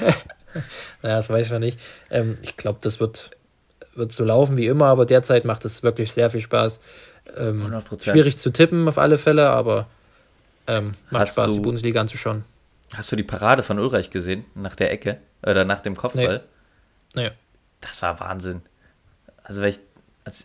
naja, 1.02 1.16
das 1.16 1.30
weiß 1.30 1.46
ich 1.46 1.52
noch 1.52 1.60
nicht. 1.60 1.78
Ähm, 2.10 2.36
ich 2.42 2.56
glaube, 2.56 2.80
das 2.82 2.98
wird, 2.98 3.30
wird 3.98 4.12
so 4.12 4.24
laufen 4.24 4.56
wie 4.56 4.66
immer, 4.66 4.86
aber 4.86 5.04
derzeit 5.06 5.44
macht 5.44 5.64
es 5.64 5.82
wirklich 5.82 6.12
sehr 6.12 6.30
viel 6.30 6.40
Spaß. 6.40 6.80
Ähm, 7.36 7.62
100%. 7.70 8.04
schwierig 8.10 8.38
zu 8.38 8.50
tippen 8.50 8.88
auf 8.88 8.96
alle 8.98 9.18
Fälle, 9.18 9.50
aber 9.50 9.86
ähm, 10.66 10.92
macht 11.10 11.22
Hast 11.22 11.32
Spaß, 11.32 11.48
du- 11.48 11.54
die 11.56 11.60
Bundesliga 11.60 12.00
anzuschauen. 12.00 12.44
Hast 12.94 13.12
du 13.12 13.16
die 13.16 13.22
Parade 13.22 13.62
von 13.62 13.78
Ulreich 13.78 14.08
gesehen? 14.08 14.46
Nach 14.54 14.74
der 14.74 14.90
Ecke? 14.90 15.18
Oder 15.42 15.64
nach 15.66 15.80
dem 15.80 15.94
Kopfball? 15.94 16.42
Nee. 17.14 17.30
Das 17.82 18.00
war 18.00 18.18
Wahnsinn. 18.20 18.62
Also, 19.44 19.60
weil 19.60 19.68
ich, 19.70 19.78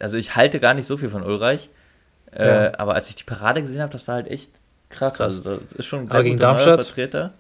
also 0.02 0.18
ich 0.18 0.36
halte 0.36 0.60
gar 0.60 0.74
nicht 0.74 0.86
so 0.86 0.98
viel 0.98 1.08
von 1.10 1.24
Ulreich. 1.24 1.70
Äh, 2.34 2.66
Ja. 2.66 2.80
Aber 2.80 2.96
als 2.96 3.08
ich 3.10 3.16
die 3.16 3.24
Parade 3.24 3.62
gesehen 3.62 3.82
habe, 3.82 3.92
das 3.94 4.08
war 4.10 4.16
halt 4.16 4.28
echt 4.28 4.52
krass. 4.90 5.14
Das 5.14 5.36
ist 5.36 5.44
krass. 5.44 5.54
Also, 5.54 5.64
das 5.70 5.80
ist 5.80 5.86
schon 5.86 6.02
ein 6.02 6.12
Aber 6.12 6.24
gegen 6.24 6.38
Darmstadt? 6.38 6.84
Vertreter. 6.84 7.32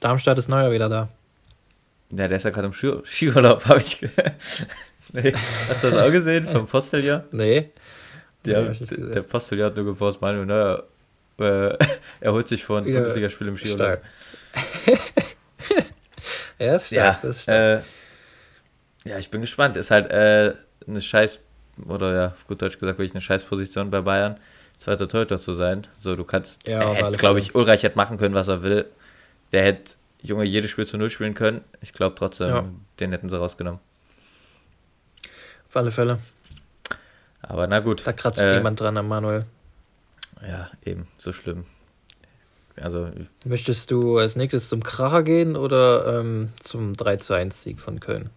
Darmstadt 0.00 0.38
ist 0.38 0.48
neuer 0.48 0.70
wieder 0.72 0.88
da. 0.88 1.08
Ja, 2.12 2.26
der 2.26 2.38
ist 2.38 2.44
ja 2.44 2.50
gerade 2.50 2.66
im 2.68 2.72
Ski 2.72 2.92
Skiurlaub, 3.04 3.64
habe 3.66 3.80
ich. 3.82 4.00
ge- 4.00 4.10
nee. 5.12 5.32
Hast 5.68 5.84
du 5.84 5.90
das 5.90 5.96
auch 6.06 6.10
gesehen 6.12 6.46
vom 6.46 6.66
Posteljahr? 6.66 7.24
Nee. 7.32 7.70
Der, 8.44 8.64
gesehen. 8.68 9.10
der 9.12 9.22
Posteljahr 9.22 9.70
hat 9.70 9.76
nur 9.76 9.86
geforst, 9.86 10.20
Manuel 10.20 10.46
Neuer. 10.46 10.84
Äh, 11.38 11.76
er 12.20 12.32
holt 12.32 12.48
sich 12.48 12.64
von 12.64 12.86
Ja, 12.86 12.94
Bundesligaspiel 12.94 13.48
im 13.48 13.56
Skiurlaub. 13.56 13.98
Stark. 13.98 14.02
ja, 16.58 16.74
ist 16.74 16.86
stark. 16.88 17.22
Ja, 17.22 17.28
ist 17.30 17.42
stark. 17.42 17.84
äh, 19.04 19.08
ja, 19.08 19.18
ich 19.18 19.30
bin 19.30 19.40
gespannt. 19.40 19.76
Ist 19.76 19.90
halt 19.90 20.10
äh, 20.10 20.54
eine 20.86 21.00
scheiß, 21.00 21.40
oder 21.86 22.14
ja, 22.14 22.26
auf 22.28 22.46
gut 22.46 22.60
Deutsch 22.62 22.78
gesagt, 22.78 22.98
wirklich 22.98 23.12
eine 23.12 23.20
scheiß 23.20 23.44
Position 23.44 23.90
bei 23.90 24.00
Bayern, 24.00 24.38
zweiter 24.78 25.08
Torhüter 25.08 25.38
zu 25.40 25.52
sein. 25.52 25.86
So, 25.98 26.16
du 26.16 26.24
kannst, 26.24 26.66
Ja, 26.66 26.80
er 26.80 26.94
hätte, 27.06 27.18
glaube 27.18 27.38
ich, 27.38 27.54
Ulreich 27.54 27.82
hätte 27.82 27.96
machen 27.96 28.18
können, 28.18 28.34
was 28.34 28.48
er 28.48 28.62
will. 28.62 28.86
Der 29.52 29.62
hätte, 29.64 29.94
Junge, 30.22 30.44
jedes 30.44 30.70
Spiel 30.70 30.86
zu 30.86 30.98
Null 30.98 31.10
spielen 31.10 31.34
können. 31.34 31.62
Ich 31.80 31.92
glaube 31.92 32.16
trotzdem, 32.18 32.48
Ja. 32.48 32.64
den 33.00 33.12
hätten 33.12 33.28
sie 33.28 33.38
rausgenommen. 33.38 33.80
Auf 35.68 35.76
alle 35.76 35.90
Fälle. 35.90 36.18
Aber 37.42 37.66
na 37.66 37.80
gut. 37.80 38.06
Da 38.06 38.12
kratzt 38.12 38.40
äh, 38.40 38.54
jemand 38.54 38.80
dran 38.80 38.96
am 38.96 39.08
Manuel. 39.08 39.46
Ja, 40.46 40.70
eben, 40.84 41.08
so 41.18 41.32
schlimm. 41.32 41.64
Also, 42.76 43.10
Möchtest 43.44 43.90
du 43.90 44.18
als 44.18 44.36
nächstes 44.36 44.68
zum 44.68 44.82
Kracher 44.82 45.22
gehen 45.22 45.56
oder 45.56 46.20
ähm, 46.20 46.50
zum 46.60 46.92
3 46.92 47.16
zu 47.16 47.34
1 47.34 47.62
Sieg 47.62 47.80
von 47.80 47.98
Köln? 47.98 48.30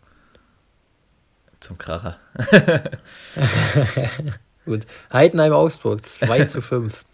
Zum 1.59 1.77
Kracher. 1.77 2.17
Gut. 4.65 4.87
Heidenheim 5.13 5.53
Augsburg 5.53 6.05
2 6.05 6.45
zu 6.45 6.61
5. 6.61 7.05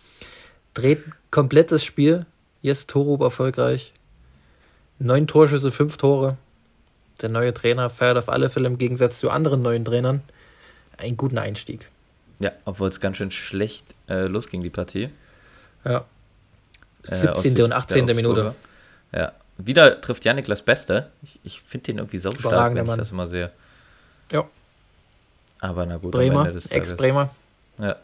Dreht 0.73 1.03
komplettes 1.31 1.83
Spiel. 1.83 2.25
Jetzt 2.61 2.89
Torup 2.89 3.21
erfolgreich. 3.21 3.93
Neun 4.99 5.27
Torschüsse, 5.27 5.69
fünf 5.69 5.97
Tore. 5.97 6.37
Der 7.21 7.29
neue 7.29 7.53
Trainer 7.53 7.89
feiert 7.89 8.17
auf 8.17 8.29
alle 8.29 8.49
Fälle 8.49 8.67
im 8.67 8.77
Gegensatz 8.77 9.19
zu 9.19 9.29
anderen 9.29 9.61
neuen 9.61 9.85
Trainern 9.85 10.21
einen 10.97 11.17
guten 11.17 11.37
Einstieg. 11.37 11.87
Ja, 12.39 12.51
obwohl 12.65 12.89
es 12.89 12.99
ganz 12.99 13.17
schön 13.17 13.31
schlecht 13.31 13.85
äh, 14.09 14.27
losging, 14.27 14.61
die 14.61 14.69
Partie. 14.69 15.09
Ja. 15.83 16.05
17. 17.03 17.57
Äh, 17.57 17.63
und 17.63 17.71
18. 17.71 18.05
Minute. 18.07 18.53
Ja. 19.11 19.31
Wieder 19.57 20.01
trifft 20.01 20.25
Janik 20.25 20.45
das 20.45 20.61
Beste. 20.61 21.09
Ich, 21.23 21.39
ich 21.43 21.61
finde 21.61 21.85
den 21.85 21.97
irgendwie 21.97 22.19
so 22.19 22.31
stark, 22.35 22.75
wenn 22.75 22.83
ich 22.83 22.87
Mann. 22.87 22.99
das 22.99 23.11
immer 23.11 23.27
sehe. 23.27 23.51
Ja. 24.31 24.45
Aber 25.59 25.85
na 25.85 25.97
gut, 25.97 26.11
Bremer, 26.11 26.51
Ex-Bremer. 26.69 27.31
Ja. 27.79 27.95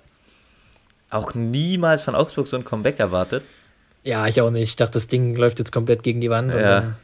Auch 1.11 1.35
niemals 1.35 2.01
von 2.01 2.15
Augsburg 2.15 2.47
so 2.47 2.57
ein 2.57 2.65
Comeback 2.65 2.99
erwartet. 2.99 3.43
Ja, 4.03 4.25
ich 4.27 4.41
auch 4.41 4.49
nicht. 4.49 4.63
Ich 4.63 4.75
dachte, 4.75 4.93
das 4.93 5.07
Ding 5.07 5.35
läuft 5.35 5.59
jetzt 5.59 5.71
komplett 5.71 6.01
gegen 6.01 6.21
die 6.21 6.31
Wand. 6.31 6.53
Ja. 6.55 6.95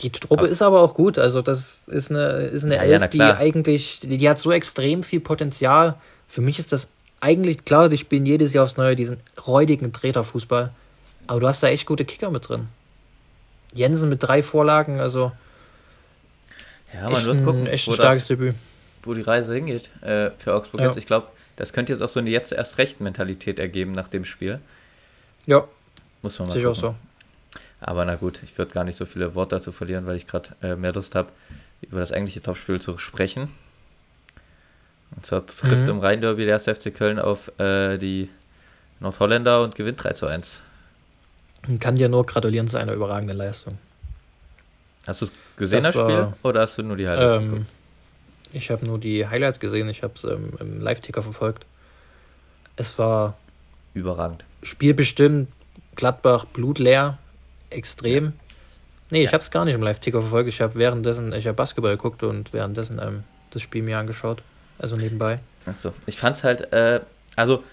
Die 0.00 0.10
Truppe 0.10 0.44
aber 0.44 0.48
ist 0.48 0.62
aber 0.62 0.80
auch 0.80 0.94
gut. 0.94 1.18
Also, 1.18 1.42
das 1.42 1.88
ist 1.88 2.10
eine, 2.10 2.42
ist 2.42 2.64
eine 2.64 2.76
ja, 2.76 2.82
Elf, 2.82 3.02
ja, 3.02 3.08
die 3.08 3.22
eigentlich, 3.22 4.00
die, 4.00 4.28
hat 4.28 4.38
so 4.38 4.52
extrem 4.52 5.02
viel 5.02 5.20
Potenzial. 5.20 5.94
Für 6.28 6.42
mich 6.42 6.58
ist 6.58 6.72
das 6.72 6.88
eigentlich 7.20 7.64
klar, 7.64 7.88
die 7.88 7.96
spielen 7.96 8.26
jedes 8.26 8.52
Jahr 8.52 8.64
aufs 8.64 8.76
Neue 8.76 8.94
diesen 8.94 9.18
räudigen 9.46 9.92
Treterfußball. 9.92 10.70
Aber 11.28 11.40
du 11.40 11.46
hast 11.46 11.62
da 11.62 11.68
echt 11.68 11.86
gute 11.86 12.04
Kicker 12.04 12.30
mit 12.30 12.48
drin. 12.48 12.68
Jensen 13.72 14.08
mit 14.08 14.22
drei 14.22 14.42
Vorlagen, 14.42 15.00
also. 15.00 15.32
Ja, 16.92 17.10
man 17.10 17.24
wird 17.24 17.42
gucken. 17.42 17.66
Echt 17.66 17.88
ein 17.88 17.94
starkes 17.94 18.20
das, 18.20 18.28
Debüt. 18.28 18.54
Wo 19.02 19.14
die 19.14 19.22
Reise 19.22 19.54
hingeht 19.54 19.90
äh, 20.02 20.30
für 20.38 20.54
Augsburg 20.54 20.80
ja. 20.80 20.86
jetzt. 20.88 20.98
Ich 20.98 21.06
glaube, 21.06 21.28
das 21.56 21.72
könnte 21.72 21.92
jetzt 21.92 22.02
auch 22.02 22.08
so 22.08 22.20
eine 22.20 22.30
jetzt 22.30 22.52
erst 22.52 22.78
recht 22.78 23.00
Mentalität 23.00 23.58
ergeben 23.58 23.92
nach 23.92 24.08
dem 24.08 24.24
Spiel. 24.24 24.60
Ja. 25.46 25.64
Muss 26.22 26.38
man 26.38 26.48
mal 26.48 26.54
Sicher 26.54 26.70
auch 26.70 26.74
so. 26.74 26.94
Aber 27.86 28.04
na 28.04 28.16
gut, 28.16 28.40
ich 28.42 28.58
würde 28.58 28.72
gar 28.72 28.82
nicht 28.82 28.98
so 28.98 29.06
viele 29.06 29.36
Worte 29.36 29.56
dazu 29.56 29.70
verlieren, 29.70 30.06
weil 30.06 30.16
ich 30.16 30.26
gerade 30.26 30.50
äh, 30.60 30.74
mehr 30.74 30.92
Lust 30.92 31.14
habe, 31.14 31.28
über 31.82 32.00
das 32.00 32.10
eigentliche 32.10 32.42
Topspiel 32.42 32.80
zu 32.80 32.98
sprechen. 32.98 33.48
Und 35.14 35.24
zwar 35.24 35.46
trifft 35.46 35.84
mhm. 35.84 35.90
im 35.90 35.98
Rhein-Derby 36.00 36.44
der 36.44 36.54
erste 36.54 36.74
FC 36.74 36.92
Köln 36.92 37.20
auf 37.20 37.48
äh, 37.60 37.96
die 37.96 38.28
Nordholländer 38.98 39.62
und 39.62 39.76
gewinnt 39.76 40.02
3 40.02 40.14
zu 40.14 40.26
1. 40.26 40.62
Ich 41.68 41.78
kann 41.78 41.94
dir 41.94 42.08
nur 42.08 42.26
gratulieren 42.26 42.66
zu 42.66 42.76
einer 42.76 42.92
überragenden 42.92 43.36
Leistung. 43.36 43.78
Hast 45.06 45.20
du 45.20 45.26
es 45.26 45.32
gesehen, 45.56 45.84
das, 45.84 45.92
das 45.92 46.02
Spiel? 46.02 46.18
War, 46.18 46.36
oder 46.42 46.62
hast 46.62 46.76
du 46.78 46.82
nur 46.82 46.96
die 46.96 47.06
Highlights 47.06 47.32
ähm, 47.34 47.50
geguckt? 47.50 47.66
Ich 48.52 48.70
habe 48.72 48.84
nur 48.84 48.98
die 48.98 49.28
Highlights 49.28 49.60
gesehen, 49.60 49.88
ich 49.88 50.02
habe 50.02 50.14
es 50.16 50.24
ähm, 50.24 50.54
im 50.58 50.80
Live-Ticker 50.80 51.22
verfolgt. 51.22 51.66
Es 52.74 52.98
war 52.98 53.36
überragend. 53.94 54.44
Spielbestimmt, 54.64 55.48
Gladbach 55.94 56.46
blutleer, 56.46 57.18
extrem. 57.70 58.32
Nee, 59.10 59.20
ich 59.20 59.26
ja. 59.26 59.32
habe 59.32 59.42
es 59.42 59.50
gar 59.50 59.64
nicht 59.64 59.74
im 59.74 59.82
Live-Ticker 59.82 60.20
verfolgt. 60.20 60.48
Ich 60.48 60.60
habe 60.60 60.74
währenddessen, 60.74 61.32
ich 61.32 61.46
habe 61.46 61.54
Basketball 61.54 61.96
geguckt 61.96 62.22
und 62.22 62.52
währenddessen 62.52 63.00
ähm, 63.02 63.24
das 63.50 63.62
Spiel 63.62 63.82
mir 63.82 63.98
angeschaut. 63.98 64.42
Also 64.78 64.96
nebenbei. 64.96 65.38
Achso, 65.64 65.92
ich 66.06 66.16
fand 66.16 66.36
es 66.36 66.44
halt, 66.44 66.72
äh, 66.72 67.00
also 67.36 67.64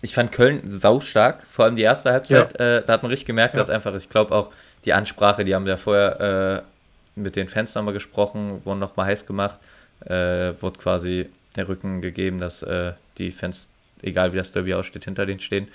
ich 0.00 0.14
fand 0.14 0.32
Köln 0.32 0.62
saustark, 0.64 1.44
vor 1.46 1.64
allem 1.64 1.76
die 1.76 1.82
erste 1.82 2.12
Halbzeit. 2.12 2.58
Ja. 2.58 2.78
Äh, 2.78 2.84
da 2.84 2.94
hat 2.94 3.02
man 3.02 3.10
richtig 3.10 3.26
gemerkt, 3.26 3.54
ja. 3.54 3.60
dass 3.60 3.70
einfach, 3.70 3.94
ich 3.94 4.08
glaube 4.08 4.34
auch 4.34 4.50
die 4.84 4.92
Ansprache, 4.92 5.44
die 5.44 5.54
haben 5.54 5.66
ja 5.66 5.76
vorher 5.76 6.64
äh, 7.16 7.20
mit 7.20 7.36
den 7.36 7.48
Fans 7.48 7.74
nochmal 7.74 7.94
gesprochen, 7.94 8.64
wurden 8.64 8.78
nochmal 8.78 9.06
heiß 9.06 9.26
gemacht, 9.26 9.60
äh, 10.06 10.52
wurde 10.60 10.78
quasi 10.78 11.28
der 11.56 11.68
Rücken 11.68 12.00
gegeben, 12.00 12.38
dass 12.38 12.62
äh, 12.62 12.92
die 13.18 13.32
Fans, 13.32 13.70
egal 14.02 14.32
wie 14.32 14.36
das 14.36 14.52
Derby 14.52 14.74
aussteht, 14.74 15.04
hinter 15.04 15.26
denen 15.26 15.40
stehen. 15.40 15.68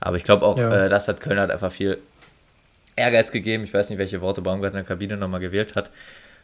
Aber 0.00 0.16
ich 0.16 0.24
glaube 0.24 0.44
auch, 0.44 0.58
ja. 0.58 0.86
Äh, 0.86 0.88
das 0.88 1.08
hat 1.08 1.20
Köln 1.20 1.38
halt 1.38 1.50
einfach 1.50 1.70
viel 1.72 1.98
Ehrgeiz 2.98 3.30
gegeben. 3.30 3.64
Ich 3.64 3.72
weiß 3.72 3.90
nicht, 3.90 3.98
welche 3.98 4.20
Worte 4.20 4.42
Baumgart 4.42 4.72
in 4.72 4.78
der 4.78 4.84
Kabine 4.84 5.16
nochmal 5.16 5.40
gewählt 5.40 5.74
hat. 5.74 5.90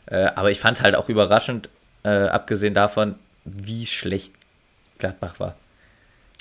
Äh, 0.06 0.26
aber 0.34 0.50
ich 0.50 0.60
fand 0.60 0.80
halt 0.80 0.94
auch 0.94 1.08
überraschend, 1.08 1.68
abgesehen 2.06 2.74
davon, 2.74 3.14
wie 3.46 3.86
schlecht 3.86 4.34
Gladbach 4.98 5.40
war. 5.40 5.54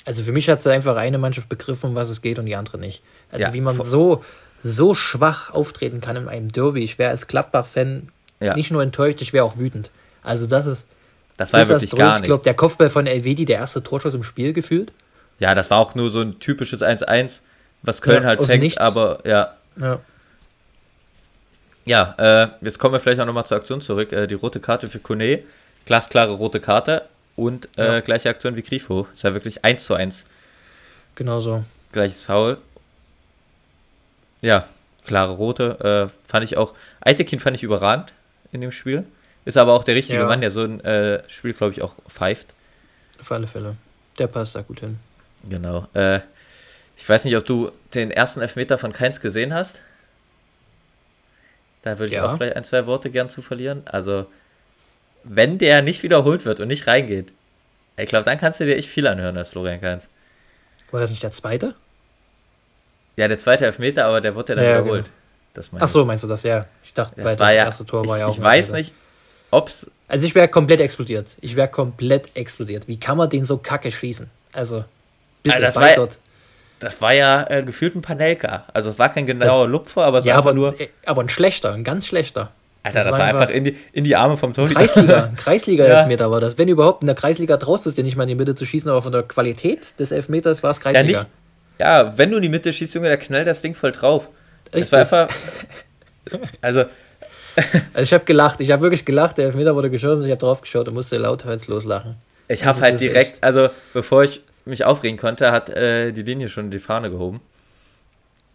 Also 0.04 0.22
für 0.22 0.32
mich 0.32 0.48
hat 0.50 0.58
es 0.58 0.66
einfach 0.66 0.96
eine 0.96 1.16
Mannschaft 1.16 1.48
begriffen, 1.48 1.90
um 1.90 1.94
was 1.94 2.10
es 2.10 2.20
geht 2.20 2.38
und 2.38 2.46
die 2.46 2.54
andere 2.54 2.76
nicht. 2.78 3.02
Also 3.32 3.46
ja, 3.46 3.54
wie 3.54 3.62
man 3.62 3.80
so, 3.80 4.22
so 4.62 4.94
schwach 4.94 5.50
auftreten 5.50 6.00
kann 6.00 6.16
in 6.16 6.28
einem 6.28 6.48
Derby. 6.48 6.84
Ich 6.84 6.98
wäre 6.98 7.10
als 7.10 7.26
Gladbach-Fan 7.26 8.08
ja. 8.40 8.54
nicht 8.54 8.70
nur 8.70 8.82
enttäuscht, 8.82 9.22
ich 9.22 9.32
wäre 9.32 9.44
auch 9.44 9.56
wütend. 9.56 9.90
Also 10.22 10.46
das 10.46 10.66
ist 10.66 10.86
das 11.36 11.52
war 11.52 11.60
ja 11.60 11.68
wirklich 11.68 11.90
gar 11.90 12.06
nichts. 12.06 12.20
Ich 12.20 12.24
glaube, 12.26 12.44
der 12.44 12.54
Kopfball 12.54 12.90
von 12.90 13.06
Elvedi, 13.06 13.44
der 13.44 13.56
erste 13.56 13.82
Torschuss 13.82 14.14
im 14.14 14.22
Spiel 14.22 14.52
gefühlt. 14.52 14.92
Ja, 15.40 15.54
das 15.54 15.70
war 15.70 15.78
auch 15.78 15.94
nur 15.94 16.10
so 16.10 16.20
ein 16.20 16.38
typisches 16.38 16.80
1-1, 16.80 17.40
was 17.82 18.02
Köln 18.02 18.22
ja, 18.22 18.28
halt 18.28 18.42
fängt, 18.42 18.80
aber 18.80 19.20
ja. 19.26 19.54
Ja, 19.76 20.00
ja 21.84 22.14
äh, 22.18 22.48
jetzt 22.60 22.78
kommen 22.78 22.94
wir 22.94 23.00
vielleicht 23.00 23.20
auch 23.20 23.26
nochmal 23.26 23.46
zur 23.46 23.56
Aktion 23.56 23.80
zurück. 23.80 24.12
Äh, 24.12 24.26
die 24.26 24.34
rote 24.34 24.60
Karte 24.60 24.88
für 24.88 24.98
Kone 24.98 25.42
glasklare 25.84 26.32
rote 26.32 26.60
Karte 26.60 27.02
und 27.36 27.68
äh, 27.76 27.84
ja. 27.84 28.00
gleiche 28.00 28.28
Aktion 28.28 28.56
wie 28.56 28.62
Grifo. 28.62 29.06
Ist 29.12 29.22
ja 29.22 29.34
wirklich 29.34 29.64
1 29.64 29.84
zu 29.84 29.94
1. 29.94 30.26
Genau 31.14 31.40
so. 31.40 31.64
Gleiches 31.92 32.22
Foul. 32.22 32.58
Ja, 34.40 34.68
klare 35.04 35.32
rote. 35.32 36.10
Äh, 36.12 36.28
fand 36.28 36.44
ich 36.44 36.56
auch. 36.56 36.74
Eitekin 37.00 37.40
fand 37.40 37.56
ich 37.56 37.62
überragend 37.62 38.12
in 38.52 38.60
dem 38.60 38.72
Spiel. 38.72 39.04
Ist 39.44 39.58
aber 39.58 39.74
auch 39.74 39.84
der 39.84 39.94
richtige 39.94 40.20
ja. 40.20 40.26
Mann, 40.26 40.40
der 40.40 40.50
so 40.50 40.62
ein 40.62 40.80
äh, 40.80 41.22
Spiel, 41.28 41.52
glaube 41.52 41.72
ich, 41.72 41.82
auch 41.82 41.94
pfeift. 42.08 42.46
Auf 43.20 43.30
alle 43.30 43.46
Fälle. 43.46 43.76
Der 44.18 44.26
passt 44.26 44.54
da 44.54 44.62
gut 44.62 44.80
hin. 44.80 44.98
Genau. 45.48 45.86
Äh, 45.92 46.20
ich 46.96 47.08
weiß 47.08 47.24
nicht, 47.24 47.36
ob 47.36 47.44
du 47.44 47.70
den 47.94 48.10
ersten 48.10 48.40
Elfmeter 48.40 48.78
von 48.78 48.92
Keins 48.92 49.20
gesehen 49.20 49.52
hast. 49.52 49.82
Da 51.82 51.98
würde 51.98 52.12
ich 52.12 52.16
ja. 52.16 52.26
auch 52.26 52.36
vielleicht 52.36 52.56
ein, 52.56 52.64
zwei 52.64 52.86
Worte 52.86 53.10
gern 53.10 53.28
zu 53.28 53.42
verlieren. 53.42 53.82
Also, 53.84 54.26
wenn 55.22 55.58
der 55.58 55.82
nicht 55.82 56.02
wiederholt 56.02 56.44
wird 56.44 56.60
und 56.60 56.68
nicht 56.68 56.86
reingeht, 56.86 57.32
ich 57.96 58.08
glaube, 58.08 58.24
dann 58.24 58.38
kannst 58.38 58.60
du 58.60 58.64
dir 58.64 58.76
echt 58.76 58.88
viel 58.88 59.06
anhören 59.06 59.36
als 59.36 59.48
Florian 59.48 59.80
Kainz. 59.80 60.08
War 60.90 61.00
das 61.00 61.10
nicht 61.10 61.22
der 61.22 61.32
zweite? 61.32 61.74
Ja, 63.16 63.28
der 63.28 63.38
zweite 63.38 63.66
Elfmeter, 63.66 64.06
aber 64.06 64.20
der 64.20 64.34
wurde 64.34 64.52
ja 64.52 64.56
dann 64.56 64.64
ja, 64.64 64.70
wiederholt. 64.78 65.10
Genau. 65.54 65.78
Ach 65.78 65.88
so, 65.88 66.04
meinst 66.04 66.24
du 66.24 66.28
das? 66.28 66.42
Ja. 66.42 66.66
Ich 66.82 66.94
dachte, 66.94 67.20
das, 67.20 67.36
das 67.36 67.52
ja, 67.52 67.64
erste 67.64 67.84
Tor 67.84 68.06
war 68.08 68.18
ja 68.18 68.26
auch. 68.26 68.34
Ich 68.34 68.42
weiß 68.42 68.72
nicht, 68.72 68.92
ob's. 69.50 69.88
Also 70.08 70.26
ich 70.26 70.34
wäre 70.34 70.48
komplett 70.48 70.80
explodiert. 70.80 71.36
Ich 71.40 71.54
wäre 71.54 71.68
komplett 71.68 72.36
explodiert. 72.36 72.88
Wie 72.88 72.98
kann 72.98 73.16
man 73.16 73.30
den 73.30 73.44
so 73.44 73.58
kacke 73.58 73.90
schießen? 73.90 74.28
Also, 74.52 74.84
bitte, 75.42 75.56
also 75.56 75.66
das, 75.66 75.76
war, 75.76 75.94
Gott. 75.94 76.18
Das 76.80 77.00
war 77.00 77.14
ja 77.14 77.46
äh, 77.48 77.62
gefühlt 77.62 77.94
ein 77.94 78.02
Panelka. 78.02 78.64
Also 78.72 78.90
es 78.90 78.98
war 78.98 79.08
kein 79.08 79.26
genauer 79.26 79.64
das, 79.64 79.72
Lupfer, 79.72 80.04
aber 80.04 80.18
es 80.18 80.24
ja, 80.24 80.34
war 80.34 80.38
aber 80.38 80.54
nur. 80.54 80.74
Aber 81.06 81.22
ein 81.22 81.28
schlechter, 81.28 81.72
ein 81.72 81.84
ganz 81.84 82.06
schlechter. 82.06 82.52
Alter, 82.82 82.98
das, 82.98 83.08
das 83.08 83.18
war 83.18 83.24
einfach, 83.24 83.40
einfach 83.42 83.54
in, 83.54 83.64
die, 83.64 83.76
in 83.92 84.04
die 84.04 84.14
Arme 84.14 84.36
vom 84.36 84.52
Torhüter. 84.52 84.78
Kreisliga, 84.78 85.32
Kreisliga-Elfmeter 85.36 86.26
ja. 86.26 86.30
war 86.30 86.40
das. 86.40 86.58
Wenn 86.58 86.68
überhaupt, 86.68 87.02
in 87.02 87.06
der 87.06 87.16
Kreisliga 87.16 87.56
traust 87.56 87.86
du 87.86 87.88
es 87.88 87.94
dir 87.94 88.04
nicht 88.04 88.16
mal 88.16 88.24
in 88.24 88.28
die 88.28 88.34
Mitte 88.34 88.54
zu 88.54 88.66
schießen, 88.66 88.90
aber 88.90 89.00
von 89.00 89.12
der 89.12 89.22
Qualität 89.22 89.98
des 89.98 90.10
Elfmeters 90.12 90.62
war 90.62 90.70
es 90.70 90.80
Kreisliga. 90.80 91.12
Ja, 91.12 91.20
nicht, 91.20 91.30
ja, 91.78 92.18
wenn 92.18 92.30
du 92.30 92.36
in 92.36 92.42
die 92.42 92.50
Mitte 92.50 92.72
schießt, 92.72 92.94
Junge, 92.94 93.08
da 93.08 93.16
knallt 93.16 93.46
das 93.46 93.62
Ding 93.62 93.74
voll 93.74 93.92
drauf. 93.92 94.28
Es 94.70 94.92
war 94.92 95.00
einfach. 95.00 95.28
Also. 96.62 96.86
also 97.92 98.02
ich 98.02 98.14
habe 98.14 98.24
gelacht, 98.24 98.58
ich 98.62 98.70
habe 98.70 98.80
wirklich 98.80 99.04
gelacht, 99.04 99.36
der 99.36 99.44
Elfmeter 99.44 99.76
wurde 99.76 99.90
geschossen, 99.90 100.24
ich 100.24 100.30
habe 100.30 100.38
drauf 100.38 100.62
geschaut 100.62 100.88
und 100.88 100.94
musste 100.94 101.18
lauthals 101.18 101.68
loslachen. 101.68 102.16
Ich 102.48 102.64
habe 102.64 102.76
also, 102.76 102.82
halt 102.82 103.00
direkt, 103.00 103.44
also 103.44 103.68
bevor 103.92 104.24
ich 104.24 104.40
mich 104.64 104.84
aufregen 104.84 105.18
konnte, 105.18 105.52
hat 105.52 105.70
äh, 105.70 106.12
die 106.12 106.22
Linie 106.22 106.48
schon 106.48 106.70
die 106.70 106.78
Fahne 106.78 107.10
gehoben. 107.10 107.40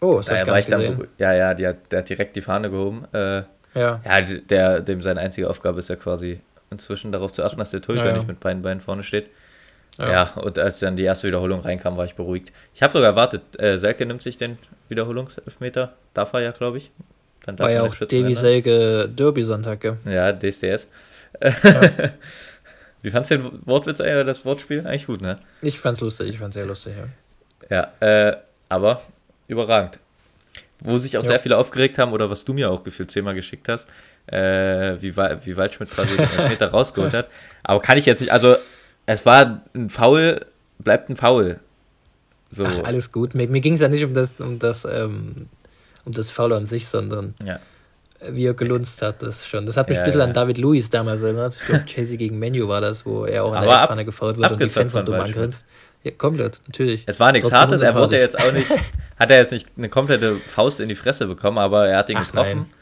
Oh, 0.02 0.17
das 0.17 0.30
habe 0.30 0.39
ich 0.39 0.45
gar 0.45 0.56
nicht 0.56 0.69
gesehen. 0.69 1.08
Ja, 1.17 1.34
ja, 1.34 1.54
die 1.54 1.67
hat, 1.67 1.91
der 1.91 2.00
hat 2.00 2.10
direkt 2.10 2.36
die 2.36 2.41
Fahne 2.41 2.69
gehoben. 2.69 3.06
Äh, 3.13 3.43
ja. 3.76 4.02
Ja, 4.04 4.22
der, 4.22 4.82
dem 4.82 5.02
seine 5.02 5.19
einzige 5.19 5.50
Aufgabe 5.50 5.80
ist 5.80 5.89
ja 5.89 5.95
quasi 5.95 6.39
inzwischen 6.72 7.12
darauf 7.12 7.32
zu 7.32 7.43
achten, 7.43 7.58
dass 7.58 7.72
der 7.72 7.82
Torhüter 7.82 8.06
ja, 8.06 8.12
ja. 8.12 8.17
nicht 8.17 8.28
mit 8.28 8.39
beiden 8.39 8.62
Beinen 8.62 8.80
vorne 8.80 9.04
steht. 9.04 9.28
Ja. 9.98 10.12
ja. 10.12 10.34
und 10.36 10.58
als 10.58 10.80
dann 10.80 10.95
die 10.95 11.04
erste 11.04 11.28
Wiederholung 11.28 11.60
reinkam, 11.62 11.98
war 11.98 12.06
ich 12.06 12.15
beruhigt. 12.15 12.54
Ich 12.74 12.82
habe 12.82 12.93
sogar 12.93 13.10
erwartet, 13.10 13.41
äh, 13.60 13.78
Selke 13.78 14.06
nimmt 14.06 14.22
sich 14.22 14.38
den 14.38 14.58
Wiederholungselfmeter. 14.88 15.93
Darf 16.13 16.34
er 16.34 16.41
ja, 16.41 16.52
glaube 16.52 16.78
ich. 16.78 16.91
Dann 17.45 17.58
darf 17.58 17.67
war 17.67 17.74
ja 17.74 17.84
auch 17.84 17.95
Davy 17.95 18.34
Selke 18.34 19.10
Derby-Sonntag, 19.10 19.84
ja. 19.84 19.98
Ja, 20.06 20.34
DSDS. 20.34 20.88
Ja. 21.41 21.82
Wie 23.01 23.12
fandst 23.12 23.31
du 23.31 23.38
den 23.38 23.67
Wortwitz, 23.67 23.99
äh, 23.99 24.23
das 24.23 24.45
Wortspiel? 24.45 24.85
Eigentlich 24.85 25.07
gut, 25.07 25.21
ne? 25.21 25.39
Ich 25.62 25.79
fand's 25.79 26.01
lustig, 26.01 26.29
ich 26.29 26.38
fand's 26.39 26.55
sehr 26.55 26.65
lustig, 26.65 26.93
ja. 26.97 27.91
Ja, 28.01 28.29
äh, 28.29 28.38
aber 28.69 29.01
überragend 29.47 29.99
wo 30.81 30.97
sich 30.97 31.17
auch 31.17 31.23
ja. 31.23 31.29
sehr 31.29 31.39
viele 31.39 31.57
aufgeregt 31.57 31.97
haben 31.97 32.13
oder 32.13 32.29
was 32.29 32.45
du 32.45 32.53
mir 32.53 32.71
auch 32.71 32.83
gefühlt 32.83 33.12
zehnmal 33.12 33.35
geschickt 33.35 33.67
hast, 33.67 33.88
äh, 34.27 34.95
wie, 35.01 35.15
wie 35.15 35.57
Waldschmidt 35.57 35.91
quasi 35.91 36.15
den 36.15 36.49
Meter 36.49 36.67
rausgeholt 36.71 37.13
hat. 37.13 37.27
Aber 37.63 37.81
kann 37.81 37.97
ich 37.97 38.05
jetzt 38.05 38.21
nicht, 38.21 38.31
also 38.31 38.55
es 39.05 39.25
war 39.25 39.62
ein 39.73 39.89
Foul, 39.89 40.45
bleibt 40.79 41.09
ein 41.09 41.17
Foul. 41.17 41.59
So. 42.49 42.63
Ach, 42.63 42.83
alles 42.83 43.12
gut. 43.12 43.35
Mir, 43.35 43.47
mir 43.47 43.62
ging 43.62 43.73
es 43.73 43.81
ja 43.81 43.89
nicht 43.89 44.03
um 44.03 44.13
das, 44.13 44.33
um 44.39 44.57
das, 44.59 44.85
ähm, 44.85 45.47
um 46.05 46.13
das 46.13 46.31
Foul 46.31 46.53
an 46.53 46.65
sich, 46.65 46.88
sondern 46.88 47.35
ja. 47.43 47.59
Wie 48.32 48.45
er 48.45 48.53
gelunzt 48.53 49.01
hat, 49.01 49.21
das 49.21 49.47
schon. 49.47 49.65
Das 49.65 49.77
hat 49.77 49.88
mich 49.88 49.95
ja, 49.95 50.03
ein 50.03 50.05
bisschen 50.05 50.19
ja. 50.19 50.25
an 50.25 50.34
David 50.34 50.58
Lewis 50.58 50.89
damals 50.89 51.21
erinnert. 51.21 51.55
Ich 51.60 51.65
glaube, 51.67 51.86
Chelsea 51.86 52.17
gegen 52.17 52.38
Menu 52.39 52.67
war 52.67 52.82
das, 52.82 53.05
wo 53.05 53.25
er 53.25 53.45
auch 53.45 53.55
in 53.55 53.62
der 53.62 53.88
Pfanne 53.88 54.05
gefault 54.05 54.38
wird 54.38 54.51
und 54.51 54.62
die 54.62 54.69
Fans 54.69 54.91
von 54.91 55.05
dumm 55.05 55.15
angrinst. 55.15 55.65
Ja, 56.03 56.12
komplett, 56.12 56.62
natürlich. 56.65 57.03
Es 57.08 57.19
war 57.19 57.32
nichts 57.32 57.51
Hartes, 57.51 57.82
er 57.82 57.93
wurde 57.93 58.17
jetzt 58.17 58.39
auch 58.39 58.53
nicht, 58.53 58.69
hat 59.19 59.32
er 59.32 59.38
jetzt 59.38 59.51
nicht 59.51 59.67
eine 59.77 59.89
komplette 59.89 60.36
Faust 60.36 60.79
in 60.79 60.88
die 60.88 60.95
Fresse 60.95 61.27
bekommen, 61.27 61.58
aber 61.58 61.88
er 61.88 61.97
hat 61.97 62.10
ihn 62.10 62.17
Ach, 62.17 62.25
getroffen. 62.25 62.58
Nein. 62.58 62.78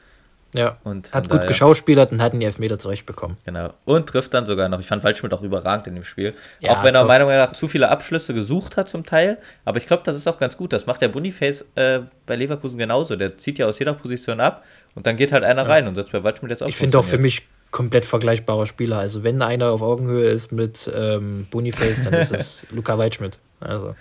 Ja, 0.53 0.77
und 0.83 1.11
hat 1.13 1.25
gut 1.25 1.39
daher, 1.39 1.47
geschauspielert 1.47 2.11
und 2.11 2.21
hat 2.21 2.31
einen 2.31 2.41
Elfmeter 2.41 2.79
zurechtbekommen. 2.79 3.37
Genau. 3.45 3.73
Und 3.85 4.07
trifft 4.07 4.33
dann 4.33 4.45
sogar 4.45 4.69
noch. 4.69 4.79
Ich 4.79 4.87
fand 4.87 5.03
Waldschmidt 5.03 5.33
auch 5.33 5.41
überragend 5.41 5.87
in 5.87 5.95
dem 5.95 6.03
Spiel. 6.03 6.33
Ja, 6.59 6.71
auch 6.71 6.83
wenn 6.83 6.95
er 6.95 7.03
meiner 7.03 7.25
Meinung 7.25 7.41
nach 7.41 7.51
zu 7.51 7.67
viele 7.67 7.89
Abschlüsse 7.89 8.33
gesucht 8.33 8.77
hat 8.77 8.89
zum 8.89 9.05
Teil. 9.05 9.37
Aber 9.65 9.77
ich 9.77 9.87
glaube, 9.87 10.03
das 10.05 10.15
ist 10.15 10.25
auch 10.27 10.37
ganz 10.37 10.55
gut. 10.55 10.71
Das 10.71 10.85
macht 10.85 11.01
der 11.01 11.09
Boniface 11.09 11.65
äh, 11.75 11.99
bei 12.25 12.35
Leverkusen 12.37 12.77
genauso. 12.77 13.17
Der 13.17 13.37
zieht 13.37 13.59
ja 13.59 13.65
aus 13.65 13.77
jeder 13.79 13.93
Position 13.93 14.39
ab 14.39 14.63
und 14.95 15.05
dann 15.05 15.17
geht 15.17 15.33
halt 15.33 15.43
einer 15.43 15.63
ja. 15.63 15.67
rein. 15.67 15.87
Und 15.87 15.97
das 15.97 16.07
bei 16.07 16.23
Waldschmidt 16.23 16.51
jetzt 16.51 16.63
auch 16.63 16.67
Ich 16.67 16.77
finde 16.77 16.97
auch 16.97 17.05
für 17.05 17.17
mich 17.17 17.45
komplett 17.71 18.05
vergleichbarer 18.05 18.67
Spieler. 18.67 18.99
Also 18.99 19.23
wenn 19.23 19.41
einer 19.41 19.71
auf 19.71 19.81
Augenhöhe 19.81 20.29
ist 20.29 20.53
mit 20.53 20.89
ähm, 20.95 21.45
Boniface, 21.51 22.03
dann 22.03 22.13
ist 22.13 22.31
es 22.33 22.65
Luca 22.71 22.97
Waldschmidt. 22.97 23.37
Also 23.59 23.95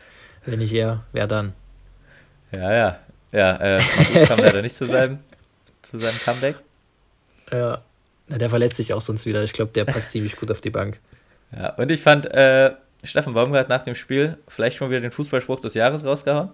wenn 0.45 0.61
nicht 0.61 0.73
er, 0.73 1.03
wer 1.13 1.27
dann? 1.27 1.55
Ja, 2.53 2.73
ja. 2.73 2.99
Ja, 3.33 3.57
äh, 3.57 3.81
kam 4.27 4.39
leider 4.39 4.63
nicht 4.63 4.77
zu 4.77 4.87
sein 4.87 5.19
zu 5.87 5.99
seinem 5.99 6.19
Comeback. 6.25 6.57
Ja, 7.53 7.83
der 8.29 8.51
verletzt 8.51 8.77
sich 8.77 8.93
auch 8.93 9.01
sonst 9.01 9.27
wieder. 9.27 9.43
Ich 9.45 9.53
glaube, 9.53 9.73
der 9.73 9.85
passt 9.85 10.11
ziemlich 10.13 10.37
gut 10.37 10.51
auf 10.51 10.61
die 10.61 10.71
Bank. 10.71 11.01
Ja, 11.53 11.75
und 11.75 11.91
ich 11.91 12.01
fand, 12.01 12.27
äh, 12.27 12.73
Steffen 13.05 13.35
Baumgart 13.35 13.69
nach 13.69 13.83
dem 13.83 13.95
Spiel 13.95 14.37
vielleicht 14.49 14.77
schon 14.77 14.91
wieder 14.91 15.01
den 15.01 15.13
Fußballspruch 15.13 15.61
des 15.61 15.75
Jahres 15.75 16.05
rausgehauen. 16.05 16.51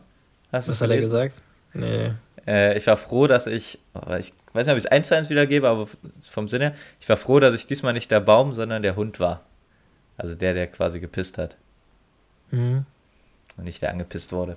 Hast 0.52 0.68
Was 0.68 0.80
hat 0.80 0.90
er 0.90 0.96
gesagt? 0.96 1.36
Nee. 1.72 2.12
Äh, 2.46 2.76
ich 2.76 2.86
war 2.86 2.96
froh, 2.96 3.26
dass 3.26 3.46
ich, 3.46 3.78
oh, 3.94 4.14
ich 4.18 4.32
weiß 4.52 4.66
nicht, 4.66 4.72
ob 4.72 4.78
ich 4.78 4.84
es 4.84 4.90
eins 4.90 5.08
zu 5.08 5.16
eins 5.16 5.30
wiedergebe, 5.30 5.68
aber 5.68 5.88
vom 6.22 6.48
Sinne 6.48 6.64
her, 6.70 6.74
ich 7.00 7.08
war 7.08 7.16
froh, 7.16 7.40
dass 7.40 7.54
ich 7.54 7.66
diesmal 7.66 7.94
nicht 7.94 8.10
der 8.10 8.20
Baum, 8.20 8.52
sondern 8.52 8.82
der 8.82 8.96
Hund 8.96 9.20
war. 9.20 9.42
Also 10.18 10.34
der, 10.34 10.52
der 10.52 10.66
quasi 10.66 11.00
gepisst 11.00 11.38
hat. 11.38 11.56
Mhm. 12.50 12.84
Und 13.56 13.64
nicht 13.64 13.80
der 13.80 13.90
angepisst 13.90 14.32
wurde. 14.32 14.56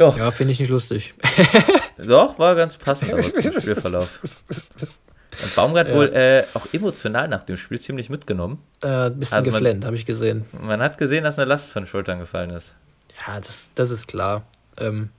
Ja, 0.00 0.16
ja 0.16 0.30
finde 0.30 0.52
ich 0.52 0.60
nicht 0.60 0.70
lustig. 0.70 1.14
Doch, 1.98 2.38
war 2.38 2.54
ganz 2.54 2.78
passend 2.78 3.12
aber 3.12 3.32
zum 3.32 3.52
Spielverlauf. 3.52 4.20
Und 5.42 5.54
Baumgart 5.54 5.88
ja. 5.88 5.94
wohl 5.94 6.06
äh, 6.06 6.44
auch 6.54 6.66
emotional 6.72 7.28
nach 7.28 7.42
dem 7.42 7.58
Spiel 7.58 7.78
ziemlich 7.78 8.08
mitgenommen. 8.08 8.58
Äh, 8.80 9.10
bisschen 9.10 9.38
also 9.38 9.50
geflennt, 9.50 9.84
habe 9.84 9.96
ich 9.96 10.06
gesehen. 10.06 10.46
Man 10.52 10.80
hat 10.80 10.96
gesehen, 10.96 11.24
dass 11.24 11.38
eine 11.38 11.46
Last 11.46 11.70
von 11.70 11.82
den 11.82 11.86
Schultern 11.86 12.18
gefallen 12.18 12.50
ist. 12.50 12.74
Ja, 13.26 13.38
das, 13.38 13.70
das 13.74 13.90
ist 13.90 14.08
klar. 14.08 14.42
Ähm, 14.78 15.10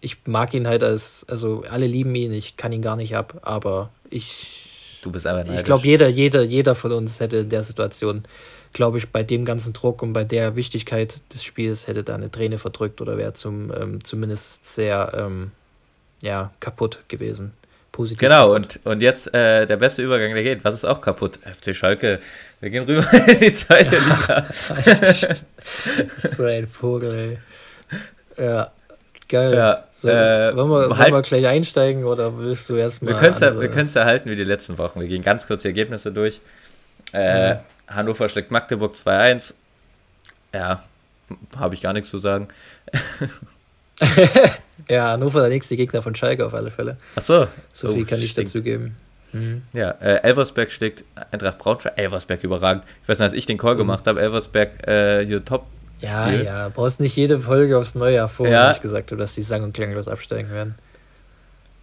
ich 0.00 0.18
mag 0.26 0.52
ihn 0.52 0.66
halt 0.66 0.82
als, 0.82 1.24
also 1.28 1.64
alle 1.70 1.86
lieben 1.86 2.14
ihn, 2.14 2.32
ich 2.32 2.56
kann 2.56 2.72
ihn 2.72 2.82
gar 2.82 2.96
nicht 2.96 3.16
ab, 3.16 3.38
aber 3.42 3.90
ich. 4.10 4.98
Du 5.02 5.12
bist 5.12 5.26
einfach 5.26 5.44
neidisch. 5.44 5.60
Ich 5.60 5.64
glaube, 5.64 5.86
jeder, 5.86 6.08
jeder, 6.08 6.42
jeder 6.42 6.74
von 6.74 6.90
uns 6.90 7.20
hätte 7.20 7.38
in 7.38 7.48
der 7.48 7.62
Situation 7.62 8.24
glaube 8.72 8.98
ich, 8.98 9.08
bei 9.10 9.22
dem 9.22 9.44
ganzen 9.44 9.72
Druck 9.72 10.02
und 10.02 10.12
bei 10.12 10.24
der 10.24 10.56
Wichtigkeit 10.56 11.20
des 11.32 11.44
Spiels 11.44 11.86
hätte 11.86 12.04
da 12.04 12.14
eine 12.14 12.30
Träne 12.30 12.58
verdrückt 12.58 13.00
oder 13.00 13.16
wäre 13.16 13.34
zum, 13.34 13.72
ähm, 13.72 14.04
zumindest 14.04 14.64
sehr 14.64 15.12
ähm, 15.16 15.50
ja, 16.22 16.52
kaputt 16.60 17.00
gewesen. 17.08 17.52
Positiv 17.92 18.20
genau, 18.20 18.54
und, 18.54 18.78
und 18.84 19.00
jetzt 19.00 19.32
äh, 19.32 19.64
der 19.64 19.76
beste 19.78 20.02
Übergang, 20.02 20.34
der 20.34 20.42
geht. 20.42 20.64
Was 20.64 20.74
ist 20.74 20.84
auch 20.84 21.00
kaputt? 21.00 21.38
FC 21.44 21.74
Schalke. 21.74 22.18
Wir 22.60 22.68
gehen 22.70 22.84
rüber 22.84 23.06
in 23.26 23.40
die 23.40 23.52
zweite 23.54 23.96
Liga. 23.96 24.46
so 26.08 26.44
ein 26.44 26.66
Vogel, 26.66 27.38
ey. 28.38 28.44
Ja, 28.44 28.70
geil. 29.28 29.54
Ja, 29.54 29.84
so, 29.96 30.08
äh, 30.08 30.54
wollen, 30.54 30.68
wir, 30.68 30.98
halt, 30.98 31.12
wollen 31.12 31.14
wir 31.14 31.22
gleich 31.22 31.46
einsteigen 31.46 32.04
oder 32.04 32.36
willst 32.38 32.68
du 32.68 32.74
erstmal. 32.74 33.14
Wir 33.14 33.20
können 33.70 33.86
es 33.86 33.94
ja, 33.94 34.02
ja 34.02 34.06
halten 34.06 34.28
wie 34.28 34.36
die 34.36 34.44
letzten 34.44 34.76
Wochen. 34.76 35.00
Wir 35.00 35.08
gehen 35.08 35.22
ganz 35.22 35.46
kurz 35.46 35.62
die 35.62 35.68
Ergebnisse 35.68 36.12
durch. 36.12 36.42
Äh, 37.14 37.54
mhm. 37.54 37.60
Hannover 37.88 38.28
schlägt 38.28 38.50
Magdeburg 38.50 38.94
2-1. 38.94 39.54
Ja, 40.54 40.80
habe 41.56 41.74
ich 41.74 41.82
gar 41.82 41.92
nichts 41.92 42.10
zu 42.10 42.18
sagen. 42.18 42.48
ja, 44.88 45.10
Hannover 45.10 45.40
der 45.40 45.50
nächste 45.50 45.76
Gegner 45.76 46.02
von 46.02 46.14
Schalke 46.14 46.46
auf 46.46 46.54
alle 46.54 46.70
Fälle. 46.70 46.96
Ach 47.16 47.22
so. 47.22 47.46
So 47.72 47.92
viel 47.92 48.04
oh, 48.04 48.06
kann 48.06 48.20
ich 48.20 48.32
stinkt. 48.32 48.50
dazu 48.50 48.62
geben. 48.62 48.96
Mhm. 49.32 49.62
Ja, 49.72 49.90
äh, 50.00 50.22
Elversberg 50.22 50.70
schlägt 50.70 51.04
Eintracht 51.30 51.58
Braunschweig. 51.58 51.98
Elversberg 51.98 52.42
überragend. 52.44 52.84
Ich 53.02 53.08
weiß 53.08 53.18
nicht, 53.18 53.24
als 53.24 53.34
ich 53.34 53.46
den 53.46 53.58
Call 53.58 53.74
mhm. 53.74 53.78
gemacht 53.78 54.06
habe, 54.06 54.20
Elversberg 54.20 54.86
äh, 54.86 55.24
hier 55.26 55.44
top. 55.44 55.66
Ja, 56.00 56.30
ja, 56.30 56.68
brauchst 56.68 57.00
nicht 57.00 57.16
jede 57.16 57.38
Folge 57.38 57.78
aufs 57.78 57.94
Neue 57.94 58.16
hervor, 58.16 58.48
ja. 58.48 58.70
ich 58.70 58.82
gesagt 58.82 59.10
habe, 59.10 59.18
dass 59.18 59.34
die 59.34 59.40
sang- 59.40 59.62
und 59.62 59.72
klanglos 59.72 60.08
absteigen 60.08 60.50
werden. 60.50 60.74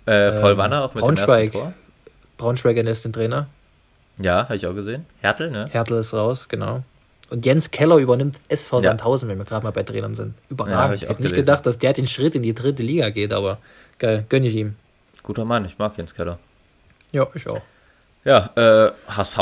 Äh, 0.06 0.39
Paul 0.39 0.52
ähm, 0.52 0.58
Wanner 0.58 0.84
auch 0.84 0.94
mit 0.94 1.04
Braunschweig. 1.04 1.52
dem 1.52 1.62
ersten 1.62 1.74
Tor. 1.74 1.74
Braunschweig 2.38 2.78
ist 2.78 3.06
den 3.06 3.13
Trainer. 3.13 3.48
Ja, 4.17 4.43
habe 4.43 4.56
ich 4.56 4.67
auch 4.67 4.76
gesehen. 4.76 5.06
Hertel, 5.21 5.49
ne? 5.49 5.67
Hertel 5.71 5.97
ist 5.97 6.13
raus, 6.13 6.47
genau. 6.47 6.84
Und 7.30 7.45
Jens 7.45 7.71
Keller 7.71 7.97
übernimmt 7.97 8.38
SV 8.49 8.78
ja. 8.78 8.89
Sandhausen, 8.89 9.28
wenn 9.30 9.38
wir 9.38 9.45
gerade 9.45 9.65
mal 9.65 9.71
bei 9.71 9.84
Trainern 9.84 10.13
sind. 10.13 10.36
Überragend. 10.49 11.02
Ja, 11.02 11.08
ich 11.08 11.10
hätte 11.10 11.23
nicht 11.23 11.36
gedacht, 11.36 11.65
dass 11.65 11.80
der 11.80 11.93
den 11.93 12.06
Schritt 12.06 12.36
in 12.36 12.43
die 12.43 12.54
dritte 12.54 12.84
Liga 12.84 13.10
geht, 13.10 13.34
aber 13.34 13.58
geil, 13.97 14.26
gönne 14.30 14.47
ich 14.47 14.56
ihm. 14.56 14.76
Guter 15.23 15.45
Mann, 15.45 15.65
ich 15.65 15.80
mag 15.80 15.97
Jens 15.97 16.13
Keller. 16.13 16.38
Ja, 17.12 17.28
ich 17.34 17.47
auch. 17.47 17.62
Ja, 18.23 18.52
äh, 18.56 18.91
HSV 19.08 19.39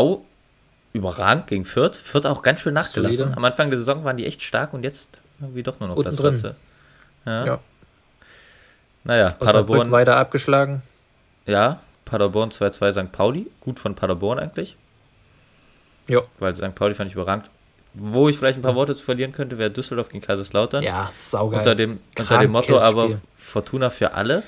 überragend 0.94 1.48
gegen 1.48 1.66
Fürth. 1.66 1.96
Fürth 1.96 2.26
auch 2.26 2.42
ganz 2.42 2.62
schön 2.62 2.74
nachgelassen. 2.74 3.18
Solide. 3.18 3.38
Am 3.38 3.46
Anfang 3.46 3.70
der 3.70 3.80
Saison 3.80 4.04
waren 4.04 4.18
die 4.18 4.26
echt 4.26 4.42
stark 4.42 4.74
und 4.74 4.84
jetzt 4.84 5.22
irgendwie 5.40 5.64
doch 5.64 5.80
nur 5.80 5.90
noch 5.90 5.96
Unten 5.96 6.16
Platz 6.16 6.42
drin. 6.42 6.56
Ja. 7.26 7.46
ja. 7.46 7.60
Naja, 9.04 9.30
Paderborn. 9.32 9.92
weiter 9.92 10.18
abgeschlagen. 10.18 10.82
Ja, 11.46 11.80
Paderborn 12.12 12.50
2-2 12.50 12.92
St. 12.92 13.12
Pauli. 13.14 13.50
Gut 13.62 13.80
von 13.80 13.96
Paderborn 13.96 14.38
eigentlich. 14.38 14.76
Ja. 16.10 16.22
Weil 16.40 16.54
St. 16.54 16.76
Pauli 16.76 16.94
fand 16.94 17.10
ich 17.10 17.16
überragend. 17.16 17.50
Wo 17.94 18.28
ich 18.28 18.38
vielleicht 18.38 18.60
ein 18.60 18.62
paar 18.62 18.76
Worte 18.76 18.98
zu 18.98 19.04
verlieren 19.04 19.32
könnte, 19.32 19.58
wäre 19.58 19.72
Düsseldorf 19.72 20.10
gegen 20.10 20.22
Kaiserslautern. 20.22 20.84
Ja, 20.84 21.10
saugeil. 21.16 21.60
Unter 21.60 21.74
dem, 21.74 22.02
unter 22.20 22.40
dem 22.40 22.52
Motto 22.52 22.78
aber. 22.78 23.22
Fortuna 23.38 23.90
für 23.90 24.12
alle. 24.12 24.44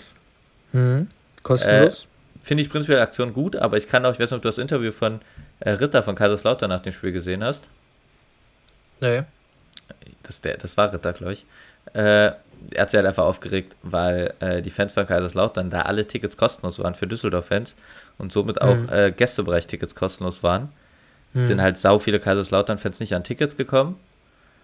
Mhm. 0.74 1.08
Kostenlos. 1.42 2.04
Äh, 2.04 2.08
Finde 2.42 2.64
ich 2.64 2.70
prinzipiell 2.70 3.00
Aktion 3.00 3.34
gut, 3.34 3.56
aber 3.56 3.78
ich 3.78 3.88
kann 3.88 4.06
auch, 4.06 4.12
ich 4.12 4.20
weiß 4.20 4.32
nicht, 4.32 4.38
ob 4.38 4.42
du 4.42 4.50
das 4.50 4.58
Interview 4.58 4.92
von 4.92 5.22
äh, 5.62 5.70
Ritter 5.70 6.04
von 6.04 6.16
Kaiserslautern 6.16 6.70
nach 6.70 6.82
dem 6.82 6.92
Spiel 6.92 7.14
gesehen 7.14 7.46
hast. 7.46 7.70
Nee. 9.00 9.24
Das, 10.24 10.42
der, 10.42 10.58
das 10.58 10.76
war 10.76 10.92
Ritter, 10.92 11.14
glaube 11.14 11.32
ich. 11.32 11.46
Äh, 11.94 12.32
er 12.72 12.84
hat 12.84 12.92
sich 12.92 12.98
halt 12.98 13.08
einfach 13.08 13.26
aufgeregt, 13.26 13.76
weil 13.82 14.34
äh, 14.40 14.62
die 14.62 14.70
Fans 14.70 14.94
von 14.94 15.06
Kaiserslautern 15.06 15.70
da 15.70 15.84
alle 15.84 16.08
Tickets 16.08 16.38
kostenlos 16.38 16.80
waren 16.80 16.96
für 16.96 17.08
Düsseldorf-Fans 17.08 17.76
und 18.18 18.32
somit 18.32 18.62
auch 18.62 18.76
mhm. 18.76 18.90
äh, 18.90 19.12
Gästebereich-Tickets 19.12 19.96
kostenlos 19.96 20.44
waren. 20.44 20.70
Mhm. 21.34 21.46
Sind 21.46 21.62
halt 21.62 21.78
sau 21.78 22.00
viele 22.00 22.20
Kaiserslautern-Fans 22.20 23.00
nicht 23.00 23.14
an 23.14 23.24
Tickets 23.24 23.58
gekommen. 23.58 23.98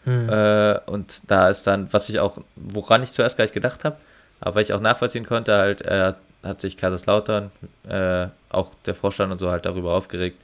Mhm. 0.06 0.30
Äh, 0.30 0.80
und 0.86 1.22
da 1.28 1.50
ist 1.50 1.66
dann, 1.68 1.92
was 1.92 2.10
ich 2.10 2.20
auch, 2.20 2.38
woran 2.56 3.04
ich 3.04 3.12
zuerst 3.12 3.38
gar 3.38 3.44
nicht 3.44 3.54
gedacht 3.54 3.84
habe, 3.84 3.98
aber 4.40 4.56
weil 4.56 4.64
ich 4.64 4.74
auch 4.74 4.82
nachvollziehen 4.82 5.26
konnte, 5.26 5.58
halt, 5.58 5.82
äh, 5.82 6.14
hat 6.44 6.62
sich 6.62 6.78
Kaiserslautern, 6.78 7.52
äh, 7.88 8.28
auch 8.50 8.72
der 8.86 8.96
Vorstand 8.96 9.32
und 9.32 9.40
so 9.40 9.52
halt 9.52 9.66
darüber 9.66 9.94
aufgeregt, 9.94 10.38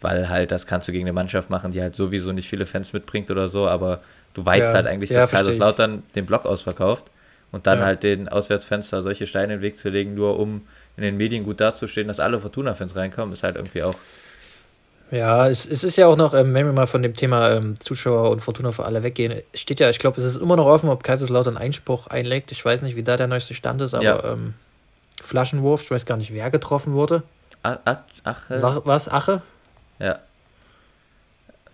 weil 0.00 0.28
halt 0.28 0.52
das 0.52 0.66
kannst 0.66 0.88
du 0.88 0.92
gegen 0.92 1.04
eine 1.04 1.12
Mannschaft 1.12 1.50
machen, 1.50 1.72
die 1.72 1.80
halt 1.80 1.96
sowieso 1.96 2.32
nicht 2.32 2.48
viele 2.48 2.66
Fans 2.66 2.92
mitbringt 2.92 3.30
oder 3.30 3.48
so, 3.48 3.66
aber 3.66 4.00
Du 4.34 4.44
weißt 4.44 4.68
ja, 4.68 4.74
halt 4.74 4.86
eigentlich, 4.86 5.10
dass 5.10 5.30
ja, 5.30 5.38
Kaiserslautern 5.38 6.02
den 6.14 6.26
Block 6.26 6.46
ausverkauft 6.46 7.06
und 7.52 7.66
dann 7.66 7.80
ja. 7.80 7.84
halt 7.84 8.02
den 8.02 8.28
Auswärtsfenster 8.28 9.02
solche 9.02 9.26
Steine 9.26 9.54
in 9.54 9.58
den 9.58 9.62
Weg 9.62 9.76
zu 9.76 9.88
legen, 9.88 10.14
nur 10.14 10.38
um 10.38 10.62
in 10.96 11.02
den 11.02 11.16
Medien 11.16 11.44
gut 11.44 11.60
dazustehen, 11.60 12.08
dass 12.08 12.20
alle 12.20 12.38
Fortuna-Fans 12.38 12.94
reinkommen, 12.94 13.32
ist 13.32 13.42
halt 13.42 13.56
irgendwie 13.56 13.82
auch. 13.82 13.94
Ja, 15.10 15.48
es, 15.48 15.66
es 15.66 15.82
ist 15.82 15.96
ja 15.96 16.06
auch 16.06 16.16
noch, 16.16 16.34
ähm, 16.34 16.54
wenn 16.54 16.66
wir 16.66 16.72
mal 16.72 16.86
von 16.86 17.02
dem 17.02 17.14
Thema 17.14 17.50
ähm, 17.50 17.78
Zuschauer 17.80 18.30
und 18.30 18.40
Fortuna 18.40 18.70
für 18.70 18.84
alle 18.84 19.02
weggehen, 19.02 19.42
steht 19.54 19.80
ja, 19.80 19.90
ich 19.90 19.98
glaube, 19.98 20.20
es 20.20 20.24
ist 20.24 20.36
immer 20.36 20.56
noch 20.56 20.66
offen, 20.66 20.88
ob 20.88 21.02
Kaiserslautern 21.02 21.56
Einspruch 21.56 22.06
einlegt. 22.06 22.52
Ich 22.52 22.64
weiß 22.64 22.82
nicht, 22.82 22.94
wie 22.94 23.02
da 23.02 23.16
der 23.16 23.26
neueste 23.26 23.54
Stand 23.54 23.82
ist, 23.82 23.94
aber 23.94 24.04
ja. 24.04 24.32
ähm, 24.32 24.54
Flaschenwurf, 25.20 25.82
ich 25.82 25.90
weiß 25.90 26.06
gar 26.06 26.16
nicht, 26.16 26.32
wer 26.32 26.50
getroffen 26.50 26.92
wurde. 26.92 27.24
A 27.62 27.78
Ache? 28.24 28.62
War 28.62 28.96
es 28.96 29.08
Ache? 29.08 29.42
Ja. 29.98 30.18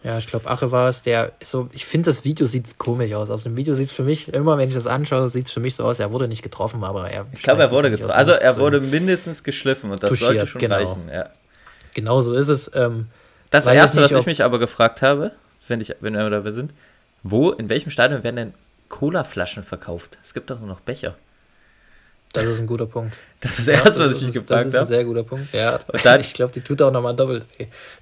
Ja, 0.06 0.18
ich 0.18 0.28
glaube, 0.28 0.48
Ache 0.48 0.70
war 0.70 0.88
es, 0.88 1.02
der 1.02 1.32
so, 1.42 1.68
ich 1.72 1.84
finde, 1.84 2.10
das 2.10 2.24
Video 2.24 2.46
sieht 2.46 2.78
komisch 2.78 3.12
aus. 3.12 3.28
Auf 3.28 3.42
dem 3.42 3.56
Video 3.56 3.74
sieht 3.74 3.88
es 3.88 3.92
für 3.92 4.04
mich, 4.04 4.28
immer 4.28 4.56
wenn 4.56 4.68
ich 4.68 4.74
das 4.74 4.86
anschaue, 4.86 5.28
sieht 5.28 5.46
es 5.46 5.52
für 5.52 5.58
mich 5.58 5.74
so 5.74 5.82
aus, 5.82 5.98
er 5.98 6.12
wurde 6.12 6.28
nicht 6.28 6.44
getroffen, 6.44 6.84
aber 6.84 7.10
er. 7.10 7.26
Ich 7.32 7.42
glaube, 7.42 7.62
er 7.62 7.72
wurde 7.72 7.90
getroffen. 7.90 8.12
Also 8.12 8.30
er 8.30 8.56
wurde 8.56 8.80
mindestens 8.80 9.42
geschliffen 9.42 9.90
und 9.90 10.00
das 10.00 10.10
touchiert, 10.10 10.28
sollte 10.28 10.46
schon 10.46 10.60
genau. 10.60 10.76
reichen, 10.76 11.08
ja. 11.12 11.28
Genau 11.94 12.20
so 12.20 12.34
ist 12.34 12.46
es. 12.46 12.70
Ähm, 12.72 13.08
das 13.50 13.66
Erste, 13.66 14.00
nicht, 14.00 14.12
was 14.12 14.20
ich 14.20 14.26
mich 14.26 14.44
aber 14.44 14.60
gefragt 14.60 15.02
habe, 15.02 15.32
wenn, 15.66 15.80
ich, 15.80 15.96
wenn 15.98 16.14
wir 16.14 16.30
dabei 16.30 16.52
sind, 16.52 16.72
wo, 17.24 17.50
in 17.50 17.68
welchem 17.68 17.90
Stadion 17.90 18.22
werden 18.22 18.36
denn 18.36 18.54
Cola-Flaschen 18.88 19.64
verkauft? 19.64 20.18
Es 20.22 20.34
gibt 20.34 20.50
doch 20.50 20.60
nur 20.60 20.68
noch 20.68 20.80
Becher. 20.80 21.16
Das 22.36 22.44
ist 22.44 22.60
ein 22.60 22.66
guter 22.66 22.86
Punkt. 22.86 23.16
Das 23.40 23.58
ist 23.58 23.68
das 23.68 23.74
Erste, 23.74 24.04
was 24.04 24.16
ich 24.16 24.26
mich 24.26 24.34
gefragt 24.34 24.50
habe. 24.50 24.64
Das 24.64 24.74
ist 24.74 24.80
ein 24.80 24.86
sehr 24.86 25.04
guter 25.04 25.22
Punkt. 25.22 25.52
Ja, 25.54 25.78
dann, 26.04 26.20
ich 26.20 26.34
glaube, 26.34 26.52
die 26.52 26.60
tut 26.60 26.82
auch 26.82 26.92
nochmal 26.92 27.16
doppelt. 27.16 27.46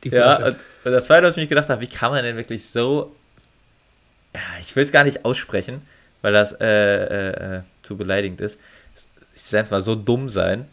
Die 0.02 0.08
ja, 0.08 0.44
und, 0.44 0.56
das 0.82 1.04
Zweite, 1.04 1.26
was 1.26 1.36
ich 1.36 1.42
mich 1.42 1.48
gedacht 1.48 1.68
habe, 1.68 1.80
wie 1.80 1.86
kann 1.86 2.10
man 2.10 2.24
denn 2.24 2.36
wirklich 2.36 2.68
so. 2.68 3.14
Ja, 4.34 4.40
ich 4.60 4.74
will 4.74 4.82
es 4.82 4.90
gar 4.90 5.04
nicht 5.04 5.24
aussprechen, 5.24 5.82
weil 6.20 6.32
das 6.32 6.52
äh, 6.52 6.66
äh, 6.66 7.58
äh 7.58 7.60
zu 7.82 7.96
beleidigend 7.96 8.40
ist. 8.40 8.58
Ich 9.34 9.42
sage 9.42 9.64
es 9.64 9.70
mal 9.70 9.80
so 9.80 9.94
dumm 9.94 10.28
sein. 10.28 10.68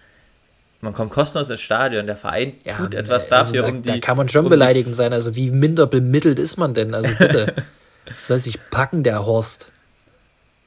Man 0.80 0.94
kommt 0.94 1.12
kostenlos 1.12 1.52
ins 1.52 1.62
Stadion, 1.62 2.08
der 2.08 2.18
Verein 2.18 2.54
ja, 2.64 2.76
tut 2.78 2.96
etwas 2.96 3.32
also 3.32 3.54
dafür, 3.54 3.62
da, 3.62 3.76
um 3.76 3.82
die. 3.84 3.90
Da 3.90 4.00
kann 4.00 4.18
man 4.18 4.28
schon 4.30 4.46
um 4.46 4.50
beleidigend 4.50 4.96
sein. 4.96 5.14
Also, 5.14 5.36
wie 5.36 5.52
minder 5.52 5.86
bemittelt 5.86 6.40
ist 6.40 6.58
man 6.58 6.74
denn? 6.74 6.96
Also, 6.96 7.10
bitte. 7.20 7.54
das 8.06 8.28
soll 8.28 8.40
sich 8.40 8.58
packen, 8.72 9.04
der 9.04 9.24
Horst. 9.24 9.72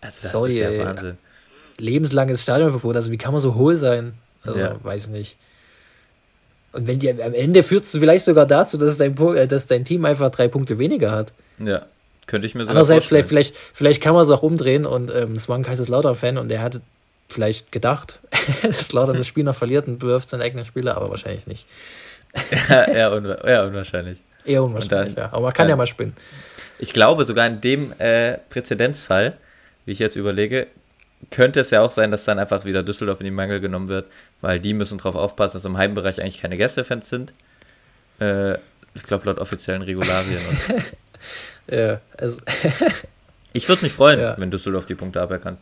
Also 0.00 0.22
das 0.22 0.32
Sorry, 0.32 0.52
ist 0.52 0.58
ja 0.60 0.68
ey. 0.68 0.84
Wahnsinn 0.84 1.18
lebenslanges 1.78 2.42
Stadionverbot. 2.42 2.96
Also 2.96 3.10
wie 3.10 3.18
kann 3.18 3.32
man 3.32 3.40
so 3.40 3.54
hohl 3.54 3.76
sein? 3.76 4.14
Also 4.42 4.58
ja. 4.58 4.76
weiß 4.82 5.08
nicht. 5.08 5.36
Und 6.72 6.88
wenn 6.88 6.98
die 6.98 7.10
am 7.10 7.34
Ende 7.34 7.62
führt 7.62 7.84
es 7.84 7.92
vielleicht 7.92 8.24
sogar 8.24 8.46
dazu, 8.46 8.76
dass 8.76 8.96
dein, 8.96 9.16
äh, 9.36 9.46
dass 9.46 9.66
dein 9.66 9.84
Team 9.84 10.04
einfach 10.04 10.30
drei 10.30 10.48
Punkte 10.48 10.78
weniger 10.78 11.12
hat. 11.12 11.32
Ja, 11.58 11.86
könnte 12.26 12.46
ich 12.46 12.54
mir 12.54 12.64
so 12.64 12.70
Andererseits, 12.70 13.06
vielleicht, 13.06 13.28
vielleicht, 13.28 13.54
vielleicht 13.72 14.02
kann 14.02 14.14
man 14.14 14.22
es 14.22 14.30
auch 14.30 14.42
umdrehen 14.42 14.84
und 14.84 15.12
ähm, 15.14 15.34
das 15.34 15.48
war 15.48 15.56
ein 15.56 15.62
Kaiserslautern-Fan 15.62 16.36
und 16.36 16.48
der 16.48 16.62
hatte 16.62 16.80
vielleicht 17.28 17.70
gedacht, 17.70 18.20
dass 18.62 18.92
Lautern 18.92 19.16
das 19.16 19.26
Spiel 19.26 19.44
noch 19.44 19.54
verliert 19.54 19.86
und 19.86 19.98
bewirft 19.98 20.30
seinen 20.30 20.42
eigenen 20.42 20.64
Spieler, 20.64 20.96
aber 20.96 21.10
wahrscheinlich 21.10 21.46
nicht. 21.46 21.66
ja, 22.68 22.84
eher, 22.84 23.12
unwa 23.12 23.34
eher 23.34 23.66
unwahrscheinlich. 23.66 24.18
Eher 24.44 24.64
unwahrscheinlich, 24.64 25.14
dann, 25.14 25.24
ja. 25.24 25.32
Aber 25.32 25.42
man 25.42 25.52
kann 25.52 25.68
ja, 25.68 25.70
ja 25.70 25.76
mal 25.76 25.86
spinnen. 25.86 26.14
Ich 26.80 26.92
glaube, 26.92 27.24
sogar 27.24 27.46
in 27.46 27.60
dem 27.60 27.92
äh, 27.98 28.38
Präzedenzfall, 28.50 29.36
wie 29.86 29.92
ich 29.92 30.00
jetzt 30.00 30.16
überlege, 30.16 30.66
könnte 31.30 31.60
es 31.60 31.70
ja 31.70 31.82
auch 31.82 31.90
sein, 31.90 32.10
dass 32.10 32.24
dann 32.24 32.38
einfach 32.38 32.64
wieder 32.64 32.82
Düsseldorf 32.82 33.20
in 33.20 33.24
die 33.24 33.30
Mangel 33.30 33.60
genommen 33.60 33.88
wird, 33.88 34.08
weil 34.40 34.60
die 34.60 34.74
müssen 34.74 34.98
darauf 34.98 35.14
aufpassen, 35.14 35.54
dass 35.54 35.64
im 35.64 35.76
Heimbereich 35.76 36.20
eigentlich 36.20 36.40
keine 36.40 36.56
Gästefans 36.56 37.08
sind. 37.08 37.32
Äh, 38.20 38.54
ich 38.94 39.02
glaube, 39.02 39.26
laut 39.26 39.38
offiziellen 39.38 39.82
Regularien. 39.82 40.40
ja, 41.66 42.00
also. 42.16 42.40
ich 43.52 43.68
würde 43.68 43.82
mich 43.82 43.92
freuen, 43.92 44.20
ja. 44.20 44.36
wenn 44.38 44.50
Düsseldorf 44.50 44.86
die 44.86 44.94
Punkte 44.94 45.20
aberkannt 45.20 45.58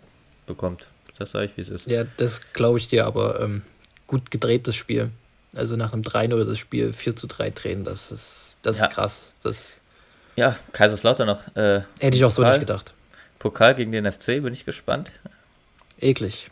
bekommt. 0.46 0.86
Das 1.18 1.30
sage 1.30 1.46
ich, 1.46 1.56
wie 1.56 1.60
es 1.60 1.68
ist. 1.68 1.86
Ja, 1.86 2.04
das 2.16 2.40
glaube 2.52 2.78
ich 2.78 2.88
dir, 2.88 3.06
aber 3.06 3.40
ähm, 3.40 3.62
gut 4.06 4.30
gedrehtes 4.30 4.74
Spiel. 4.74 5.10
Also 5.54 5.76
nach 5.76 5.92
einem 5.92 6.02
3-0 6.02 6.44
das 6.44 6.58
Spiel 6.58 6.92
4 6.92 7.16
zu 7.16 7.26
3 7.26 7.50
drehen, 7.50 7.84
das 7.84 8.10
ist, 8.10 8.56
das 8.62 8.78
ja. 8.78 8.86
ist 8.86 8.94
krass. 8.94 9.36
Das 9.42 9.80
ja, 10.36 10.56
Kaiserslautern 10.72 11.26
noch. 11.26 11.56
Äh, 11.56 11.82
Hätte 12.00 12.16
ich 12.16 12.24
auch 12.24 12.30
so 12.30 12.42
nicht 12.42 12.60
gedacht. 12.60 12.94
Pokal 13.38 13.74
gegen 13.74 13.92
den 13.92 14.10
FC, 14.10 14.42
bin 14.42 14.52
ich 14.52 14.64
gespannt. 14.64 15.10
Eklig. 16.02 16.50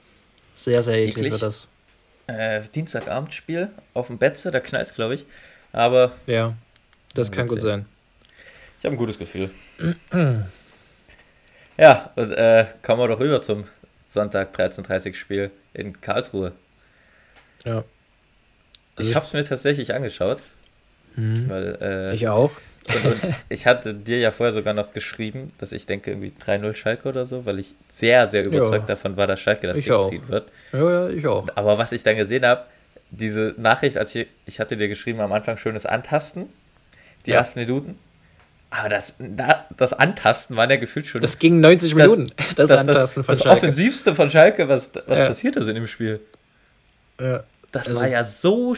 Sehr, 0.54 0.82
sehr 0.82 0.96
eklig, 0.96 1.16
eklig. 1.16 1.32
wird 1.32 1.42
das. 1.42 1.68
Äh, 2.26 2.62
Dienstagabendspiel 2.74 3.70
auf 3.92 4.06
dem 4.06 4.18
Betze, 4.18 4.50
da 4.50 4.60
knallt 4.60 4.86
es, 4.86 4.94
glaube 4.94 5.14
ich. 5.16 5.26
Aber. 5.72 6.12
Ja, 6.26 6.54
das 7.14 7.32
kann 7.32 7.48
gut 7.48 7.60
sein. 7.60 7.86
Ich 8.78 8.84
habe 8.84 8.94
ein 8.94 8.98
gutes 8.98 9.18
Gefühl. 9.18 9.50
ja, 11.76 12.10
und 12.14 12.30
äh, 12.30 12.66
kommen 12.82 13.02
wir 13.02 13.08
doch 13.08 13.20
rüber 13.20 13.42
zum 13.42 13.64
Sonntag 14.06 14.54
13.30 14.54 15.14
Spiel 15.14 15.50
in 15.74 16.00
Karlsruhe. 16.00 16.52
Ja. 17.64 17.84
Also 18.96 19.10
ich 19.10 19.16
habe 19.16 19.26
es 19.26 19.32
mir 19.32 19.44
tatsächlich 19.44 19.92
angeschaut. 19.94 20.42
Mhm. 21.16 21.48
Weil, 21.48 21.78
äh, 21.80 22.14
ich 22.14 22.28
auch. 22.28 22.52
Und, 22.88 23.24
und, 23.24 23.34
ich 23.48 23.66
hatte 23.66 23.94
dir 23.94 24.18
ja 24.18 24.30
vorher 24.30 24.52
sogar 24.52 24.74
noch 24.74 24.92
geschrieben, 24.92 25.52
dass 25.58 25.72
ich 25.72 25.86
denke 25.86 26.10
irgendwie 26.10 26.32
3-0 26.42 26.74
Schalke 26.74 27.08
oder 27.08 27.26
so, 27.26 27.44
weil 27.46 27.58
ich 27.58 27.74
sehr, 27.88 28.28
sehr 28.28 28.44
überzeugt 28.44 28.88
ja. 28.88 28.94
davon 28.94 29.16
war, 29.16 29.26
dass 29.26 29.40
Schalke 29.40 29.66
das 29.66 29.80
Ding 29.80 30.08
ziehen 30.08 30.28
wird. 30.28 30.48
Ja, 30.72 30.90
ja, 30.90 31.08
ich 31.10 31.26
auch. 31.26 31.46
Aber 31.54 31.78
was 31.78 31.92
ich 31.92 32.02
dann 32.02 32.16
gesehen 32.16 32.44
habe, 32.44 32.64
diese 33.10 33.54
Nachricht, 33.58 33.98
als 33.98 34.14
ich, 34.14 34.28
ich 34.46 34.60
hatte 34.60 34.76
dir 34.76 34.88
geschrieben, 34.88 35.20
am 35.20 35.32
Anfang 35.32 35.56
schönes 35.56 35.84
Antasten, 35.84 36.48
die 37.26 37.32
ja. 37.32 37.38
ersten 37.38 37.60
Minuten. 37.60 37.98
Aber 38.70 38.88
das, 38.88 39.16
das 39.76 39.92
Antasten 39.92 40.56
war 40.56 40.70
ja 40.70 40.76
gefühlt 40.76 41.04
schon. 41.06 41.20
Das 41.20 41.38
ging 41.38 41.60
90 41.60 41.96
Minuten, 41.96 42.30
das, 42.56 42.68
das 42.68 42.70
Antasten 42.70 43.24
das, 43.24 43.26
von 43.26 43.36
Schalke. 43.36 43.48
Das 43.48 43.56
offensivste 43.56 44.14
von 44.14 44.30
Schalke, 44.30 44.68
was, 44.68 44.92
was 45.06 45.18
ja. 45.18 45.26
passiert 45.26 45.56
ist 45.56 45.66
in 45.66 45.74
dem 45.74 45.86
Spiel. 45.88 46.20
Ja. 47.20 47.42
Das 47.72 47.88
also, 47.88 48.00
war 48.00 48.08
ja 48.08 48.24
so 48.24 48.74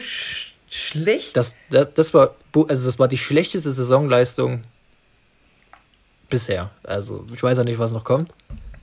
schlecht. 0.73 1.37
Das, 1.37 1.55
das, 1.69 1.93
das, 1.93 2.13
war, 2.13 2.35
also 2.67 2.85
das 2.85 2.99
war 2.99 3.07
die 3.07 3.17
schlechteste 3.17 3.71
Saisonleistung 3.71 4.63
bisher. 6.29 6.71
Also 6.83 7.25
ich 7.33 7.41
weiß 7.41 7.57
ja 7.57 7.63
nicht, 7.63 7.79
was 7.79 7.91
noch 7.91 8.03
kommt. 8.03 8.31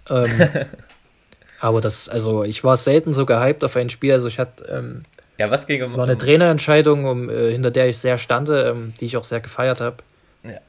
Ähm, 0.09 0.31
aber 1.61 1.81
das, 1.81 2.09
also 2.09 2.45
ich 2.45 2.63
war 2.65 2.77
selten 2.77 3.13
so 3.13 3.27
gehypt 3.27 3.65
auf 3.65 3.77
ein 3.77 3.91
Spiel. 3.91 4.13
Also 4.13 4.29
ich 4.29 4.39
hatte. 4.39 4.65
Ähm, 4.65 5.03
ja, 5.39 5.51
was 5.51 5.67
ging 5.67 5.83
um? 5.83 5.89
Es 5.89 5.97
war 5.97 6.05
eine 6.05 6.19
Trainerentscheidung, 6.19 7.07
um, 7.07 7.31
äh, 7.31 7.51
hinter 7.51 7.71
der 7.71 7.89
ich 7.89 7.99
sehr 7.99 8.19
stande, 8.19 8.69
ähm, 8.69 8.93
die 9.01 9.07
ich 9.07 9.17
auch 9.17 9.25
sehr 9.25 9.41
gefeiert 9.41 9.81
habe. 9.81 9.97
Ja. 10.45 10.61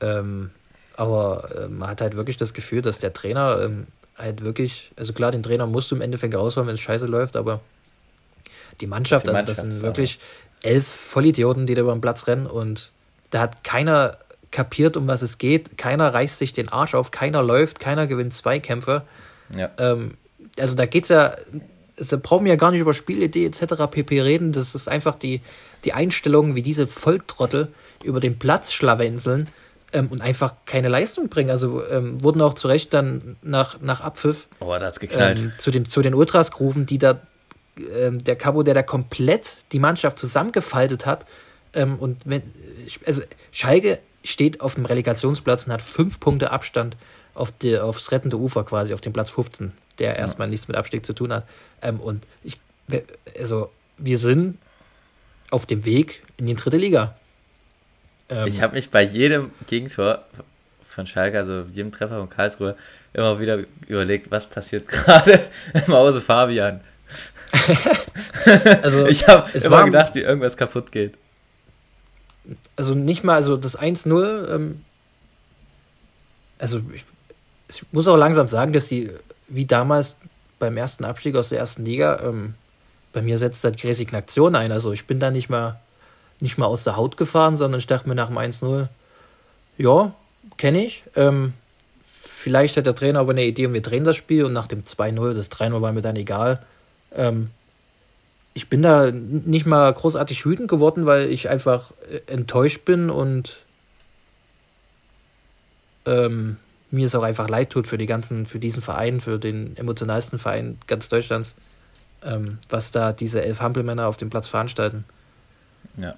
Ähm, 0.00 0.50
aber 0.96 1.48
äh, 1.56 1.68
man 1.68 1.90
hat 1.90 2.00
halt 2.00 2.16
wirklich 2.16 2.36
das 2.36 2.54
Gefühl, 2.54 2.82
dass 2.82 2.98
der 2.98 3.12
Trainer 3.12 3.60
ähm, 3.62 3.86
halt 4.16 4.44
wirklich, 4.44 4.92
also 4.96 5.12
klar, 5.12 5.32
den 5.32 5.42
Trainer 5.42 5.66
musst 5.66 5.90
du 5.90 5.96
im 5.96 6.02
Endeffekt 6.02 6.34
rausholen, 6.34 6.68
wenn 6.68 6.74
es 6.74 6.80
scheiße 6.80 7.06
läuft, 7.06 7.36
aber 7.36 7.60
die 8.80 8.86
Mannschaft, 8.86 9.26
die 9.26 9.30
also 9.30 9.42
das 9.44 9.56
sind 9.58 9.82
wirklich 9.82 10.18
elf 10.62 10.86
Vollidioten, 10.86 11.66
die 11.66 11.74
da 11.74 11.82
über 11.82 11.92
den 11.92 12.00
Platz 12.00 12.26
rennen 12.26 12.46
und 12.46 12.92
da 13.30 13.40
hat 13.40 13.64
keiner 13.64 14.18
kapiert, 14.50 14.96
um 14.96 15.06
was 15.06 15.22
es 15.22 15.38
geht. 15.38 15.78
Keiner 15.78 16.12
reißt 16.12 16.38
sich 16.38 16.52
den 16.52 16.68
Arsch 16.68 16.94
auf, 16.94 17.10
keiner 17.10 17.42
läuft, 17.42 17.78
keiner 17.78 18.06
gewinnt 18.06 18.32
Zweikämpfe. 18.32 19.02
Ja. 19.56 19.70
Ähm, 19.78 20.14
also 20.58 20.74
da 20.74 20.86
geht 20.86 21.04
es 21.04 21.10
ja, 21.10 21.34
da 21.96 22.16
brauchen 22.16 22.44
wir 22.44 22.52
ja 22.52 22.56
gar 22.56 22.70
nicht 22.70 22.80
über 22.80 22.92
Spielidee 22.92 23.46
etc. 23.46 23.86
pp. 23.90 24.20
reden. 24.20 24.52
Das 24.52 24.74
ist 24.74 24.88
einfach 24.88 25.14
die, 25.14 25.40
die 25.84 25.92
Einstellung, 25.92 26.54
wie 26.54 26.62
diese 26.62 26.86
Volltrottel 26.86 27.68
über 28.02 28.20
den 28.20 28.38
Platz 28.38 28.72
schlawenzeln 28.72 29.48
ähm, 29.92 30.08
und 30.08 30.20
einfach 30.20 30.54
keine 30.66 30.88
Leistung 30.88 31.28
bringen. 31.28 31.50
Also 31.50 31.82
ähm, 31.86 32.22
wurden 32.22 32.42
auch 32.42 32.54
zu 32.54 32.68
Recht 32.68 32.92
dann 32.92 33.36
nach, 33.42 33.80
nach 33.80 34.00
Abpfiff 34.00 34.48
oh. 34.60 34.74
Ähm, 34.74 35.52
zu, 35.58 35.70
den, 35.70 35.86
zu 35.86 36.02
den 36.02 36.14
Ultras 36.14 36.50
gerufen, 36.50 36.86
die 36.86 36.98
da 36.98 37.20
ähm, 37.78 38.18
der 38.18 38.36
Cabo, 38.36 38.62
der 38.62 38.74
da 38.74 38.82
komplett 38.82 39.64
die 39.72 39.78
Mannschaft 39.78 40.18
zusammengefaltet 40.18 41.06
hat. 41.06 41.26
Ähm, 41.74 41.98
und 41.98 42.20
wenn, 42.24 42.42
also 43.06 43.22
Schalke 43.52 43.98
steht 44.24 44.60
auf 44.60 44.74
dem 44.74 44.84
Relegationsplatz 44.84 45.66
und 45.66 45.72
hat 45.72 45.82
fünf 45.82 46.20
Punkte 46.20 46.50
Abstand 46.50 46.96
auf 47.34 47.52
die, 47.52 47.78
aufs 47.78 48.12
rettende 48.12 48.38
Ufer 48.38 48.64
quasi, 48.64 48.92
auf 48.92 49.00
dem 49.00 49.12
Platz 49.12 49.30
15, 49.30 49.72
der 49.98 50.16
erstmal 50.16 50.48
nichts 50.48 50.68
mit 50.68 50.76
Abstieg 50.76 51.06
zu 51.06 51.12
tun 51.12 51.32
hat. 51.32 51.46
Ähm, 51.82 52.00
und 52.00 52.26
ich, 52.42 52.58
also 53.38 53.70
wir 53.98 54.18
sind 54.18 54.58
auf 55.50 55.66
dem 55.66 55.84
Weg 55.84 56.22
in 56.36 56.46
die 56.46 56.56
dritte 56.56 56.76
Liga. 56.76 57.16
Ähm, 58.28 58.48
ich 58.48 58.60
habe 58.62 58.74
mich 58.74 58.90
bei 58.90 59.02
jedem 59.02 59.50
Gegentor 59.66 60.24
von 60.84 61.06
Schalke, 61.06 61.38
also 61.38 61.62
jedem 61.72 61.92
Treffer 61.92 62.18
von 62.18 62.28
Karlsruhe, 62.28 62.76
immer 63.12 63.40
wieder 63.40 63.64
überlegt, 63.86 64.30
was 64.30 64.46
passiert 64.46 64.86
gerade 64.88 65.40
im 65.74 65.92
Hause 65.92 66.20
Fabian. 66.20 66.80
also, 68.82 69.06
ich 69.06 69.26
habe 69.26 69.50
immer 69.58 69.70
war, 69.70 69.84
gedacht, 69.84 70.14
wie 70.14 70.20
irgendwas 70.20 70.56
kaputt 70.56 70.92
geht. 70.92 71.14
Also 72.76 72.94
nicht 72.94 73.24
mal, 73.24 73.34
also 73.34 73.56
das 73.56 73.78
1-0, 73.78 74.54
ähm, 74.54 74.84
also 76.58 76.80
ich, 76.94 77.04
ich, 77.68 77.84
muss 77.92 78.08
auch 78.08 78.16
langsam 78.16 78.48
sagen, 78.48 78.72
dass 78.72 78.88
die, 78.88 79.10
wie 79.48 79.66
damals 79.66 80.16
beim 80.58 80.76
ersten 80.76 81.04
Abstieg 81.04 81.36
aus 81.36 81.50
der 81.50 81.58
ersten 81.58 81.84
Liga, 81.84 82.20
ähm, 82.22 82.54
bei 83.12 83.22
mir 83.22 83.38
setzt 83.38 83.64
da 83.64 83.70
die 83.70 83.86
Resignation 83.86 84.54
ein. 84.54 84.72
Also 84.72 84.92
ich 84.92 85.06
bin 85.06 85.20
da 85.20 85.30
nicht 85.30 85.48
mal, 85.48 85.80
nicht 86.40 86.58
mal 86.58 86.66
aus 86.66 86.84
der 86.84 86.96
Haut 86.96 87.16
gefahren, 87.16 87.56
sondern 87.56 87.78
ich 87.78 87.86
dachte 87.86 88.08
mir 88.08 88.14
nach 88.14 88.28
dem 88.28 88.38
1-0, 88.38 88.88
ja, 89.78 90.14
kenne 90.56 90.84
ich. 90.84 91.04
Ähm, 91.16 91.54
vielleicht 92.04 92.76
hat 92.76 92.86
der 92.86 92.94
Trainer 92.94 93.20
aber 93.20 93.32
eine 93.32 93.44
Idee 93.44 93.66
und 93.66 93.72
wir 93.72 93.82
drehen 93.82 94.04
das 94.04 94.16
Spiel 94.16 94.44
und 94.44 94.52
nach 94.52 94.66
dem 94.66 94.82
2-0, 94.82 95.34
das 95.34 95.50
3-0 95.50 95.80
war 95.80 95.92
mir 95.92 96.02
dann 96.02 96.16
egal. 96.16 96.62
Ähm, 97.14 97.50
ich 98.54 98.68
bin 98.68 98.82
da 98.82 99.10
nicht 99.10 99.66
mal 99.66 99.92
großartig 99.92 100.44
wütend 100.44 100.68
geworden, 100.68 101.06
weil 101.06 101.30
ich 101.30 101.48
einfach 101.48 101.92
äh, 102.10 102.20
enttäuscht 102.30 102.84
bin 102.84 103.10
und 103.10 103.62
ähm, 106.06 106.56
mir 106.90 107.06
es 107.06 107.14
auch 107.14 107.22
einfach 107.22 107.48
leid 107.48 107.70
tut 107.70 107.86
für 107.86 107.98
die 107.98 108.06
ganzen, 108.06 108.46
für 108.46 108.58
diesen 108.58 108.82
Verein, 108.82 109.20
für 109.20 109.38
den 109.38 109.76
emotionalsten 109.76 110.38
Verein 110.38 110.78
ganz 110.86 111.08
Deutschlands, 111.08 111.54
ähm, 112.24 112.58
was 112.68 112.90
da 112.90 113.12
diese 113.12 113.42
elf 113.42 113.60
Hampelmänner 113.60 114.08
auf 114.08 114.16
dem 114.16 114.30
Platz 114.30 114.48
veranstalten. 114.48 115.04
Ja. 115.96 116.16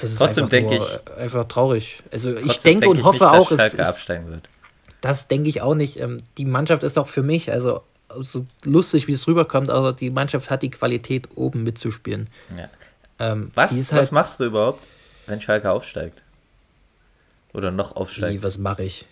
Das 0.00 0.12
ist 0.12 0.18
trotzdem 0.18 0.48
denke 0.48 0.76
ich 0.76 1.16
einfach 1.18 1.46
traurig. 1.48 2.02
Also 2.10 2.34
ich 2.34 2.58
denke 2.58 2.88
und 2.88 3.04
hoffe 3.04 3.24
nicht, 3.24 3.34
auch, 3.34 3.50
es 3.52 3.78
absteigen 3.78 4.30
wird. 4.30 4.48
Das 5.02 5.28
denke 5.28 5.50
ich 5.50 5.60
auch 5.60 5.74
nicht. 5.74 6.00
Ähm, 6.00 6.16
die 6.38 6.46
Mannschaft 6.46 6.82
ist 6.82 6.96
doch 6.96 7.08
für 7.08 7.22
mich, 7.22 7.52
also 7.52 7.82
so 8.20 8.46
lustig, 8.64 9.06
wie 9.08 9.12
es 9.12 9.26
rüberkommt, 9.26 9.70
aber 9.70 9.92
die 9.92 10.10
Mannschaft 10.10 10.50
hat 10.50 10.62
die 10.62 10.70
Qualität, 10.70 11.28
oben 11.34 11.62
mitzuspielen. 11.62 12.28
Ja. 12.56 12.68
Ähm, 13.18 13.50
was, 13.54 13.70
halt, 13.70 14.02
was 14.02 14.10
machst 14.10 14.40
du 14.40 14.44
überhaupt, 14.44 14.84
wenn 15.26 15.40
Schalke 15.40 15.70
aufsteigt? 15.70 16.22
Oder 17.54 17.70
noch 17.70 17.96
aufsteigt? 17.96 18.34
Wie, 18.34 18.42
was 18.42 18.58
mache 18.58 18.84
ich? 18.84 19.06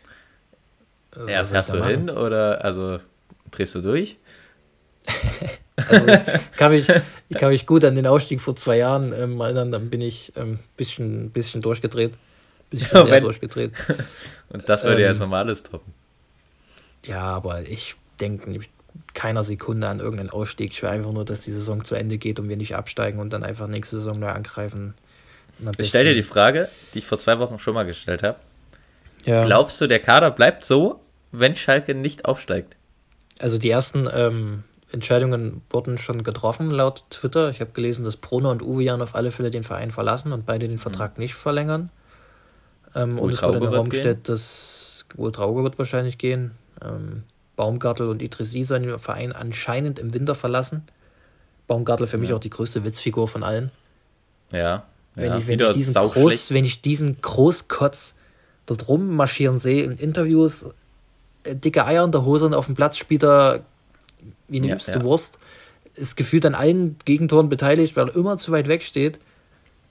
Ja, 1.28 1.44
fährst 1.44 1.72
du 1.74 1.84
hin 1.84 2.09
oder 2.09 2.64
also 2.64 3.01
drehst 3.51 3.74
du 3.74 3.80
durch? 3.80 4.16
Also 5.88 6.09
ich 6.09 6.57
kann 6.57 6.72
mich, 6.72 6.88
ich 7.30 7.38
kann 7.38 7.48
mich 7.48 7.66
gut 7.66 7.86
an 7.86 7.94
den 7.94 8.07
Ausstieg 8.07 8.42
vor 8.42 8.55
zwei 8.55 8.76
Jahren 8.76 9.14
ähm, 9.14 9.40
erinnern, 9.40 9.72
dann 9.72 9.88
bin 9.88 10.03
ich 10.03 10.30
ein 10.36 10.42
ähm, 10.42 10.59
bisschen, 10.76 11.30
bisschen 11.30 11.62
durchgedreht. 11.62 12.12
Bisschen 12.68 12.88
ja, 12.92 13.05
sehr 13.05 13.12
wenn, 13.12 13.22
durchgedreht. 13.22 13.72
Und 14.51 14.68
das 14.68 14.84
würde 14.84 15.03
ähm, 15.03 15.12
ja 15.14 15.18
normal 15.18 15.44
alles 15.44 15.62
toppen. 15.62 15.94
Ja, 17.07 17.22
aber 17.22 17.62
ich 17.62 17.94
denke 18.20 18.51
keiner 19.14 19.42
Sekunde 19.42 19.88
an 19.88 20.01
irgendeinen 20.01 20.30
Ausstieg. 20.30 20.72
Ich 20.72 20.82
will 20.82 20.90
einfach 20.90 21.12
nur, 21.12 21.24
dass 21.24 21.42
die 21.42 21.53
Saison 21.53 21.84
zu 21.84 21.94
Ende 21.94 22.18
geht 22.18 22.40
und 22.40 22.48
wir 22.48 22.57
nicht 22.57 22.76
absteigen 22.76 23.18
und 23.18 23.32
dann 23.32 23.42
einfach 23.42 23.66
nächste 23.66 23.96
Saison 23.96 24.18
neu 24.18 24.28
angreifen. 24.28 24.94
Ich 25.78 25.88
stelle 25.88 26.11
dir 26.11 26.14
die 26.14 26.22
Frage, 26.22 26.68
die 26.94 27.01
ich 27.01 27.07
vor 27.07 27.18
zwei 27.18 27.38
Wochen 27.38 27.59
schon 27.59 27.74
mal 27.74 27.84
gestellt 27.84 28.22
habe. 28.22 28.38
Ja. 29.24 29.44
Glaubst 29.44 29.80
du, 29.80 29.86
der 29.86 29.98
Kader 29.98 30.30
bleibt 30.30 30.64
so, 30.64 31.01
wenn 31.32 31.57
Schalke 31.57 31.94
nicht 31.94 32.24
aufsteigt? 32.24 32.76
Also 33.38 33.59
die 33.59 33.70
ersten 33.70 34.09
ähm, 34.12 34.64
Entscheidungen 34.92 35.62
wurden 35.70 35.98
schon 35.98 36.22
getroffen 36.22 36.70
laut 36.70 37.05
Twitter. 37.11 37.51
Ich 37.51 37.61
habe 37.61 37.72
gelesen, 37.72 38.05
dass 38.05 38.16
Brunner 38.16 38.51
und 38.51 38.62
Uwe 38.62 38.82
Jan 38.82 39.03
auf 39.03 39.14
alle 39.14 39.30
Fälle 39.30 39.51
den 39.51 39.62
Verein 39.62 39.90
verlassen 39.90 40.32
und 40.32 40.46
beide 40.46 40.68
den 40.68 40.78
Vertrag 40.78 41.16
mhm. 41.16 41.22
nicht 41.22 41.34
verlängern. 41.34 41.90
Ähm, 42.94 43.18
und 43.18 43.32
es 43.32 43.42
wurde 43.42 43.59
in 43.59 43.64
den 43.64 43.74
Raum 43.74 43.88
gestellt, 43.88 44.28
dass 44.28 45.05
Uwe 45.16 45.32
Trauge 45.32 45.62
wird 45.62 45.78
wahrscheinlich 45.78 46.18
gehen. 46.18 46.53
Ähm, 46.82 47.24
Baumgartel 47.61 48.08
und 48.08 48.22
Idrissi 48.22 48.64
sollen 48.64 48.84
den 48.84 48.98
Verein 48.98 49.32
anscheinend 49.32 49.98
im 49.98 50.14
Winter 50.14 50.34
verlassen. 50.34 50.82
Baumgartel 51.66 52.06
für 52.06 52.16
mich 52.16 52.32
auch 52.32 52.38
die 52.38 52.48
größte 52.48 52.86
Witzfigur 52.86 53.28
von 53.28 53.42
allen. 53.42 53.70
Ja. 54.50 54.84
Wenn, 55.14 55.26
ja, 55.26 55.36
ich, 55.36 55.46
wenn, 55.46 55.61
ich 55.61 55.70
diesen 55.72 55.92
Groß, 55.92 56.52
wenn 56.52 56.64
ich 56.64 56.80
diesen 56.80 57.20
Großkotz 57.20 58.14
dort 58.64 58.88
rummarschieren 58.88 59.58
sehe 59.58 59.84
in 59.84 59.92
Interviews, 59.92 60.64
äh, 61.44 61.54
dicke 61.54 61.84
Eier 61.84 62.02
in 62.02 62.12
der 62.12 62.24
Hose 62.24 62.46
und 62.46 62.54
auf 62.54 62.64
dem 62.64 62.76
Platz 62.76 62.96
spielt 62.96 63.24
er 63.24 63.61
wie 64.48 64.56
eine 64.56 64.68
ja, 64.68 64.78
ja. 64.78 65.02
Wurst, 65.02 65.38
ist 65.92 66.16
gefühlt 66.16 66.46
an 66.46 66.54
allen 66.54 66.96
Gegentoren 67.04 67.50
beteiligt, 67.50 67.94
weil 67.94 68.08
er 68.08 68.16
immer 68.16 68.38
zu 68.38 68.52
weit 68.52 68.68
weg 68.68 68.84
steht. 68.84 69.18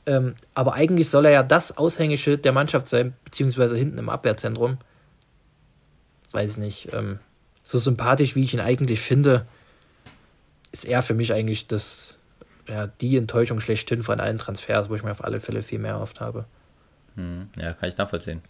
Ähm, 0.08 0.34
aber 0.56 0.74
eigentlich 0.74 1.08
soll 1.10 1.26
er 1.26 1.32
ja 1.32 1.44
das 1.44 1.78
Aushängeschild 1.78 2.46
der 2.46 2.52
Mannschaft 2.52 2.88
sein, 2.88 3.14
beziehungsweise 3.26 3.78
hinten 3.78 4.00
im 4.00 4.10
Abwehrzentrum. 4.10 4.80
Weiß 6.32 6.54
ich 6.54 6.58
nicht. 6.58 6.94
Ähm, 6.94 7.20
so 7.70 7.78
sympathisch, 7.78 8.36
wie 8.36 8.44
ich 8.44 8.56
ihn 8.56 8.60
eigentlich 8.60 9.00
finde, 9.00 9.46
ist 10.72 10.86
er 10.86 11.04
für 11.04 11.14
mich 11.14 11.34
eigentlich 11.34 11.68
das, 11.68 12.16
ja, 12.68 12.88
die 12.88 13.16
Enttäuschung 13.16 13.60
schlechthin 13.60 14.02
von 14.02 14.20
allen 14.20 14.40
Transfers, 14.40 14.90
wo 14.90 14.96
ich 14.96 15.04
mir 15.04 15.12
auf 15.12 15.24
alle 15.24 15.40
Fälle 15.40 15.62
viel 15.62 15.78
mehr 15.78 15.92
erhofft 15.92 16.20
habe. 16.20 16.46
Hm, 17.16 17.50
ja, 17.58 17.74
kann 17.74 17.88
ich 17.88 17.96
nachvollziehen. 17.96 18.42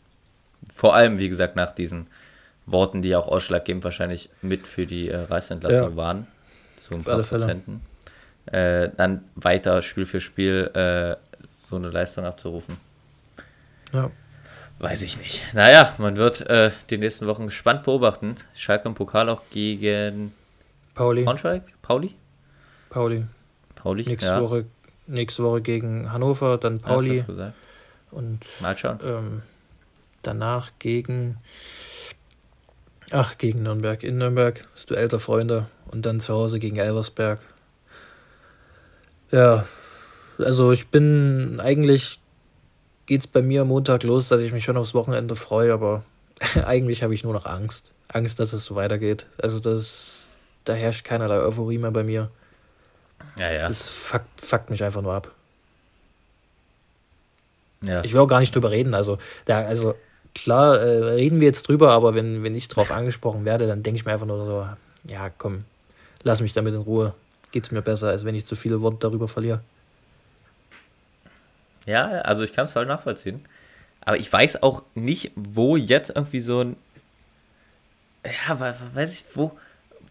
Vor 0.71 0.95
allem, 0.95 1.19
wie 1.19 1.27
gesagt, 1.27 1.57
nach 1.57 1.75
diesen 1.75 2.07
Worten, 2.65 3.01
die 3.01 3.13
auch 3.13 3.27
ausschlaggebend 3.27 3.83
wahrscheinlich 3.83 4.29
mit 4.41 4.67
für 4.67 4.85
die 4.85 5.09
äh, 5.09 5.17
Reißentlassung 5.17 5.91
ja. 5.91 5.95
waren. 5.97 6.27
Zu 6.77 6.93
ein 6.93 7.03
paar 7.03 7.21
Prozenten. 7.21 7.81
Äh, 8.45 8.89
dann 8.95 9.25
weiter 9.35 9.81
Spiel 9.81 10.05
für 10.05 10.21
Spiel 10.21 10.71
äh, 10.73 11.17
so 11.57 11.75
eine 11.75 11.89
Leistung 11.89 12.23
abzurufen. 12.23 12.77
Ja. 13.91 14.11
Weiß 14.79 15.01
ich 15.01 15.17
nicht. 15.17 15.53
Naja, 15.53 15.93
man 15.97 16.15
wird 16.15 16.41
äh, 16.49 16.71
die 16.89 16.97
nächsten 16.97 17.27
Wochen 17.27 17.45
gespannt 17.45 17.83
beobachten. 17.83 18.35
Schalke 18.53 18.87
im 18.87 18.95
Pokal 18.95 19.29
auch 19.29 19.41
gegen 19.51 20.33
Pauli. 20.95 21.23
Braunschweig? 21.23 21.63
Pauli? 21.81 22.15
Pauli. 22.89 23.25
Pauli, 23.75 24.03
nächste 24.03 24.31
ja. 24.31 24.41
Woche, 24.41 24.65
nächste 25.07 25.43
Woche 25.43 25.61
gegen 25.61 26.11
Hannover, 26.11 26.57
dann 26.57 26.79
Pauli. 26.79 27.17
Ja, 27.17 27.53
und 28.11 28.39
Mal 28.61 28.77
schauen. 28.77 28.99
Ähm, 29.03 29.41
danach 30.21 30.71
gegen 30.79 31.37
Ach, 33.11 33.37
gegen 33.37 33.63
Nürnberg. 33.63 34.03
In 34.03 34.17
Nürnberg, 34.17 34.67
das 34.73 34.85
Duell 34.85 35.07
der 35.07 35.19
Freunde. 35.19 35.67
Und 35.91 36.05
dann 36.05 36.19
zu 36.19 36.33
Hause 36.33 36.59
gegen 36.59 36.77
Elversberg. 36.77 37.39
Ja, 39.31 39.65
also 40.37 40.71
ich 40.71 40.87
bin 40.87 41.59
eigentlich 41.59 42.19
geht 43.09 43.21
es 43.21 43.27
bei 43.27 43.41
mir 43.41 43.65
Montag 43.65 44.03
los, 44.03 44.29
dass 44.29 44.39
ich 44.39 44.53
mich 44.53 44.63
schon 44.63 44.77
aufs 44.77 44.93
Wochenende 44.93 45.35
freue, 45.35 45.73
aber 45.73 46.03
eigentlich 46.63 47.01
habe 47.01 47.15
ich 47.15 47.23
nur 47.23 47.33
noch 47.33 47.47
Angst. 47.47 47.91
Angst, 48.07 48.39
dass 48.39 48.53
es 48.53 48.63
so 48.63 48.75
weitergeht. 48.75 49.25
Also 49.41 49.59
das, 49.59 50.27
da 50.63 50.73
herrscht 50.73 51.03
keinerlei 51.05 51.39
Euphorie 51.39 51.79
mehr 51.79 51.89
bei 51.89 52.03
mir. 52.03 52.29
Ja, 53.39 53.51
ja. 53.51 53.61
Das 53.61 53.87
fuckt, 53.87 54.39
fuckt 54.39 54.69
mich 54.69 54.83
einfach 54.83 55.01
nur 55.01 55.13
ab. 55.13 55.31
Ja. 57.81 58.03
Ich 58.03 58.13
will 58.13 58.19
auch 58.19 58.27
gar 58.27 58.41
nicht 58.41 58.53
drüber 58.53 58.69
reden. 58.69 58.93
Also, 58.93 59.17
da, 59.45 59.61
also 59.61 59.95
klar, 60.35 60.79
äh, 60.79 61.13
reden 61.13 61.41
wir 61.41 61.47
jetzt 61.47 61.67
drüber, 61.67 61.91
aber 61.91 62.13
wenn, 62.13 62.43
wenn 62.43 62.53
ich 62.53 62.67
drauf 62.67 62.91
angesprochen 62.91 63.43
werde, 63.43 63.65
dann 63.65 63.81
denke 63.81 63.97
ich 63.97 64.05
mir 64.05 64.13
einfach 64.13 64.27
nur 64.27 64.45
so, 64.45 64.67
ja, 65.11 65.31
komm, 65.35 65.65
lass 66.21 66.41
mich 66.41 66.53
damit 66.53 66.75
in 66.75 66.81
Ruhe. 66.81 67.15
Geht 67.51 67.63
es 67.63 67.71
mir 67.71 67.81
besser, 67.81 68.09
als 68.09 68.23
wenn 68.23 68.35
ich 68.35 68.45
zu 68.45 68.55
viele 68.55 68.81
Worte 68.81 68.97
darüber 68.99 69.27
verliere. 69.27 69.61
Ja, 71.89 72.07
also 72.21 72.43
ich 72.43 72.53
kann 72.53 72.65
es 72.65 72.73
voll 72.73 72.85
nachvollziehen. 72.85 73.41
Aber 74.01 74.17
ich 74.17 74.31
weiß 74.31 74.61
auch 74.63 74.83
nicht, 74.95 75.31
wo 75.35 75.75
jetzt 75.75 76.11
irgendwie 76.15 76.39
so 76.39 76.61
ein. 76.61 76.75
Ja, 78.23 78.75
weiß 78.93 79.13
ich, 79.13 79.25
wo, 79.33 79.51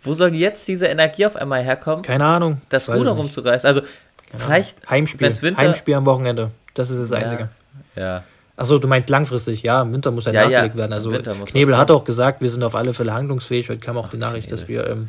wo 0.03 0.15
soll 0.15 0.35
jetzt 0.35 0.67
diese 0.67 0.87
Energie 0.87 1.27
auf 1.27 1.37
einmal 1.37 1.63
herkommen? 1.63 2.03
Keine 2.03 2.25
Ahnung. 2.25 2.61
Das 2.69 2.91
Ruder 2.91 3.13
rumzureißen. 3.13 3.67
Also, 3.67 3.83
genau. 3.83 4.45
vielleicht. 4.45 4.91
Heimspiel. 4.91 5.43
Winter, 5.43 5.61
Heimspiel 5.61 5.95
am 5.95 6.07
Wochenende. 6.07 6.51
Das 6.75 6.91
ist 6.91 7.01
das 7.01 7.13
Einzige. 7.13 7.49
Ja. 7.95 8.03
ja. 8.03 8.25
Achso, 8.57 8.79
du 8.79 8.89
meinst 8.89 9.09
langfristig, 9.09 9.63
ja, 9.63 9.83
im 9.83 9.93
Winter 9.93 10.11
muss 10.11 10.27
halt 10.27 10.35
ja, 10.35 10.43
nachgelegt 10.43 10.75
ja, 10.75 10.81
werden. 10.81 10.93
Also 10.93 11.11
Knebel 11.11 11.77
hat 11.77 11.93
auch 11.93 12.05
gesagt, 12.05 12.41
wir 12.41 12.51
sind 12.51 12.65
auf 12.65 12.75
alle 12.75 12.93
Fälle 12.93 13.13
handlungsfähig. 13.13 13.71
Heute 13.71 13.79
kam 13.79 13.97
auch 13.97 14.07
Ach, 14.07 14.11
die 14.11 14.17
Nachricht, 14.17 14.49
Knebel. 14.49 14.59
dass 14.59 14.69
wir 14.69 14.89
ähm, 14.89 15.09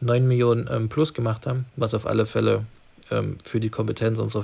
9 0.00 0.28
Millionen 0.28 0.68
ähm, 0.70 0.90
plus 0.90 1.14
gemacht 1.14 1.46
haben, 1.46 1.64
was 1.76 1.94
auf 1.94 2.06
alle 2.06 2.26
Fälle 2.26 2.66
ähm, 3.10 3.38
für 3.44 3.60
die 3.60 3.70
Kompetenz 3.70 4.18
unserer 4.18 4.42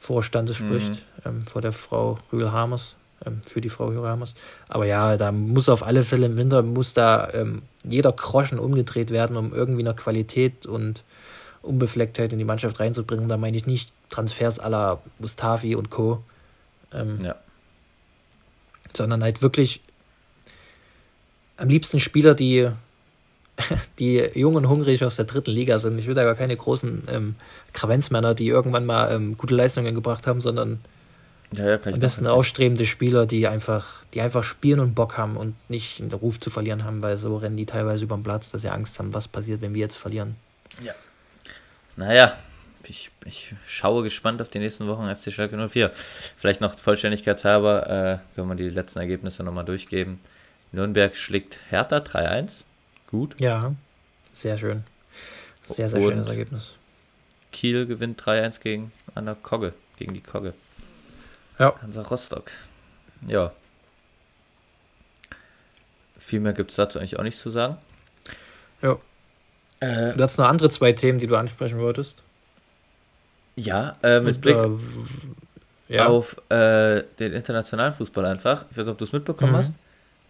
Finanzvorstandes 0.00 0.60
mhm. 0.60 0.66
spricht, 0.66 1.02
ähm, 1.24 1.46
vor 1.46 1.62
der 1.62 1.72
Frau 1.72 2.18
Rühl-Hamers, 2.32 2.96
ähm, 3.24 3.42
für 3.46 3.60
die 3.60 3.68
Frau 3.68 3.88
Rühl-Hamers. 3.88 4.34
Aber 4.68 4.86
ja, 4.86 5.16
da 5.16 5.30
muss 5.30 5.68
auf 5.68 5.82
alle 5.82 6.04
Fälle 6.04 6.26
im 6.26 6.36
Winter, 6.36 6.62
muss 6.62 6.94
da 6.94 7.30
ähm, 7.32 7.62
jeder 7.84 8.12
Groschen 8.12 8.58
umgedreht 8.58 9.10
werden, 9.10 9.36
um 9.36 9.54
irgendwie 9.54 9.82
eine 9.82 9.94
Qualität 9.94 10.66
und 10.66 11.04
Unbeflecktheit 11.62 12.32
in 12.32 12.38
die 12.38 12.44
Mannschaft 12.44 12.80
reinzubringen. 12.80 13.28
Da 13.28 13.36
meine 13.36 13.56
ich 13.56 13.66
nicht 13.66 13.92
Transfers 14.08 14.58
aller 14.58 15.00
Mustafi 15.18 15.76
und 15.76 15.90
Co., 15.90 16.22
ähm, 16.92 17.18
ja. 17.22 17.36
Sondern 18.96 19.22
halt 19.22 19.40
wirklich 19.40 19.82
am 21.56 21.68
liebsten 21.68 22.00
Spieler, 22.00 22.34
die, 22.34 22.70
die 23.98 24.18
jung 24.34 24.54
und 24.54 24.68
hungrig 24.68 25.04
aus 25.04 25.16
der 25.16 25.24
dritten 25.24 25.50
Liga 25.50 25.78
sind. 25.78 25.98
Ich 25.98 26.06
will 26.06 26.14
da 26.14 26.24
gar 26.24 26.34
keine 26.34 26.56
großen 26.56 27.04
ähm, 27.08 27.34
Kravenzmänner, 27.72 28.34
die 28.34 28.48
irgendwann 28.48 28.86
mal 28.86 29.12
ähm, 29.12 29.36
gute 29.36 29.54
Leistungen 29.54 29.94
gebracht 29.94 30.26
haben, 30.26 30.40
sondern 30.40 30.80
ja, 31.52 31.70
ja, 31.70 31.78
am 31.84 31.98
besten 31.98 32.26
aufstrebende 32.26 32.86
Spieler, 32.86 33.26
die 33.26 33.48
einfach, 33.48 34.04
die 34.14 34.20
einfach 34.20 34.44
spielen 34.44 34.80
und 34.80 34.94
Bock 34.94 35.16
haben 35.16 35.36
und 35.36 35.54
nicht 35.68 35.98
den 35.98 36.12
Ruf 36.12 36.38
zu 36.38 36.48
verlieren 36.48 36.84
haben, 36.84 37.02
weil 37.02 37.16
so 37.16 37.36
rennen 37.36 37.56
die 37.56 37.66
teilweise 37.66 38.04
über 38.04 38.16
den 38.16 38.22
Platz, 38.22 38.50
dass 38.50 38.62
sie 38.62 38.68
Angst 38.68 38.98
haben, 38.98 39.12
was 39.12 39.26
passiert, 39.26 39.60
wenn 39.60 39.74
wir 39.74 39.80
jetzt 39.80 39.96
verlieren. 39.96 40.36
Ja. 40.82 40.92
Naja, 41.96 42.36
ich, 42.86 43.10
ich 43.24 43.54
schaue 43.66 44.02
gespannt 44.02 44.40
auf 44.40 44.48
die 44.48 44.58
nächsten 44.58 44.86
Wochen 44.86 45.14
FC 45.14 45.32
Schalke 45.32 45.56
04. 45.68 45.90
Vielleicht 46.36 46.60
noch 46.60 46.74
vollständigkeitshalber 46.74 47.86
äh, 47.86 48.34
können 48.34 48.48
wir 48.48 48.54
die 48.54 48.70
letzten 48.70 49.00
Ergebnisse 49.00 49.42
nochmal 49.42 49.64
durchgeben. 49.64 50.20
Nürnberg 50.72 51.16
schlägt 51.16 51.58
Hertha 51.68 51.98
3-1. 51.98 52.62
Gut. 53.10 53.38
Ja, 53.40 53.74
sehr 54.32 54.58
schön. 54.58 54.84
Sehr, 55.68 55.88
sehr 55.88 56.00
Und 56.00 56.08
schönes 56.08 56.28
Ergebnis. 56.28 56.72
Kiel 57.52 57.86
gewinnt 57.86 58.20
3-1 58.22 58.60
gegen 58.60 58.92
an 59.14 59.26
der 59.26 59.34
Kogge, 59.34 59.72
gegen 59.96 60.14
die 60.14 60.20
Kogge. 60.20 60.54
Ja. 61.58 61.74
Hansa 61.82 62.02
Rostock. 62.02 62.50
Ja. 63.28 63.52
Viel 66.18 66.40
mehr 66.40 66.52
gibt 66.52 66.70
es 66.70 66.76
dazu 66.76 66.98
eigentlich 66.98 67.18
auch 67.18 67.22
nicht 67.22 67.38
zu 67.38 67.50
sagen. 67.50 67.76
Ja. 68.82 68.98
Äh, 69.80 70.14
du 70.14 70.22
hast 70.22 70.38
noch 70.38 70.46
andere 70.46 70.70
zwei 70.70 70.92
Themen, 70.92 71.18
die 71.18 71.26
du 71.26 71.36
ansprechen 71.36 71.78
wolltest. 71.80 72.22
Ja, 73.56 73.96
äh, 74.02 74.20
mit 74.20 74.36
Und, 74.36 74.40
Blick 74.40 74.56
äh, 74.56 75.96
ja. 75.96 76.06
auf 76.06 76.36
äh, 76.50 77.02
den 77.18 77.32
internationalen 77.32 77.92
Fußball 77.92 78.24
einfach. 78.26 78.64
Ich 78.70 78.76
weiß 78.76 78.86
nicht, 78.86 78.92
ob 78.92 78.98
du 78.98 79.04
es 79.04 79.12
mitbekommen 79.12 79.52
mhm. 79.52 79.56
hast. 79.56 79.74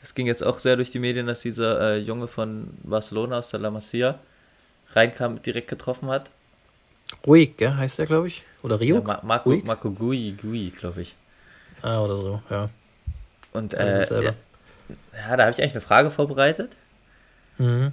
Es 0.02 0.14
ging 0.14 0.26
jetzt 0.26 0.42
auch 0.42 0.58
sehr 0.58 0.76
durch 0.76 0.90
die 0.90 0.98
Medien, 0.98 1.26
dass 1.26 1.40
dieser 1.40 1.80
äh, 1.80 1.98
Junge 1.98 2.26
von 2.26 2.70
Barcelona 2.82 3.38
aus 3.38 3.50
der 3.50 3.60
La 3.60 3.70
Masia 3.70 4.18
reinkam, 4.92 5.42
direkt 5.42 5.68
getroffen 5.68 6.08
hat. 6.08 6.30
Ruhig, 7.26 7.56
gell? 7.56 7.74
heißt 7.76 7.98
der, 7.98 8.06
glaube 8.06 8.28
ich. 8.28 8.44
Oder 8.62 8.80
Rio? 8.80 8.96
Ja, 8.96 9.02
Ma 9.02 9.20
Marco, 9.22 9.54
Marco 9.64 9.90
Gui, 9.90 10.32
Gui 10.40 10.70
glaube 10.70 11.02
ich. 11.02 11.16
Ah, 11.82 12.00
oder 12.00 12.16
so, 12.16 12.42
ja. 12.50 12.70
Und 13.52 13.74
äh, 13.74 14.04
ja, 14.22 14.34
ja, 15.12 15.36
da 15.36 15.44
habe 15.44 15.52
ich 15.52 15.60
eigentlich 15.60 15.72
eine 15.72 15.80
Frage 15.80 16.10
vorbereitet. 16.10 16.76
Mhm. 17.58 17.92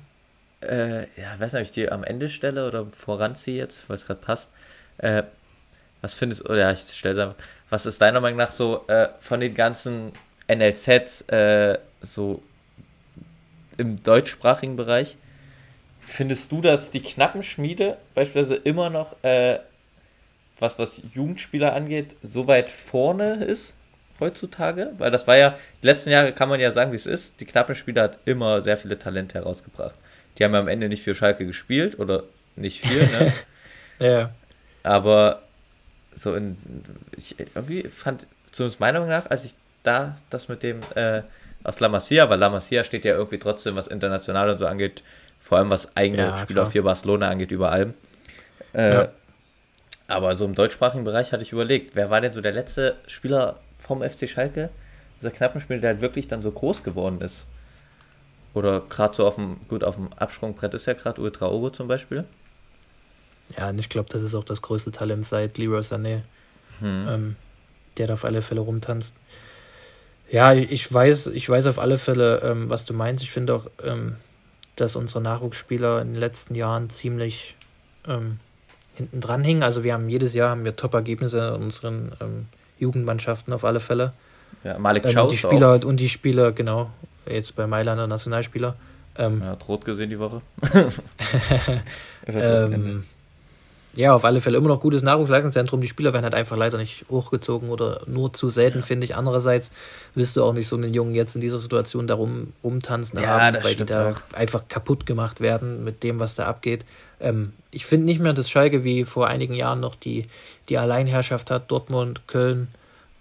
Äh, 0.62 1.02
ja, 1.20 1.40
weiß 1.40 1.54
nicht, 1.54 1.62
ob 1.62 1.68
ich 1.68 1.72
die 1.72 1.92
am 1.92 2.04
Ende 2.04 2.30
stelle 2.30 2.68
oder 2.68 2.86
voranziehe 2.92 3.58
jetzt, 3.58 3.90
weil 3.90 3.96
es 3.96 4.06
gerade 4.06 4.20
passt. 4.20 4.52
Äh, 4.98 5.24
was 6.02 6.14
findest 6.14 6.42
du, 6.42 6.52
oder 6.52 6.72
ich 6.72 6.80
stelle 6.80 7.14
es 7.14 7.20
einfach, 7.20 7.36
was 7.70 7.86
ist 7.86 8.02
deiner 8.02 8.22
Meinung 8.22 8.38
nach 8.38 8.52
so 8.52 8.86
äh, 8.88 9.10
von 9.20 9.40
den 9.40 9.54
ganzen 9.54 10.12
NLZs 10.48 11.22
äh, 11.30 11.78
so 12.02 12.42
im 13.78 14.02
deutschsprachigen 14.02 14.76
Bereich, 14.76 15.18
Findest 16.10 16.54
du, 16.54 16.62
dass 16.62 16.90
die 16.90 17.02
Knappenschmiede 17.02 17.98
beispielsweise 18.16 18.56
immer 18.56 18.90
noch, 18.90 19.22
äh, 19.24 19.60
was, 20.58 20.80
was 20.80 21.02
Jugendspieler 21.14 21.74
angeht, 21.74 22.16
so 22.24 22.48
weit 22.48 22.72
vorne 22.72 23.44
ist 23.44 23.74
heutzutage? 24.22 24.94
Weil 25.00 25.12
das 25.12 25.28
war 25.28 25.36
ja, 25.36 25.58
die 25.84 25.86
letzten 25.86 26.12
Jahre 26.12 26.32
kann 26.32 26.48
man 26.48 26.62
ja 26.62 26.72
sagen, 26.72 26.94
wie 26.94 26.96
es 26.96 27.06
ist. 27.06 27.42
Die 27.42 27.46
Knappenschmiede 27.46 28.02
hat 28.02 28.20
immer 28.24 28.62
sehr 28.62 28.78
viele 28.78 28.98
Talente 28.98 29.36
herausgebracht. 29.38 30.00
Die 30.38 30.46
haben 30.46 30.54
ja 30.54 30.62
am 30.62 30.70
Ende 30.70 30.88
nicht 30.88 31.04
für 31.04 31.14
Schalke 31.14 31.46
gespielt 31.46 32.00
oder 32.00 32.24
nicht 32.56 32.88
viel, 32.88 33.06
ne? 33.06 33.34
ja. 34.00 34.32
Aber 34.84 35.44
so 36.16 36.36
in, 36.36 36.58
ich 37.18 37.36
irgendwie 37.38 37.84
fand, 37.90 38.28
zumindest 38.54 38.80
meiner 38.80 39.02
Meinung 39.02 39.14
nach, 39.14 39.30
als 39.30 39.44
ich 39.44 39.56
da 39.84 40.16
das 40.30 40.48
mit 40.48 40.64
dem 40.64 40.80
äh, 40.96 41.24
aus 41.64 41.80
La 41.80 41.90
Masia, 41.90 42.30
weil 42.30 42.40
La 42.40 42.50
Masia 42.50 42.84
steht 42.84 43.06
ja 43.06 43.16
irgendwie 43.16 43.40
trotzdem, 43.40 43.76
was 43.76 43.88
international 43.88 44.50
und 44.50 44.58
so 44.58 44.68
angeht, 44.68 45.04
vor 45.40 45.58
allem 45.58 45.70
was 45.70 45.96
eigene 45.96 46.24
ja, 46.24 46.38
Spieler 46.38 46.66
für 46.66 46.82
Barcelona 46.82 47.30
angeht, 47.30 47.52
überall. 47.52 47.94
Äh, 48.74 48.94
ja. 48.94 49.10
Aber 50.08 50.36
so 50.36 50.46
im 50.46 50.56
deutschsprachigen 50.56 51.04
Bereich 51.04 51.32
hatte 51.32 51.44
ich 51.44 51.52
überlegt, 51.52 51.96
wer 51.96 52.10
war 52.10 52.22
denn 52.22 52.34
so 52.34 52.42
der 52.42 52.54
letzte 52.54 52.96
Spieler 53.08 53.60
vom 53.78 54.02
FC 54.02 54.30
Schalke, 54.30 54.70
dieser 55.20 55.32
Knappenspieler, 55.32 55.80
der 55.80 55.90
halt 55.92 56.02
wirklich 56.02 56.28
dann 56.28 56.42
so 56.42 56.52
groß 56.52 56.84
geworden 56.84 57.22
ist? 57.22 57.46
Oder 58.54 58.82
gerade 58.82 59.16
so 59.16 59.28
auf 59.28 59.36
dem, 59.36 59.58
gut, 59.68 59.84
auf 59.84 59.96
dem 59.96 60.12
Absprungbrett 60.14 60.74
ist 60.74 60.86
ja 60.86 60.94
gerade 60.94 61.22
Ultra 61.22 61.50
Ogo 61.50 61.70
zum 61.70 61.88
Beispiel. 61.88 62.24
Ja, 63.58 63.70
und 63.70 63.80
ich 63.80 63.90
glaube, 63.90 64.10
das 64.12 64.22
ist 64.22 64.34
auch 64.34 64.44
das 64.44 64.62
größte 64.62 64.92
Talent 64.92 65.26
seit 65.26 65.58
Leroy 65.58 65.82
Sané, 65.82 66.22
hm. 66.80 67.08
ähm, 67.08 67.36
der 67.98 68.08
da 68.08 68.14
auf 68.14 68.26
alle 68.26 68.42
Fälle 68.42 68.62
rumtanzt. 68.62 69.16
Ja, 70.30 70.54
ich 70.54 70.92
weiß, 70.92 71.28
ich 71.28 71.50
weiß 71.50 71.68
auf 71.68 71.80
alle 71.80 71.98
Fälle, 71.98 72.42
ähm, 72.44 72.70
was 72.70 72.86
du 72.86 72.94
meinst. 72.94 73.24
Ich 73.24 73.32
finde 73.32 73.56
auch, 73.56 73.68
ähm, 73.84 74.16
dass 74.76 74.96
unsere 74.96 75.22
Nachwuchsspieler 75.22 76.02
in 76.02 76.14
den 76.14 76.20
letzten 76.20 76.54
Jahren 76.56 76.90
ziemlich 76.90 77.56
ähm, 78.08 78.40
hinten 78.96 79.22
dran 79.22 79.44
hingen. 79.44 79.64
Also 79.64 79.84
wir 79.84 79.94
haben 79.94 80.10
jedes 80.10 80.34
Jahr 80.34 80.50
haben 80.50 80.64
wir 80.64 80.76
Top-Ergebnisse 80.76 81.56
in 81.56 81.64
unseren 81.64 82.12
ähm, 82.20 82.46
Jugendmannschaften 82.80 83.54
auf 83.54 83.64
alle 83.64 83.80
Fälle. 83.80 84.14
Ja, 84.64 84.78
Malik 84.78 85.06
ähm, 85.06 85.18
und 85.18 85.32
die 85.32 85.38
Spieler 85.38 85.76
auch. 85.76 85.86
und 85.86 85.98
die 85.98 86.10
Spieler, 86.10 86.52
genau, 86.52 86.90
jetzt 87.26 87.56
bei 87.56 87.68
Mailander 87.68 88.08
Nationalspieler. 88.08 88.76
Ähm, 89.18 89.42
ja, 89.42 89.52
hat 89.52 89.68
rot 89.68 89.86
gesehen 89.86 90.10
die 90.10 90.20
Woche. 90.20 90.42
ähm, 92.28 93.04
ja, 93.98 94.14
auf 94.14 94.26
alle 94.26 94.42
Fälle 94.42 94.58
immer 94.58 94.68
noch 94.68 94.80
gutes 94.80 95.02
Nahrungsleistungszentrum. 95.02 95.82
Die 95.82 95.88
Spieler 95.88 96.14
werden 96.14 96.24
halt 96.24 96.36
einfach 96.36 96.56
leider 96.56 96.78
nicht 96.78 97.06
hochgezogen 97.10 97.70
oder 97.70 98.02
nur 98.06 98.32
zu 98.32 98.48
selten, 98.48 98.80
ja. 98.80 98.86
finde 98.86 99.06
ich. 99.06 99.16
Andererseits 99.16 99.72
willst 100.14 100.38
du 100.38 100.44
auch 100.44 100.54
nicht 100.54 100.68
so 100.68 100.76
einen 100.76 100.94
Jungen 100.94 101.16
jetzt 101.16 101.34
in 101.34 101.42
dieser 101.42 101.58
Situation 101.58 102.06
darum 102.06 102.54
rumtanzen 102.64 103.20
ja, 103.20 103.42
haben, 103.42 103.58
weil 103.64 103.74
die 103.74 103.86
da 103.86 104.12
auch. 104.12 104.38
einfach 104.38 104.68
kaputt 104.68 105.08
gemacht 105.08 105.42
werden 105.42 105.84
mit 105.84 106.04
dem, 106.04 106.20
was 106.20 106.36
da 106.36 106.46
abgeht. 106.46 106.86
Ähm, 107.20 107.54
ich 107.72 107.88
finde 107.88 108.06
nicht 108.06 108.22
mehr, 108.22 108.34
dass 108.34 108.52
Schalke 108.52 108.84
wie 108.84 109.04
vor 109.04 109.28
einigen 109.28 109.56
Jahren 109.56 109.80
noch 109.80 109.96
die, 109.96 110.28
die 110.70 110.78
Alleinherrschaft 110.78 111.50
hat. 111.50 111.72
Dortmund, 111.72 112.28
Köln, 112.28 112.68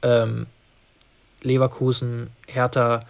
ähm, 0.03 0.47
Leverkusen, 1.41 2.29
Hertha. 2.47 3.07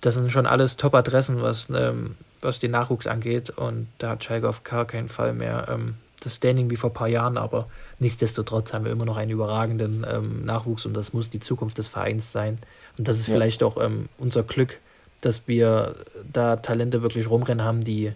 Das 0.00 0.14
sind 0.14 0.32
schon 0.32 0.46
alles 0.46 0.78
Top-Adressen, 0.78 1.42
was, 1.42 1.68
ähm, 1.68 2.16
was 2.40 2.60
den 2.60 2.70
Nachwuchs 2.70 3.06
angeht. 3.06 3.50
Und 3.50 3.88
da 3.98 4.10
hat 4.10 4.24
Schalke 4.24 4.48
auf 4.48 4.64
gar 4.64 4.86
keinen 4.86 5.10
Fall 5.10 5.34
mehr 5.34 5.66
ähm, 5.68 5.96
das 6.24 6.36
Standing 6.36 6.70
wie 6.70 6.76
vor 6.76 6.90
ein 6.90 6.94
paar 6.94 7.08
Jahren, 7.08 7.36
aber 7.36 7.68
nichtsdestotrotz 7.98 8.72
haben 8.72 8.84
wir 8.84 8.92
immer 8.92 9.04
noch 9.04 9.16
einen 9.16 9.30
überragenden 9.30 10.06
ähm, 10.08 10.44
Nachwuchs 10.44 10.86
und 10.86 10.94
das 10.94 11.12
muss 11.12 11.30
die 11.30 11.40
Zukunft 11.40 11.78
des 11.78 11.88
Vereins 11.88 12.32
sein. 12.32 12.58
Und 12.98 13.08
das 13.08 13.18
ist 13.18 13.28
ja. 13.28 13.34
vielleicht 13.34 13.62
auch 13.62 13.76
ähm, 13.80 14.08
unser 14.18 14.42
Glück, 14.42 14.80
dass 15.20 15.46
wir 15.48 15.94
da 16.30 16.56
Talente 16.56 17.02
wirklich 17.02 17.28
rumrennen 17.28 17.64
haben, 17.64 17.82
die 17.82 18.12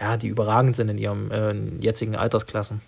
ja, 0.00 0.16
die 0.16 0.28
überragend 0.28 0.76
sind 0.76 0.88
in 0.88 0.98
ihrem 0.98 1.30
äh, 1.30 1.54
jetzigen 1.80 2.16
Altersklassen. 2.16 2.82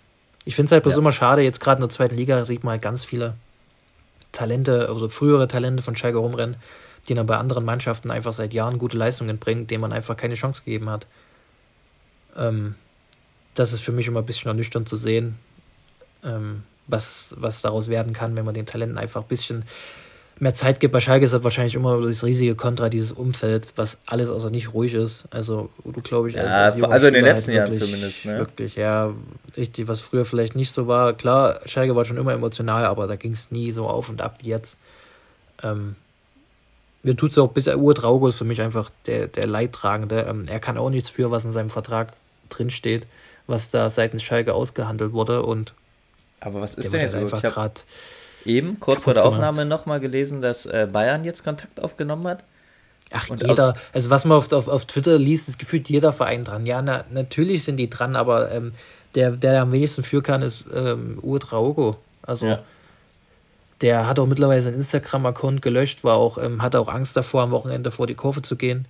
Ich 0.45 0.55
finde 0.55 0.67
es 0.67 0.71
halt 0.71 0.83
bloß 0.83 0.93
ja. 0.93 0.99
immer 0.99 1.11
schade, 1.11 1.41
jetzt 1.41 1.59
gerade 1.59 1.79
in 1.79 1.87
der 1.87 1.89
zweiten 1.89 2.15
Liga 2.15 2.45
sieht 2.45 2.63
man 2.63 2.73
halt 2.73 2.81
ganz 2.81 3.03
viele 3.03 3.35
Talente, 4.31 4.87
also 4.89 5.09
frühere 5.09 5.47
Talente 5.47 5.81
von 5.81 5.95
Schalke 5.95 6.19
rumrennen, 6.19 6.57
die 7.07 7.13
dann 7.15 7.25
bei 7.25 7.37
anderen 7.37 7.65
Mannschaften 7.65 8.11
einfach 8.11 8.33
seit 8.33 8.53
Jahren 8.53 8.77
gute 8.77 8.97
Leistungen 8.97 9.39
bringen, 9.39 9.67
denen 9.67 9.81
man 9.81 9.91
einfach 9.91 10.15
keine 10.15 10.35
Chance 10.35 10.61
gegeben 10.63 10.89
hat. 10.89 11.07
Ähm, 12.37 12.75
das 13.55 13.73
ist 13.73 13.81
für 13.81 13.91
mich 13.91 14.07
immer 14.07 14.19
ein 14.19 14.25
bisschen 14.25 14.47
ernüchternd 14.47 14.87
zu 14.87 14.95
sehen, 14.95 15.35
ähm, 16.23 16.63
was, 16.87 17.35
was 17.37 17.61
daraus 17.61 17.89
werden 17.89 18.13
kann, 18.13 18.37
wenn 18.37 18.45
man 18.45 18.53
den 18.53 18.65
Talenten 18.65 18.97
einfach 18.97 19.21
ein 19.21 19.27
bisschen 19.27 19.63
mehr 20.39 20.53
Zeit 20.53 20.79
gibt. 20.79 20.93
Bei 20.93 20.99
Schalke 20.99 21.25
ist 21.25 21.33
das 21.33 21.43
wahrscheinlich 21.43 21.75
immer 21.75 22.01
das 22.01 22.23
riesige 22.23 22.55
Kontra, 22.55 22.89
dieses 22.89 23.11
Umfeld, 23.11 23.73
was 23.75 23.97
alles 24.05 24.29
außer 24.29 24.49
nicht 24.49 24.73
ruhig 24.73 24.93
ist. 24.93 25.25
Also, 25.31 25.69
du 25.83 26.01
glaube 26.01 26.29
ich, 26.29 26.35
ja, 26.35 26.43
als, 26.43 26.75
als 26.75 26.83
also 26.83 27.07
in 27.07 27.13
den 27.13 27.25
letzten 27.25 27.51
halt 27.51 27.71
wirklich, 27.71 27.79
Jahren 27.79 27.91
zumindest. 27.91 28.25
Ne? 28.25 28.37
Wirklich, 28.37 28.75
ja, 28.75 29.13
richtig, 29.57 29.87
was 29.87 29.99
früher 29.99 30.25
vielleicht 30.25 30.55
nicht 30.55 30.71
so 30.71 30.87
war. 30.87 31.13
Klar, 31.13 31.59
Schalke 31.65 31.95
war 31.95 32.05
schon 32.05 32.17
immer 32.17 32.33
emotional, 32.33 32.85
aber 32.85 33.07
da 33.07 33.15
ging 33.15 33.33
es 33.33 33.51
nie 33.51 33.71
so 33.71 33.87
auf 33.87 34.09
und 34.09 34.21
ab 34.21 34.37
wie 34.41 34.49
jetzt. 34.49 34.77
Ähm, 35.61 35.95
mir 37.03 37.15
tut 37.15 37.31
es 37.31 37.37
auch 37.37 37.51
bis 37.51 37.67
Ur 37.67 37.95
Traugo 37.95 38.27
ist 38.27 38.37
für 38.37 38.45
mich 38.45 38.61
einfach 38.61 38.89
der, 39.05 39.27
der 39.27 39.47
Leidtragende. 39.47 40.25
Ähm, 40.29 40.45
er 40.47 40.59
kann 40.59 40.77
auch 40.77 40.89
nichts 40.89 41.09
für, 41.09 41.31
was 41.31 41.45
in 41.45 41.51
seinem 41.51 41.69
Vertrag 41.69 42.13
drinsteht 42.49 43.05
was 43.49 43.71
da 43.71 43.89
seitens 43.89 44.23
Schalke 44.23 44.53
ausgehandelt 44.53 45.13
wurde. 45.13 45.43
Und 45.43 45.73
Aber 46.39 46.61
was 46.61 46.75
ist 46.75 46.93
denn 46.93 47.01
jetzt 47.01 47.15
halt 47.15 47.29
so? 47.29 47.37
Ich 47.37 47.43
habe 47.43 47.71
eben 48.45 48.79
kurz 48.79 49.03
vor 49.03 49.13
der 49.13 49.25
Aufnahme 49.25 49.65
nochmal 49.65 49.99
gelesen, 49.99 50.41
dass 50.41 50.65
äh, 50.65 50.87
Bayern 50.91 51.23
jetzt 51.23 51.43
Kontakt 51.43 51.81
aufgenommen 51.81 52.27
hat. 52.27 52.43
Ach, 53.11 53.29
und 53.29 53.41
jeder, 53.41 53.75
also 53.91 54.09
was 54.11 54.25
man 54.25 54.37
auf, 54.37 54.51
auf, 54.53 54.67
auf 54.67 54.85
Twitter 54.85 55.17
liest, 55.17 55.49
ist 55.49 55.57
gefühlt 55.57 55.89
jeder 55.89 56.13
Verein 56.13 56.43
dran. 56.43 56.65
Ja, 56.65 56.81
na, 56.81 57.05
natürlich 57.11 57.63
sind 57.63 57.77
die 57.77 57.89
dran, 57.89 58.15
aber 58.15 58.51
ähm, 58.51 58.73
der, 59.15 59.31
der 59.31 59.61
am 59.63 59.71
wenigsten 59.71 60.03
für 60.03 60.21
kann, 60.21 60.43
ist 60.43 60.65
ähm, 60.73 61.17
Uwe 61.21 61.39
Traogo. 61.39 61.97
Also 62.21 62.45
ja. 62.45 62.59
der 63.81 64.07
hat 64.07 64.19
auch 64.19 64.27
mittlerweile 64.27 64.61
seinen 64.61 64.75
Instagram-Account 64.75 65.63
gelöscht, 65.63 66.03
war 66.03 66.17
auch, 66.17 66.37
ähm, 66.37 66.61
hatte 66.61 66.79
auch 66.79 66.87
Angst 66.87 67.17
davor, 67.17 67.41
am 67.41 67.51
Wochenende 67.51 67.89
vor 67.89 68.05
die 68.05 68.13
Kurve 68.13 68.43
zu 68.43 68.55
gehen 68.55 68.85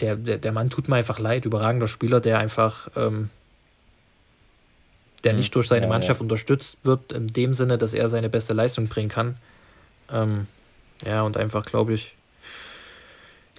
der, 0.00 0.16
der, 0.16 0.38
der 0.38 0.52
Mann 0.52 0.70
tut 0.70 0.88
mir 0.88 0.96
einfach 0.96 1.18
leid. 1.18 1.44
Überragender 1.44 1.88
Spieler, 1.88 2.20
der 2.20 2.38
einfach, 2.38 2.88
ähm, 2.96 3.30
der 5.24 5.32
hm. 5.32 5.38
nicht 5.38 5.54
durch 5.54 5.68
seine 5.68 5.86
ja, 5.86 5.88
Mannschaft 5.88 6.20
ja. 6.20 6.24
unterstützt 6.24 6.78
wird, 6.84 7.12
in 7.12 7.28
dem 7.28 7.54
Sinne, 7.54 7.78
dass 7.78 7.94
er 7.94 8.08
seine 8.08 8.28
beste 8.28 8.52
Leistung 8.52 8.88
bringen 8.88 9.08
kann. 9.08 9.36
Ähm, 10.10 10.46
ja, 11.04 11.22
und 11.22 11.36
einfach, 11.36 11.64
glaube 11.64 11.94
ich, 11.94 12.14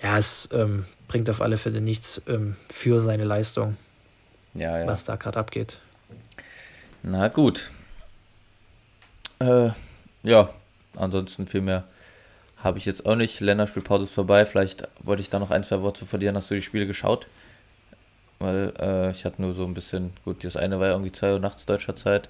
ja, 0.02 0.18
es 0.18 0.50
ähm, 0.52 0.86
bringt 1.08 1.30
auf 1.30 1.42
alle 1.42 1.58
Fälle 1.58 1.82
nichts 1.82 2.22
ähm, 2.28 2.56
für 2.70 3.00
seine 3.00 3.24
Leistung, 3.24 3.78
ja, 4.54 4.86
was 4.88 5.06
da 5.06 5.16
gerade 5.16 5.40
abgeht. 5.40 5.80
Na 7.04 7.28
gut. 7.28 7.72
Äh, 9.40 9.70
ja, 10.24 10.50
ansonsten 10.96 11.48
viel 11.48 11.62
mehr 11.62 11.84
habe 12.58 12.78
ich 12.78 12.86
jetzt 12.86 13.05
auch 13.05 13.16
nicht. 13.16 13.39
Länderspielpause 13.39 14.05
ist 14.05 14.14
vorbei. 14.14 14.45
Vielleicht 14.45 14.88
wollte 15.01 15.22
ich 15.22 15.30
da 15.30 15.39
noch 15.39 15.51
ein, 15.51 15.64
zwei 15.64 15.82
Worte 15.82 16.05
verlieren. 16.05 16.36
Hast 16.36 16.49
du 16.49 16.55
die 16.55 16.62
Spiele 16.62 16.88
geschaut? 16.88 17.28
Weil 18.39 18.74
äh, 18.80 19.12
ich 19.12 19.26
hatte 19.26 19.41
nur 19.41 19.53
so 19.53 19.66
ein 19.66 19.74
bisschen, 19.74 20.12
gut, 20.24 20.43
das 20.43 20.58
eine 20.58 20.80
war 20.80 20.88
ja 20.88 20.93
irgendwie 20.93 21.12
2 21.12 21.34
Uhr 21.34 21.39
nachts 21.39 21.66
deutscher 21.66 21.95
Zeit. 21.95 22.30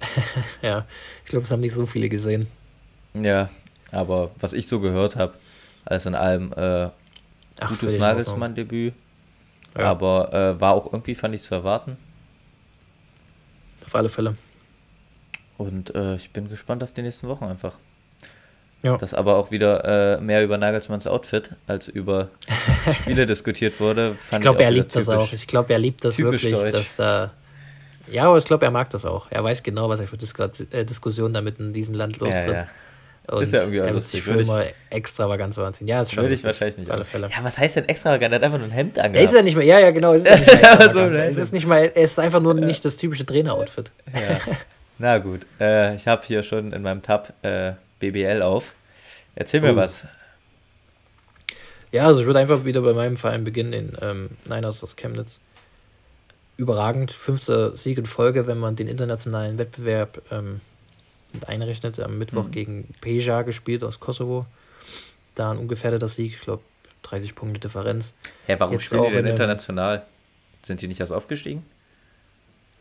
ja, 0.62 0.86
ich 1.24 1.30
glaube, 1.30 1.44
es 1.44 1.50
haben 1.50 1.60
nicht 1.60 1.74
so 1.74 1.86
viele 1.86 2.08
gesehen. 2.08 2.46
Ja, 3.14 3.50
aber 3.90 4.30
was 4.38 4.52
ich 4.52 4.68
so 4.68 4.80
gehört 4.80 5.16
habe, 5.16 5.34
alles 5.84 6.06
in 6.06 6.14
allem 6.14 6.52
äh, 6.52 6.90
Ach, 7.60 7.68
gutes 7.68 7.98
Nagelsmann-Debüt. 7.98 8.94
Ja. 9.76 9.84
Aber 9.84 10.32
äh, 10.32 10.60
war 10.60 10.74
auch 10.74 10.92
irgendwie, 10.92 11.14
fand 11.14 11.34
ich, 11.34 11.42
zu 11.42 11.54
erwarten. 11.54 11.96
Auf 13.84 13.94
alle 13.94 14.08
Fälle. 14.08 14.36
Und 15.58 15.94
äh, 15.94 16.14
ich 16.14 16.30
bin 16.30 16.48
gespannt 16.48 16.82
auf 16.82 16.92
die 16.92 17.02
nächsten 17.02 17.28
Wochen 17.28 17.44
einfach. 17.44 17.74
Ja. 18.82 18.96
Dass 18.96 19.12
aber 19.12 19.36
auch 19.36 19.50
wieder 19.50 20.16
äh, 20.16 20.20
mehr 20.20 20.42
über 20.42 20.56
Nagelsmanns 20.56 21.06
Outfit 21.06 21.50
als 21.66 21.88
über 21.88 22.28
Spiele 23.02 23.26
diskutiert 23.26 23.78
wurde. 23.78 24.16
ich 24.30 24.40
glaube, 24.40 24.62
er 24.62 24.70
liebt 24.70 24.96
das 24.96 25.08
auch. 25.08 25.30
Ich 25.32 25.46
glaube, 25.46 25.72
er 25.72 25.78
liebt 25.78 26.04
das 26.04 26.18
wirklich, 26.18 26.54
deutsch. 26.54 26.72
dass 26.72 26.96
da. 26.96 27.32
Ja, 28.10 28.24
aber 28.24 28.38
ich 28.38 28.44
glaube, 28.44 28.64
er 28.64 28.70
mag 28.70 28.88
das 28.90 29.04
auch. 29.04 29.26
Er 29.30 29.44
weiß 29.44 29.62
genau, 29.62 29.88
was 29.88 30.00
er 30.00 30.08
für 30.08 30.16
Dis 30.16 30.32
äh, 30.72 30.84
Diskussionen 30.84 31.34
damit 31.34 31.60
in 31.60 31.72
diesem 31.72 31.94
Land 31.94 32.18
lostritt. 32.18 32.46
Ja, 32.46 32.52
ja. 32.52 32.66
Und 33.28 33.42
ist 33.42 33.52
ja 33.52 33.60
irgendwie 33.60 33.78
er 33.78 33.94
wird 33.94 34.02
sich 34.02 34.22
für 34.22 34.32
immer 34.32 34.64
extravagant 34.88 35.54
so 35.54 35.62
anziehen. 35.62 35.86
Ja, 35.86 36.00
ist 36.00 36.12
schon. 36.12 36.24
Würde 36.24 36.34
ich 36.34 36.42
wahrscheinlich 36.42 36.78
nicht. 36.78 36.90
Alle 36.90 37.04
Fälle. 37.04 37.28
Ja, 37.28 37.44
was 37.44 37.58
heißt 37.58 37.76
denn 37.76 37.88
extravagant? 37.88 38.32
Er 38.32 38.36
hat 38.36 38.44
einfach 38.44 38.58
nur 38.58 38.66
ein 38.66 38.72
Hemd 38.72 38.98
angehabt. 38.98 39.16
Er 39.16 39.22
ist 39.22 39.34
ja 39.34 39.42
nicht 39.42 39.56
mehr. 39.56 39.66
Ja, 39.66 39.78
ja, 39.78 39.90
genau. 39.90 40.14
Es 40.14 40.24
ist 40.24 40.30
ja 40.30 40.38
nicht 40.38 40.78
mehr 40.78 40.92
so, 40.92 41.00
es 41.00 41.36
ist 41.36 41.52
nicht 41.52 41.66
mal. 41.66 41.90
Es 41.94 42.12
ist 42.12 42.18
einfach 42.18 42.40
nur 42.40 42.54
nicht 42.54 42.84
das 42.84 42.96
typische 42.96 43.24
Trainer-Outfit. 43.26 43.92
Ja. 44.14 44.54
Na 44.98 45.18
gut. 45.18 45.46
Äh, 45.60 45.94
ich 45.94 46.08
habe 46.08 46.22
hier 46.24 46.42
schon 46.42 46.72
in 46.72 46.82
meinem 46.82 47.02
Tab 47.02 47.32
äh, 47.42 47.72
BBL 48.00 48.42
auf. 48.42 48.74
Erzähl 49.34 49.60
mir 49.60 49.74
oh. 49.74 49.76
was. 49.76 50.04
Ja, 51.92 52.06
also 52.06 52.20
ich 52.20 52.26
würde 52.26 52.38
einfach 52.38 52.64
wieder 52.64 52.82
bei 52.82 52.92
meinem 52.92 53.16
Verein 53.16 53.44
beginnen, 53.44 53.72
in 53.72 53.96
ähm, 54.00 54.30
Niners 54.44 54.82
aus 54.82 54.96
Chemnitz. 54.96 55.40
Überragend, 56.56 57.10
fünfter 57.10 57.76
Sieg 57.76 57.98
in 57.98 58.06
Folge, 58.06 58.46
wenn 58.46 58.58
man 58.58 58.76
den 58.76 58.86
internationalen 58.86 59.58
Wettbewerb 59.58 60.22
ähm, 60.30 60.60
mit 61.32 61.48
einrechnet. 61.48 61.98
Am 62.00 62.18
Mittwoch 62.18 62.44
mhm. 62.44 62.50
gegen 62.50 62.94
Peja 63.00 63.42
gespielt 63.42 63.82
aus 63.82 63.98
Kosovo. 63.98 64.46
Da 65.34 65.50
ein 65.50 65.58
ungefährdeter 65.58 66.08
Sieg, 66.08 66.32
ich 66.32 66.40
glaube 66.40 66.62
30 67.02 67.34
Punkte 67.34 67.60
Differenz. 67.60 68.14
Hä, 68.46 68.56
warum 68.58 68.74
Jetzt 68.74 68.86
spielen 68.86 69.04
die 69.04 69.12
denn 69.12 69.26
international? 69.26 70.04
Sind 70.62 70.82
die 70.82 70.88
nicht 70.88 71.00
erst 71.00 71.12
aufgestiegen? 71.12 71.64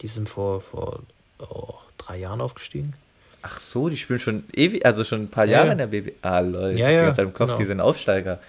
Die 0.01 0.07
sind 0.07 0.30
vor, 0.30 0.61
vor 0.61 1.01
oh, 1.39 1.76
drei 1.97 2.17
Jahren 2.17 2.41
aufgestiegen. 2.41 2.93
Ach 3.41 3.59
so, 3.59 3.89
die 3.89 3.97
spielen 3.97 4.19
schon 4.19 4.43
ewig, 4.53 4.85
also 4.85 5.03
schon 5.03 5.23
ein 5.23 5.27
paar 5.29 5.45
ja, 5.45 5.59
Jahre 5.59 5.71
in 5.71 5.77
der 5.77 5.87
BB. 5.87 6.13
Ah, 6.21 6.39
Leute, 6.39 6.77
ja, 6.77 6.89
ja, 6.89 7.11
ich 7.11 7.17
im 7.17 7.33
Kopf, 7.33 7.49
genau. 7.49 7.57
die 7.57 7.65
sind 7.65 7.79
Aufsteiger. 7.79 8.39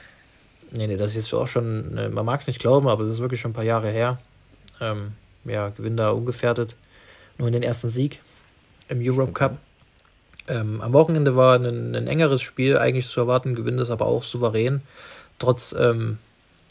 Nee, 0.73 0.87
nee, 0.87 0.97
das 0.97 1.13
ist 1.13 1.17
jetzt 1.17 1.35
auch 1.35 1.47
schon, 1.47 1.95
ne, 1.95 2.09
man 2.09 2.25
mag 2.25 2.41
es 2.41 2.47
nicht 2.47 2.61
glauben, 2.61 2.89
aber 2.89 3.05
es 3.05 3.11
ist 3.11 3.21
wirklich 3.21 3.41
schon 3.41 3.53
ein 3.53 3.55
paar 3.55 3.65
Jahre 3.65 3.89
her. 3.89 4.19
Ähm, 4.81 5.13
ja, 5.45 5.69
Gewinn 5.69 5.97
da 5.97 6.11
ungefährdet. 6.11 6.75
Nur 7.39 7.49
in 7.49 7.55
den 7.55 7.63
ersten 7.63 7.89
Sieg 7.89 8.21
im 8.89 9.01
Europe 9.01 9.33
Cup. 9.33 9.59
Ähm, 10.49 10.81
am 10.81 10.93
Wochenende 10.93 11.37
war 11.37 11.57
ein, 11.59 11.95
ein, 11.95 12.07
engeres 12.07 12.43
Spiel 12.43 12.77
eigentlich 12.77 13.07
zu 13.07 13.21
erwarten, 13.21 13.55
gewinnt 13.55 13.81
es 13.81 13.91
aber 13.91 14.07
auch 14.07 14.23
souverän, 14.23 14.83
trotz 15.39 15.75
ähm, 15.79 16.19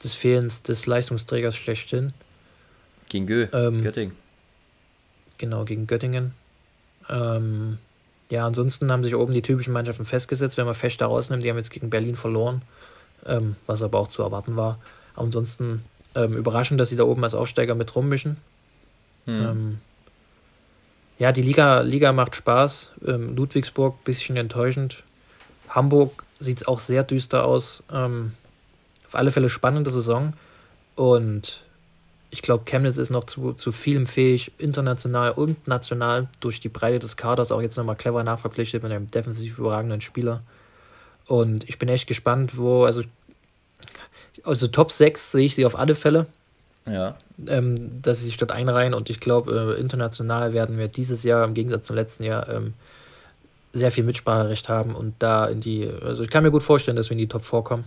des 0.03 0.15
Fehlens 0.15 0.63
des 0.63 0.85
Leistungsträgers 0.85 1.55
schlechthin. 1.55 2.13
Gegen 3.07 3.25
Gö, 3.25 3.47
ähm, 3.53 3.81
Göttingen. 3.81 4.15
Genau, 5.37 5.63
gegen 5.63 5.87
Göttingen. 5.87 6.33
Ähm, 7.09 7.79
ja, 8.29 8.45
ansonsten 8.45 8.91
haben 8.91 9.03
sich 9.03 9.15
oben 9.15 9.33
die 9.33 9.41
typischen 9.41 9.73
Mannschaften 9.73 10.05
festgesetzt, 10.05 10.57
wenn 10.57 10.65
man 10.65 10.75
Fechter 10.75 11.07
rausnimmt. 11.07 11.43
Die 11.43 11.49
haben 11.49 11.57
jetzt 11.57 11.71
gegen 11.71 11.89
Berlin 11.89 12.15
verloren, 12.15 12.61
ähm, 13.25 13.55
was 13.65 13.81
aber 13.81 13.99
auch 13.99 14.07
zu 14.07 14.21
erwarten 14.21 14.55
war. 14.55 14.77
ansonsten 15.15 15.83
ähm, 16.15 16.33
überraschend, 16.33 16.79
dass 16.79 16.89
sie 16.89 16.95
da 16.95 17.03
oben 17.03 17.23
als 17.23 17.33
Aufsteiger 17.33 17.75
mit 17.75 17.95
rummischen. 17.95 18.37
Mhm. 19.27 19.79
ja, 21.19 21.31
die 21.31 21.41
Liga, 21.41 21.81
Liga 21.81 22.13
macht 22.13 22.35
Spaß. 22.35 22.91
Ähm, 23.05 23.35
Ludwigsburg 23.35 24.03
bisschen 24.03 24.37
enttäuschend. 24.37 25.03
Hamburg 25.69 26.23
sieht 26.39 26.57
es 26.57 26.67
auch 26.67 26.79
sehr 26.79 27.03
düster 27.03 27.45
aus. 27.45 27.83
Ähm, 27.91 28.33
auf 29.07 29.15
alle 29.15 29.31
Fälle 29.31 29.49
spannende 29.49 29.89
Saison. 29.89 30.33
Und 30.95 31.63
ich 32.31 32.41
glaube, 32.41 32.65
Chemnitz 32.65 32.97
ist 32.97 33.09
noch 33.09 33.23
zu, 33.23 33.53
zu 33.53 33.71
vielem 33.71 34.05
fähig, 34.05 34.51
international 34.57 35.31
und 35.31 35.67
national, 35.67 36.27
durch 36.39 36.59
die 36.59 36.69
Breite 36.69 36.99
des 36.99 37.17
Kaders 37.17 37.51
auch 37.51 37.61
jetzt 37.61 37.77
nochmal 37.77 37.95
clever 37.95 38.23
nachverpflichtet 38.23 38.83
mit 38.83 38.91
einem 38.91 39.07
defensiv 39.07 39.57
überragenden 39.57 40.01
Spieler. 40.01 40.41
Und 41.25 41.67
ich 41.67 41.79
bin 41.79 41.89
echt 41.89 42.07
gespannt, 42.07 42.57
wo, 42.57 42.83
also, 42.83 43.03
also 44.43 44.67
Top 44.67 44.91
6 44.91 45.31
sehe 45.31 45.45
ich 45.45 45.55
sie 45.55 45.65
auf 45.65 45.77
alle 45.77 45.95
Fälle. 45.95 46.27
Ja. 46.87 47.17
Ähm, 47.47 48.01
dass 48.01 48.19
sie 48.19 48.25
sich 48.25 48.37
dort 48.37 48.51
einreihen 48.51 48.93
und 48.93 49.09
ich 49.09 49.19
glaube, 49.19 49.75
äh, 49.77 49.79
international 49.79 50.53
werden 50.53 50.77
wir 50.77 50.87
dieses 50.87 51.23
Jahr 51.23 51.45
im 51.45 51.53
Gegensatz 51.53 51.85
zum 51.85 51.95
letzten 51.95 52.23
Jahr 52.23 52.49
ähm, 52.49 52.73
sehr 53.73 53.91
viel 53.91 54.03
Mitspracherecht 54.03 54.69
haben 54.69 54.95
und 54.95 55.13
da 55.19 55.45
in 55.47 55.61
die, 55.61 55.87
also 56.03 56.23
ich 56.23 56.29
kann 56.29 56.43
mir 56.43 56.51
gut 56.51 56.63
vorstellen, 56.63 56.97
dass 56.97 57.09
wir 57.09 57.13
in 57.13 57.19
die 57.19 57.27
Top 57.27 57.45
4 57.45 57.61
kommen. 57.61 57.83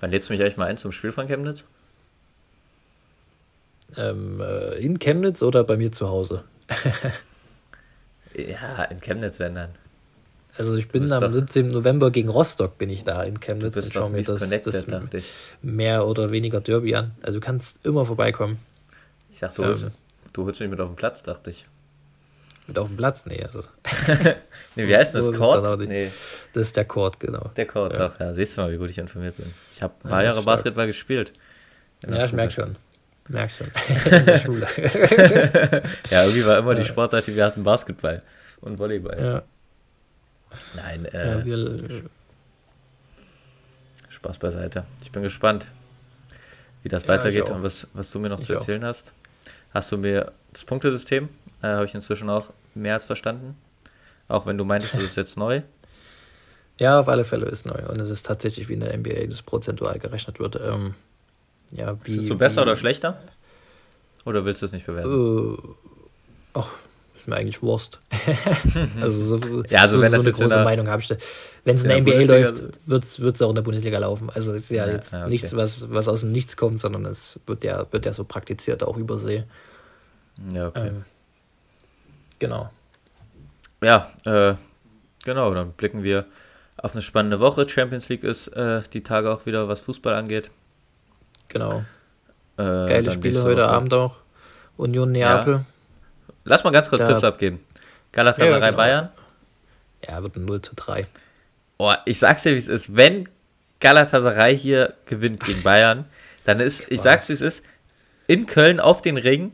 Wann 0.00 0.10
lädst 0.10 0.28
du 0.28 0.32
mich 0.32 0.40
eigentlich 0.40 0.56
mal 0.56 0.66
ein 0.66 0.78
zum 0.78 0.92
Spiel 0.92 1.10
von 1.10 1.26
Chemnitz? 1.26 1.64
Ähm, 3.96 4.40
äh, 4.40 4.74
in 4.78 4.98
Chemnitz 4.98 5.42
oder 5.42 5.64
bei 5.64 5.76
mir 5.76 5.90
zu 5.92 6.08
Hause? 6.08 6.44
ja, 8.34 8.84
in 8.84 9.00
Chemnitz 9.00 9.38
wenn 9.38 9.54
dann. 9.54 9.70
Also 10.56 10.76
ich 10.76 10.88
bin 10.88 11.10
am 11.12 11.32
17. 11.32 11.68
November 11.68 12.10
gegen 12.10 12.28
Rostock 12.28 12.78
bin 12.78 12.90
ich 12.90 13.04
da 13.04 13.22
in 13.22 13.38
Chemnitz 13.38 13.76
und 13.76 13.92
schaue 13.92 14.10
mir 14.10 14.22
das, 14.22 14.40
das 14.40 14.86
mehr 15.62 16.06
oder 16.06 16.30
weniger 16.30 16.60
Derby 16.60 16.96
an. 16.96 17.12
Also 17.22 17.38
du 17.38 17.46
kannst 17.46 17.78
immer 17.84 18.04
vorbeikommen. 18.04 18.58
Ich 19.30 19.38
dachte, 19.38 19.62
du, 19.62 19.68
ähm, 19.68 19.92
du 20.32 20.44
holst 20.44 20.60
mich 20.60 20.68
mit 20.68 20.80
auf 20.80 20.88
den 20.88 20.96
Platz, 20.96 21.22
dachte 21.22 21.50
ich. 21.50 21.64
Mit 22.66 22.76
auf 22.76 22.88
dem 22.88 22.96
Platz? 22.96 23.24
Nee, 23.24 23.42
also. 23.42 23.60
nee, 24.76 24.88
wie 24.88 24.96
heißt 24.96 25.14
das? 25.14 25.24
So 25.24 25.32
Court? 25.32 25.80
Nee. 25.80 26.10
Das 26.54 26.66
ist 26.66 26.76
der 26.76 26.84
Court, 26.84 27.20
genau. 27.20 27.50
Der 27.56 27.66
Court, 27.66 27.92
ja. 27.92 28.08
doch. 28.08 28.18
Ja, 28.18 28.32
siehst 28.32 28.56
du 28.56 28.62
mal, 28.62 28.72
wie 28.72 28.76
gut 28.76 28.90
ich 28.90 28.98
informiert 28.98 29.36
bin. 29.36 29.46
Ich 29.72 29.80
habe 29.80 29.94
ein 30.02 30.10
paar 30.10 30.22
ja, 30.22 30.30
Jahre 30.30 30.42
Basketball 30.42 30.86
gespielt. 30.86 31.32
Ja, 32.06 32.24
ich 32.24 32.32
merke 32.32 32.52
schon. 32.52 32.76
Merkst 33.28 33.58
schon. 33.58 33.66
ja, 36.10 36.24
irgendwie 36.24 36.46
war 36.46 36.58
immer 36.58 36.74
die 36.74 36.84
Sportart, 36.84 37.26
die 37.26 37.36
wir 37.36 37.44
hatten, 37.44 37.62
Basketball 37.62 38.22
und 38.60 38.78
Volleyball. 38.78 39.18
Ja. 39.20 39.42
Nein, 40.74 41.04
äh, 41.06 41.38
ja, 41.38 41.44
wir, 41.44 41.78
Spaß 44.08 44.38
beiseite. 44.38 44.84
Ich 45.02 45.12
bin 45.12 45.22
gespannt, 45.22 45.66
wie 46.82 46.88
das 46.88 47.04
ja, 47.04 47.10
weitergeht 47.10 47.50
und 47.50 47.62
was, 47.62 47.86
was 47.92 48.10
du 48.10 48.18
mir 48.18 48.28
noch 48.28 48.40
ich 48.40 48.46
zu 48.46 48.54
erzählen 48.54 48.82
auch. 48.82 48.88
hast. 48.88 49.12
Hast 49.72 49.92
du 49.92 49.98
mir 49.98 50.32
das 50.52 50.64
Punktesystem, 50.64 51.28
äh, 51.62 51.66
habe 51.66 51.84
ich 51.84 51.94
inzwischen 51.94 52.30
auch 52.30 52.50
mehr 52.74 52.94
als 52.94 53.04
verstanden? 53.04 53.56
Auch 54.26 54.46
wenn 54.46 54.58
du 54.58 54.64
meintest, 54.64 54.94
das 54.94 55.02
ist 55.02 55.16
jetzt 55.16 55.36
neu. 55.36 55.62
Ja, 56.80 57.00
auf 57.00 57.08
alle 57.08 57.24
Fälle 57.24 57.46
ist 57.46 57.66
neu. 57.66 57.88
Und 57.88 58.00
es 58.00 58.08
ist 58.08 58.24
tatsächlich 58.24 58.68
wie 58.68 58.74
in 58.74 58.78
der 58.78 58.96
NBA, 58.96 59.26
das 59.26 59.42
prozentual 59.42 59.98
gerechnet 59.98 60.38
wird. 60.38 60.60
Ähm, 60.64 60.94
ja, 61.72 61.96
wie, 62.04 62.12
Findest 62.12 62.30
du 62.30 62.38
besser 62.38 62.56
wie, 62.56 62.62
oder 62.62 62.76
schlechter? 62.76 63.20
Oder 64.24 64.44
willst 64.44 64.62
du 64.62 64.66
es 64.66 64.72
nicht 64.72 64.86
bewerten? 64.86 65.54
Äh, 65.54 66.58
ach, 66.58 66.68
ist 67.16 67.28
mir 67.28 67.36
eigentlich 67.36 67.62
Wurst. 67.62 67.98
also 69.00 69.38
so, 69.38 69.62
ja, 69.64 69.80
also 69.80 69.96
so, 69.96 70.02
wenn 70.02 70.10
so 70.10 70.16
das 70.16 70.26
eine 70.26 70.34
große 70.34 70.64
Meinung 70.64 70.88
habe 70.88 71.02
ich. 71.02 71.08
Wenn 71.64 71.76
es 71.76 71.82
in 71.84 71.88
der 71.88 72.00
NBA 72.00 72.10
Bundesliga 72.12 72.48
läuft, 72.48 73.20
wird 73.20 73.34
es 73.34 73.42
auch 73.42 73.50
in 73.50 73.54
der 73.54 73.62
Bundesliga 73.62 73.98
laufen. 73.98 74.30
Also 74.30 74.52
es 74.52 74.62
ist 74.62 74.70
ja, 74.70 74.86
ja 74.86 74.92
jetzt 74.92 75.12
okay. 75.12 75.28
nichts, 75.28 75.54
was, 75.56 75.90
was 75.90 76.08
aus 76.08 76.20
dem 76.20 76.32
Nichts 76.32 76.56
kommt, 76.56 76.80
sondern 76.80 77.04
es 77.04 77.38
wird 77.46 77.64
ja, 77.64 77.90
wird 77.92 78.06
ja 78.06 78.12
so 78.12 78.24
praktiziert, 78.24 78.82
auch 78.82 78.96
übersee. 78.96 79.44
Ja, 80.52 80.68
okay. 80.68 80.88
Ähm, 80.88 81.04
genau. 82.38 82.70
Ja, 83.82 84.10
äh, 84.24 84.54
genau, 85.24 85.54
dann 85.54 85.72
blicken 85.72 86.02
wir 86.02 86.26
auf 86.76 86.92
eine 86.92 87.02
spannende 87.02 87.40
Woche. 87.40 87.68
Champions 87.68 88.08
League 88.08 88.24
ist 88.24 88.48
äh, 88.48 88.82
die 88.92 89.02
Tage 89.02 89.30
auch 89.30 89.46
wieder, 89.46 89.68
was 89.68 89.80
Fußball 89.80 90.14
angeht. 90.14 90.50
Genau. 91.48 91.84
Äh, 92.56 92.62
Geile 92.62 93.10
Spiele 93.12 93.42
heute 93.42 93.62
Woche. 93.62 93.68
Abend 93.68 93.94
auch. 93.94 94.16
Union 94.76 95.12
Neapel. 95.12 95.54
Ja. 95.54 95.64
Lass 96.44 96.64
mal 96.64 96.70
ganz 96.70 96.88
kurz 96.88 97.02
da. 97.02 97.08
Tipps 97.08 97.24
abgeben. 97.24 97.60
Galatasaray 98.12 98.50
ja, 98.50 98.58
genau. 98.58 98.76
Bayern. 98.76 99.08
Ja, 100.06 100.22
wird 100.22 100.36
ein 100.36 100.44
0 100.44 100.62
zu 100.62 100.74
3. 100.74 101.06
Oh, 101.78 101.92
ich 102.04 102.18
sag's 102.18 102.42
dir, 102.42 102.54
wie 102.54 102.58
es 102.58 102.68
ist. 102.68 102.96
Wenn 102.96 103.28
Galatasaray 103.80 104.56
hier 104.56 104.94
gewinnt 105.06 105.44
gegen 105.44 105.62
Bayern, 105.62 106.06
dann 106.44 106.60
ist, 106.60 106.90
ich 106.90 107.00
sag's 107.00 107.28
wie 107.28 107.34
es 107.34 107.40
ist, 107.40 107.62
in 108.26 108.46
Köln 108.46 108.80
auf 108.80 109.02
den 109.02 109.16
Ring 109.16 109.52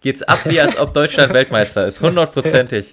geht's 0.00 0.22
ab, 0.22 0.40
wie 0.44 0.60
als 0.60 0.78
ob 0.78 0.92
Deutschland 0.92 1.32
Weltmeister 1.34 1.86
ist. 1.86 2.00
Hundertprozentig. 2.00 2.92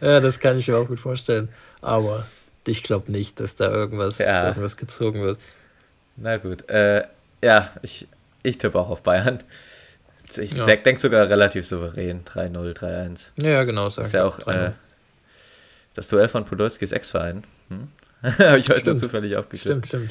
Ja, 0.00 0.20
das 0.20 0.40
kann 0.40 0.58
ich 0.58 0.68
mir 0.68 0.76
auch 0.76 0.88
gut 0.88 1.00
vorstellen. 1.00 1.48
Aber 1.80 2.26
ich 2.66 2.82
glaube 2.82 3.10
nicht, 3.12 3.40
dass 3.40 3.54
da 3.54 3.70
irgendwas, 3.70 4.18
ja. 4.18 4.48
irgendwas 4.48 4.76
gezogen 4.76 5.22
wird. 5.22 5.38
Na 6.16 6.36
gut. 6.36 6.68
Äh, 6.68 7.04
ja, 7.42 7.70
ich, 7.82 8.06
ich 8.42 8.58
tippe 8.58 8.78
auch 8.78 8.90
auf 8.90 9.02
Bayern. 9.02 9.42
Ich 10.36 10.52
ja. 10.52 10.66
denke 10.76 11.00
sogar 11.00 11.28
relativ 11.28 11.66
souverän. 11.66 12.24
3-0, 12.24 12.76
3-1. 12.76 13.30
Ja, 13.42 13.64
genau. 13.64 13.88
Sag 13.88 14.04
ist 14.04 14.12
ja 14.12 14.24
auch 14.24 14.46
äh, 14.46 14.72
das 15.94 16.08
Duell 16.08 16.28
von 16.28 16.44
Podolskis 16.44 16.92
Ex-Verein. 16.92 17.44
Hm? 17.68 17.88
Habe 18.22 18.58
ich 18.58 18.68
heute 18.68 18.80
stimmt. 18.80 19.00
zufällig 19.00 19.36
aufgeschrieben. 19.36 19.82
Stimmt, 19.84 20.10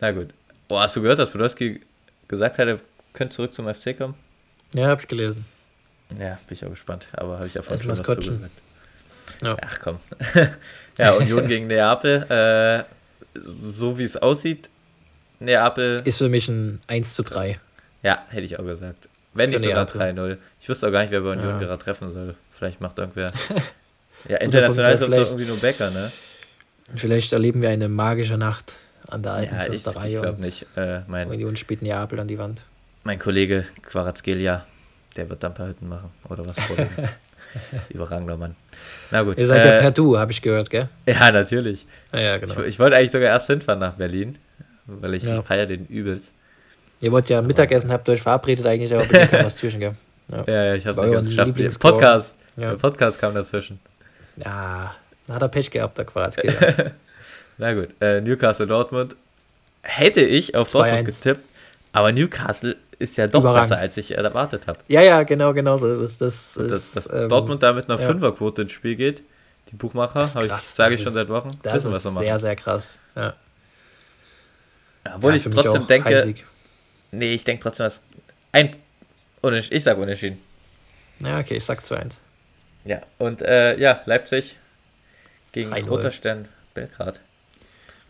Na 0.00 0.12
gut. 0.12 0.28
Oh, 0.68 0.78
hast 0.78 0.96
du 0.96 1.02
gehört, 1.02 1.18
dass 1.18 1.30
Podolski 1.30 1.80
gesagt 2.28 2.58
hat, 2.58 2.68
er 2.68 2.80
könnte 3.12 3.34
zurück 3.34 3.54
zum 3.54 3.72
FC 3.72 3.96
kommen? 3.96 4.14
Ja, 4.74 4.88
habe 4.88 5.00
ich 5.00 5.08
gelesen. 5.08 5.46
Ja, 6.18 6.38
bin 6.46 6.56
ich 6.56 6.64
auch 6.64 6.70
gespannt. 6.70 7.08
Aber 7.12 7.38
habe 7.38 7.46
ich 7.46 7.54
ja 7.54 7.62
vorhin 7.62 7.82
schon 7.82 7.90
was 7.90 8.02
zu 8.02 8.14
gesagt. 8.14 8.50
Ja. 9.42 9.56
Ach 9.60 9.78
komm. 9.80 9.98
ja, 10.98 11.12
Union 11.12 11.46
gegen 11.46 11.66
Neapel. 11.66 12.26
Äh, 12.28 12.84
so 13.34 13.96
wie 13.98 14.04
es 14.04 14.16
aussieht, 14.16 14.68
Neapel. 15.40 16.00
Ist 16.04 16.18
für 16.18 16.28
mich 16.28 16.48
ein 16.48 16.80
1 16.86 17.14
zu 17.14 17.22
3. 17.22 17.58
Ja, 18.02 18.22
hätte 18.28 18.42
ich 18.42 18.58
auch 18.58 18.64
gesagt. 18.64 19.08
Wenn 19.34 19.50
nicht 19.50 19.62
sogar 19.62 19.86
3-0. 19.86 20.36
Ich 20.60 20.68
wusste 20.68 20.88
auch 20.88 20.92
gar 20.92 21.02
nicht, 21.02 21.10
wer 21.10 21.20
bei 21.20 21.30
Union 21.30 21.48
ja. 21.48 21.58
gerade 21.58 21.82
treffen 21.82 22.10
soll. 22.10 22.34
Vielleicht 22.50 22.80
macht 22.80 22.98
irgendwer. 22.98 23.32
ja, 24.28 24.38
international 24.38 24.94
ist 24.94 25.02
doch 25.02 25.08
irgendwie 25.10 25.44
nur 25.44 25.56
Becker, 25.56 25.90
ne? 25.90 26.10
Vielleicht 26.96 27.32
erleben 27.32 27.62
wir 27.62 27.70
eine 27.70 27.88
magische 27.88 28.36
Nacht 28.36 28.74
an 29.06 29.22
der 29.22 29.34
alten 29.34 29.54
ja, 29.54 29.60
Fürsterei. 29.62 30.08
Ich, 30.08 30.14
ich 30.14 30.20
glaube 30.20 30.40
nicht. 30.40 30.66
Äh, 30.76 31.00
mein, 31.06 31.28
Union 31.28 31.56
spielt 31.56 31.82
Neapel 31.82 32.18
an 32.18 32.26
die 32.26 32.38
Wand. 32.38 32.64
Mein 33.04 33.18
Kollege 33.18 33.64
Quarazgelia, 33.82 34.66
der 35.16 35.30
wird 35.30 35.42
dann 35.42 35.52
ein 35.52 35.54
paar 35.54 35.68
Hütten 35.68 35.88
machen. 35.88 36.10
Oder 36.28 36.46
was 36.46 36.58
vorlegen. 36.58 36.90
Überragender 37.88 38.36
Mann. 38.36 38.56
Na 39.10 39.22
gut. 39.22 39.38
Ihr 39.38 39.46
seid 39.46 39.64
äh, 39.64 39.76
ja 39.76 39.80
per 39.80 39.90
Du, 39.92 40.18
habe 40.18 40.32
ich 40.32 40.42
gehört, 40.42 40.70
gell? 40.70 40.88
Ja, 41.06 41.30
natürlich. 41.30 41.86
Ja, 42.12 42.20
ja 42.20 42.38
genau. 42.38 42.60
Ich, 42.60 42.66
ich 42.66 42.78
wollte 42.78 42.96
eigentlich 42.96 43.12
sogar 43.12 43.28
erst 43.28 43.46
hinfahren 43.46 43.80
nach 43.80 43.94
Berlin 43.94 44.38
weil 45.00 45.14
ich, 45.14 45.24
ja. 45.24 45.38
ich 45.38 45.44
feiere 45.44 45.66
den 45.66 45.86
übelst. 45.86 46.32
Ihr 47.00 47.12
wollt 47.12 47.28
ja 47.30 47.38
aber 47.38 47.46
Mittagessen, 47.46 47.90
habt 47.92 48.08
euch 48.08 48.20
verabredet 48.20 48.66
eigentlich, 48.66 48.92
aber 48.92 49.04
bei 49.06 49.26
kam 49.26 49.44
was 49.44 49.56
zwischen, 49.56 49.80
gell? 49.80 49.94
Ja, 50.28 50.44
ja, 50.46 50.74
ich 50.74 50.86
hab's 50.86 51.00
nicht 51.00 51.12
ganz 51.12 51.28
geschafft. 51.28 51.80
Podcast, 51.80 52.36
ja. 52.56 52.70
Der 52.70 52.76
Podcast 52.76 53.18
kam 53.18 53.34
dazwischen. 53.34 53.80
Ja, 54.36 54.94
dann 55.26 55.36
hat 55.36 55.42
er 55.42 55.48
Pech 55.48 55.70
gehabt, 55.70 55.98
der 55.98 56.04
Quarazki. 56.04 56.50
Na 57.58 57.74
gut, 57.74 57.88
äh, 58.00 58.20
Newcastle 58.20 58.66
Dortmund 58.66 59.16
hätte 59.82 60.20
ich 60.20 60.54
auf 60.54 60.70
Dortmund 60.70 61.04
getippt, 61.04 61.44
aber 61.92 62.12
Newcastle 62.12 62.76
ist 62.98 63.16
ja 63.16 63.26
doch 63.26 63.40
Überragend. 63.40 63.70
besser, 63.70 63.80
als 63.80 63.96
ich 63.96 64.16
erwartet 64.16 64.66
habe. 64.66 64.78
Ja, 64.88 65.00
ja, 65.00 65.22
genau, 65.22 65.54
genau 65.54 65.76
so 65.76 65.86
ist 65.86 66.00
es. 66.00 66.18
Das 66.18 66.56
ist, 66.56 66.70
dass, 66.70 66.92
dass 66.92 67.12
ähm, 67.12 67.28
Dortmund 67.28 67.62
da 67.62 67.72
mit 67.72 67.90
einer 67.90 67.98
ja. 67.98 68.06
Fünferquote 68.06 68.62
ins 68.62 68.72
Spiel 68.72 68.94
geht, 68.94 69.22
die 69.70 69.76
Buchmacher, 69.76 70.26
sage 70.26 70.94
ich, 70.94 71.02
schon 71.02 71.12
seit 71.12 71.28
Wochen. 71.28 71.50
Das 71.62 71.84
Wissen 71.84 71.92
ist 71.94 72.18
sehr, 72.18 72.38
sehr 72.38 72.56
krass. 72.56 72.98
Ja. 73.16 73.34
Obwohl 75.04 75.32
Ja, 75.32 75.36
ich 75.36 75.44
trotzdem 75.54 75.86
denke, 75.86 76.08
Heimsieg. 76.10 76.44
nee, 77.10 77.32
ich 77.32 77.44
denke 77.44 77.62
trotzdem, 77.62 77.84
dass 77.84 78.00
ein, 78.52 78.76
ich 79.70 79.82
sage 79.84 80.00
unentschieden. 80.00 80.38
Ja, 81.20 81.38
okay, 81.38 81.56
ich 81.56 81.64
sag 81.64 81.80
2-1. 81.82 82.18
Ja, 82.84 83.00
und 83.18 83.42
äh, 83.42 83.76
ja, 83.78 84.00
Leipzig 84.06 84.56
gegen 85.52 85.72
3-0. 85.72 85.88
Roter 85.88 86.10
Stern 86.10 86.48
Belgrad. 86.74 87.20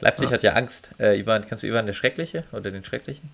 Leipzig 0.00 0.30
Ja. 0.30 0.34
hat 0.34 0.42
ja 0.42 0.52
Angst. 0.54 0.90
Äh, 0.98 1.18
Ivan, 1.18 1.44
kennst 1.46 1.62
du 1.64 1.68
Ivan 1.68 1.86
der 1.86 1.92
Schreckliche 1.92 2.42
oder 2.52 2.70
den 2.70 2.84
Schrecklichen? 2.84 3.30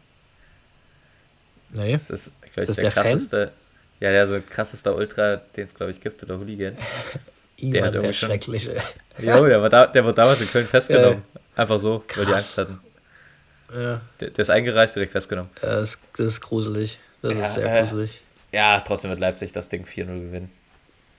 Nee. 1.72 1.92
Das 2.08 2.10
ist, 2.10 2.30
glaube 2.54 2.70
ich, 2.70 2.74
der, 2.76 2.82
der 2.84 2.90
Fan? 2.90 3.02
krasseste. 3.04 3.52
Ja, 4.00 4.10
der 4.10 4.26
so 4.26 4.40
krassester 4.48 4.94
Ultra, 4.94 5.36
den 5.56 5.64
es, 5.64 5.74
glaube 5.74 5.90
ich, 5.90 6.00
gibt, 6.00 6.22
oder 6.22 6.38
Hooligan. 6.38 6.76
Ivan 7.58 7.84
hat 7.84 7.94
der, 7.94 8.12
schon- 8.12 8.28
Schreckliche. 8.28 8.76
Jo, 9.18 9.46
der, 9.46 9.62
war 9.62 9.68
da, 9.70 9.86
der 9.86 10.04
wurde 10.04 10.14
damals 10.14 10.40
in 10.40 10.48
Köln 10.50 10.66
festgenommen. 10.66 11.22
Einfach 11.54 11.78
so, 11.78 12.04
weil 12.14 12.24
die 12.26 12.30
krass. 12.32 12.58
Angst 12.58 12.58
hatten. 12.58 12.80
Ja, 13.74 14.00
Der, 14.20 14.30
der 14.30 14.38
ist 14.42 14.50
eingereist, 14.50 14.94
direkt 14.96 15.12
festgenommen. 15.12 15.50
das, 15.60 15.98
das 16.16 16.26
ist 16.26 16.40
gruselig. 16.40 16.98
Das 17.22 17.36
Ja, 17.36 17.44
ist 17.44 17.54
sehr 17.54 17.66
äh, 17.78 17.82
gruselig. 17.86 18.20
Ja, 18.52 18.80
trotzdem 18.80 19.10
wird 19.10 19.20
Leipzig 19.20 19.52
das 19.52 19.68
Ding 19.68 19.84
4-0 19.84 20.04
gewinnen. 20.06 20.52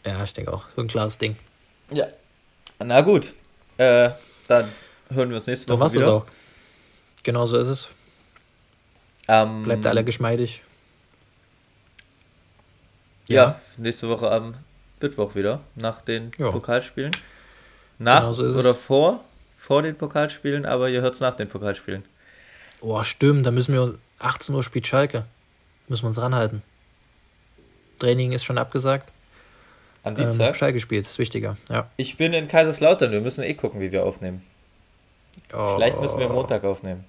Ja, 0.05 0.23
ich 0.23 0.33
denke 0.33 0.53
auch. 0.53 0.65
So 0.75 0.81
ein 0.81 0.87
klares 0.87 1.17
Ding. 1.17 1.35
Ja. 1.91 2.07
Na 2.79 3.01
gut. 3.01 3.33
Äh, 3.77 4.11
dann 4.47 4.69
hören 5.11 5.29
wir 5.29 5.37
uns 5.37 5.47
nächste 5.47 5.67
Dann 5.67 5.75
Woche 5.75 5.81
war's 5.81 5.93
das 5.93 6.03
wieder. 6.03 6.13
auch. 6.13 6.25
Genau 7.23 7.45
so 7.45 7.57
ist 7.57 7.67
es. 7.67 7.89
Ähm, 9.27 9.63
Bleibt 9.63 9.85
alle 9.85 10.03
geschmeidig. 10.05 10.61
Ja, 13.27 13.59
nächste 13.77 14.07
Woche 14.07 14.31
am 14.31 14.55
Mittwoch 15.01 15.35
wieder, 15.35 15.59
nach 15.75 16.01
den 16.01 16.31
Ja. 16.37 16.49
Pokalspielen. 16.51 17.11
Nach 17.99 18.21
Genau 18.21 18.33
so 18.33 18.43
ist 18.45 18.53
es. 18.53 18.57
oder 18.57 18.73
vor? 18.73 19.23
Vor 19.57 19.81
den 19.81 19.97
Pokalspielen, 19.97 20.65
aber 20.65 20.87
ihr 20.89 21.01
hört 21.01 21.15
es 21.15 21.19
nach 21.19 21.35
den 21.35 21.49
Pokalspielen. 21.49 22.03
Oh, 22.81 23.01
stimmt. 23.03 23.45
Da 23.45 23.51
müssen 23.51 23.73
wir 23.73 23.97
18 24.19 24.53
Uhr 24.55 24.63
spielt 24.63 24.87
Schalke. 24.87 25.25
Müssen 25.87 26.03
wir 26.03 26.09
uns 26.09 26.21
ranhalten. 26.21 26.61
Training 27.99 28.31
ist 28.31 28.43
schon 28.43 28.57
abgesagt. 28.57 29.11
Am 30.03 30.11
Ähm, 30.11 30.17
Dienstag. 30.23 30.55
Schalke 30.55 30.79
spielt, 30.79 31.05
ist 31.05 31.17
wichtiger. 31.19 31.57
Ja. 31.69 31.89
ich 31.97 32.17
bin 32.17 32.33
in 32.33 32.47
Kaiserslautern, 32.47 33.11
wir 33.11 33.21
müssen 33.21 33.43
eh 33.43 33.53
gucken, 33.53 33.81
wie 33.81 33.91
wir 33.91 34.05
aufnehmen. 34.05 34.43
Oh, 35.53 35.75
Vielleicht 35.75 35.99
müssen 35.99 36.19
wir 36.19 36.29
Montag 36.29 36.63
aufnehmen. 36.63 37.03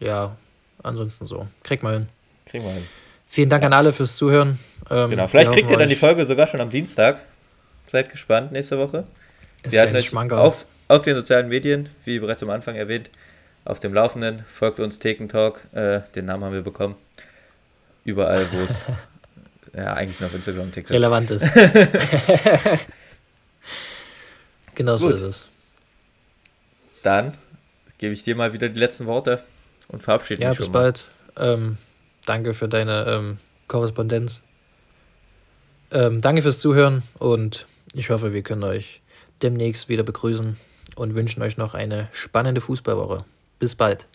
Ja, 0.00 0.36
ansonsten 0.82 1.26
so. 1.26 1.46
Krieg 1.62 1.82
mal 1.82 1.94
hin. 1.94 2.08
Kriegen 2.46 2.64
wir 2.64 2.72
hin. 2.72 2.86
Vielen 3.26 3.48
Dank 3.48 3.64
an 3.64 3.72
alle 3.72 3.92
fürs 3.92 4.16
Zuhören. 4.16 4.58
Ähm, 4.90 5.10
Genau, 5.10 5.26
vielleicht 5.26 5.52
kriegt 5.52 5.70
ihr 5.70 5.76
dann 5.78 5.88
die 5.88 5.96
Folge 5.96 6.24
sogar 6.26 6.46
schon 6.46 6.60
am 6.60 6.70
Dienstag. 6.70 7.22
Seid 7.90 8.10
gespannt 8.10 8.52
nächste 8.52 8.78
Woche. 8.78 9.04
ist 9.62 9.72
Wir 9.72 9.82
kleines 9.86 10.12
euch 10.12 10.32
auf, 10.32 10.66
auf 10.88 11.02
den 11.02 11.16
sozialen 11.16 11.48
Medien, 11.48 11.88
wie 12.04 12.18
bereits 12.18 12.42
am 12.42 12.50
Anfang 12.50 12.76
erwähnt, 12.76 13.10
auf 13.64 13.80
dem 13.80 13.94
Laufenden. 13.94 14.42
Folgt 14.46 14.80
uns 14.80 14.98
Thekentalk, 14.98 15.62
äh, 15.72 16.00
den 16.14 16.26
Namen 16.26 16.44
haben 16.44 16.52
wir 16.52 16.62
bekommen. 16.62 16.96
Überall, 18.04 18.46
wo 18.52 18.58
es, 18.60 18.84
ja, 19.74 19.94
eigentlich 19.94 20.20
nur 20.20 20.28
auf 20.28 20.34
Instagram 20.34 20.64
und 20.64 20.72
TikTok. 20.72 20.94
relevant 20.94 21.30
ist. 21.30 21.46
genau 24.74 24.96
so 24.96 25.08
ist 25.10 25.20
es. 25.20 25.48
Dann 27.02 27.32
gebe 27.98 28.12
ich 28.12 28.22
dir 28.22 28.36
mal 28.36 28.52
wieder 28.52 28.68
die 28.68 28.78
letzten 28.78 29.06
Worte 29.06 29.42
und 29.88 30.02
verabschiede 30.02 30.42
Ja, 30.42 30.50
mich 30.50 30.58
bis 30.58 30.66
schon 30.66 30.72
mal. 30.72 30.82
bald. 30.82 31.04
Ähm, 31.36 31.78
danke 32.26 32.54
für 32.54 32.68
deine 32.68 33.04
ähm, 33.06 33.38
Korrespondenz. 33.68 34.42
Ähm, 35.90 36.20
danke 36.20 36.42
fürs 36.42 36.60
Zuhören 36.60 37.02
und 37.18 37.66
ich 37.94 38.10
hoffe, 38.10 38.32
wir 38.32 38.42
können 38.42 38.64
euch 38.64 39.00
demnächst 39.42 39.88
wieder 39.88 40.02
begrüßen 40.02 40.56
und 40.96 41.14
wünschen 41.14 41.42
euch 41.42 41.56
noch 41.56 41.74
eine 41.74 42.08
spannende 42.12 42.60
Fußballwoche. 42.60 43.24
Bis 43.58 43.74
bald. 43.74 44.06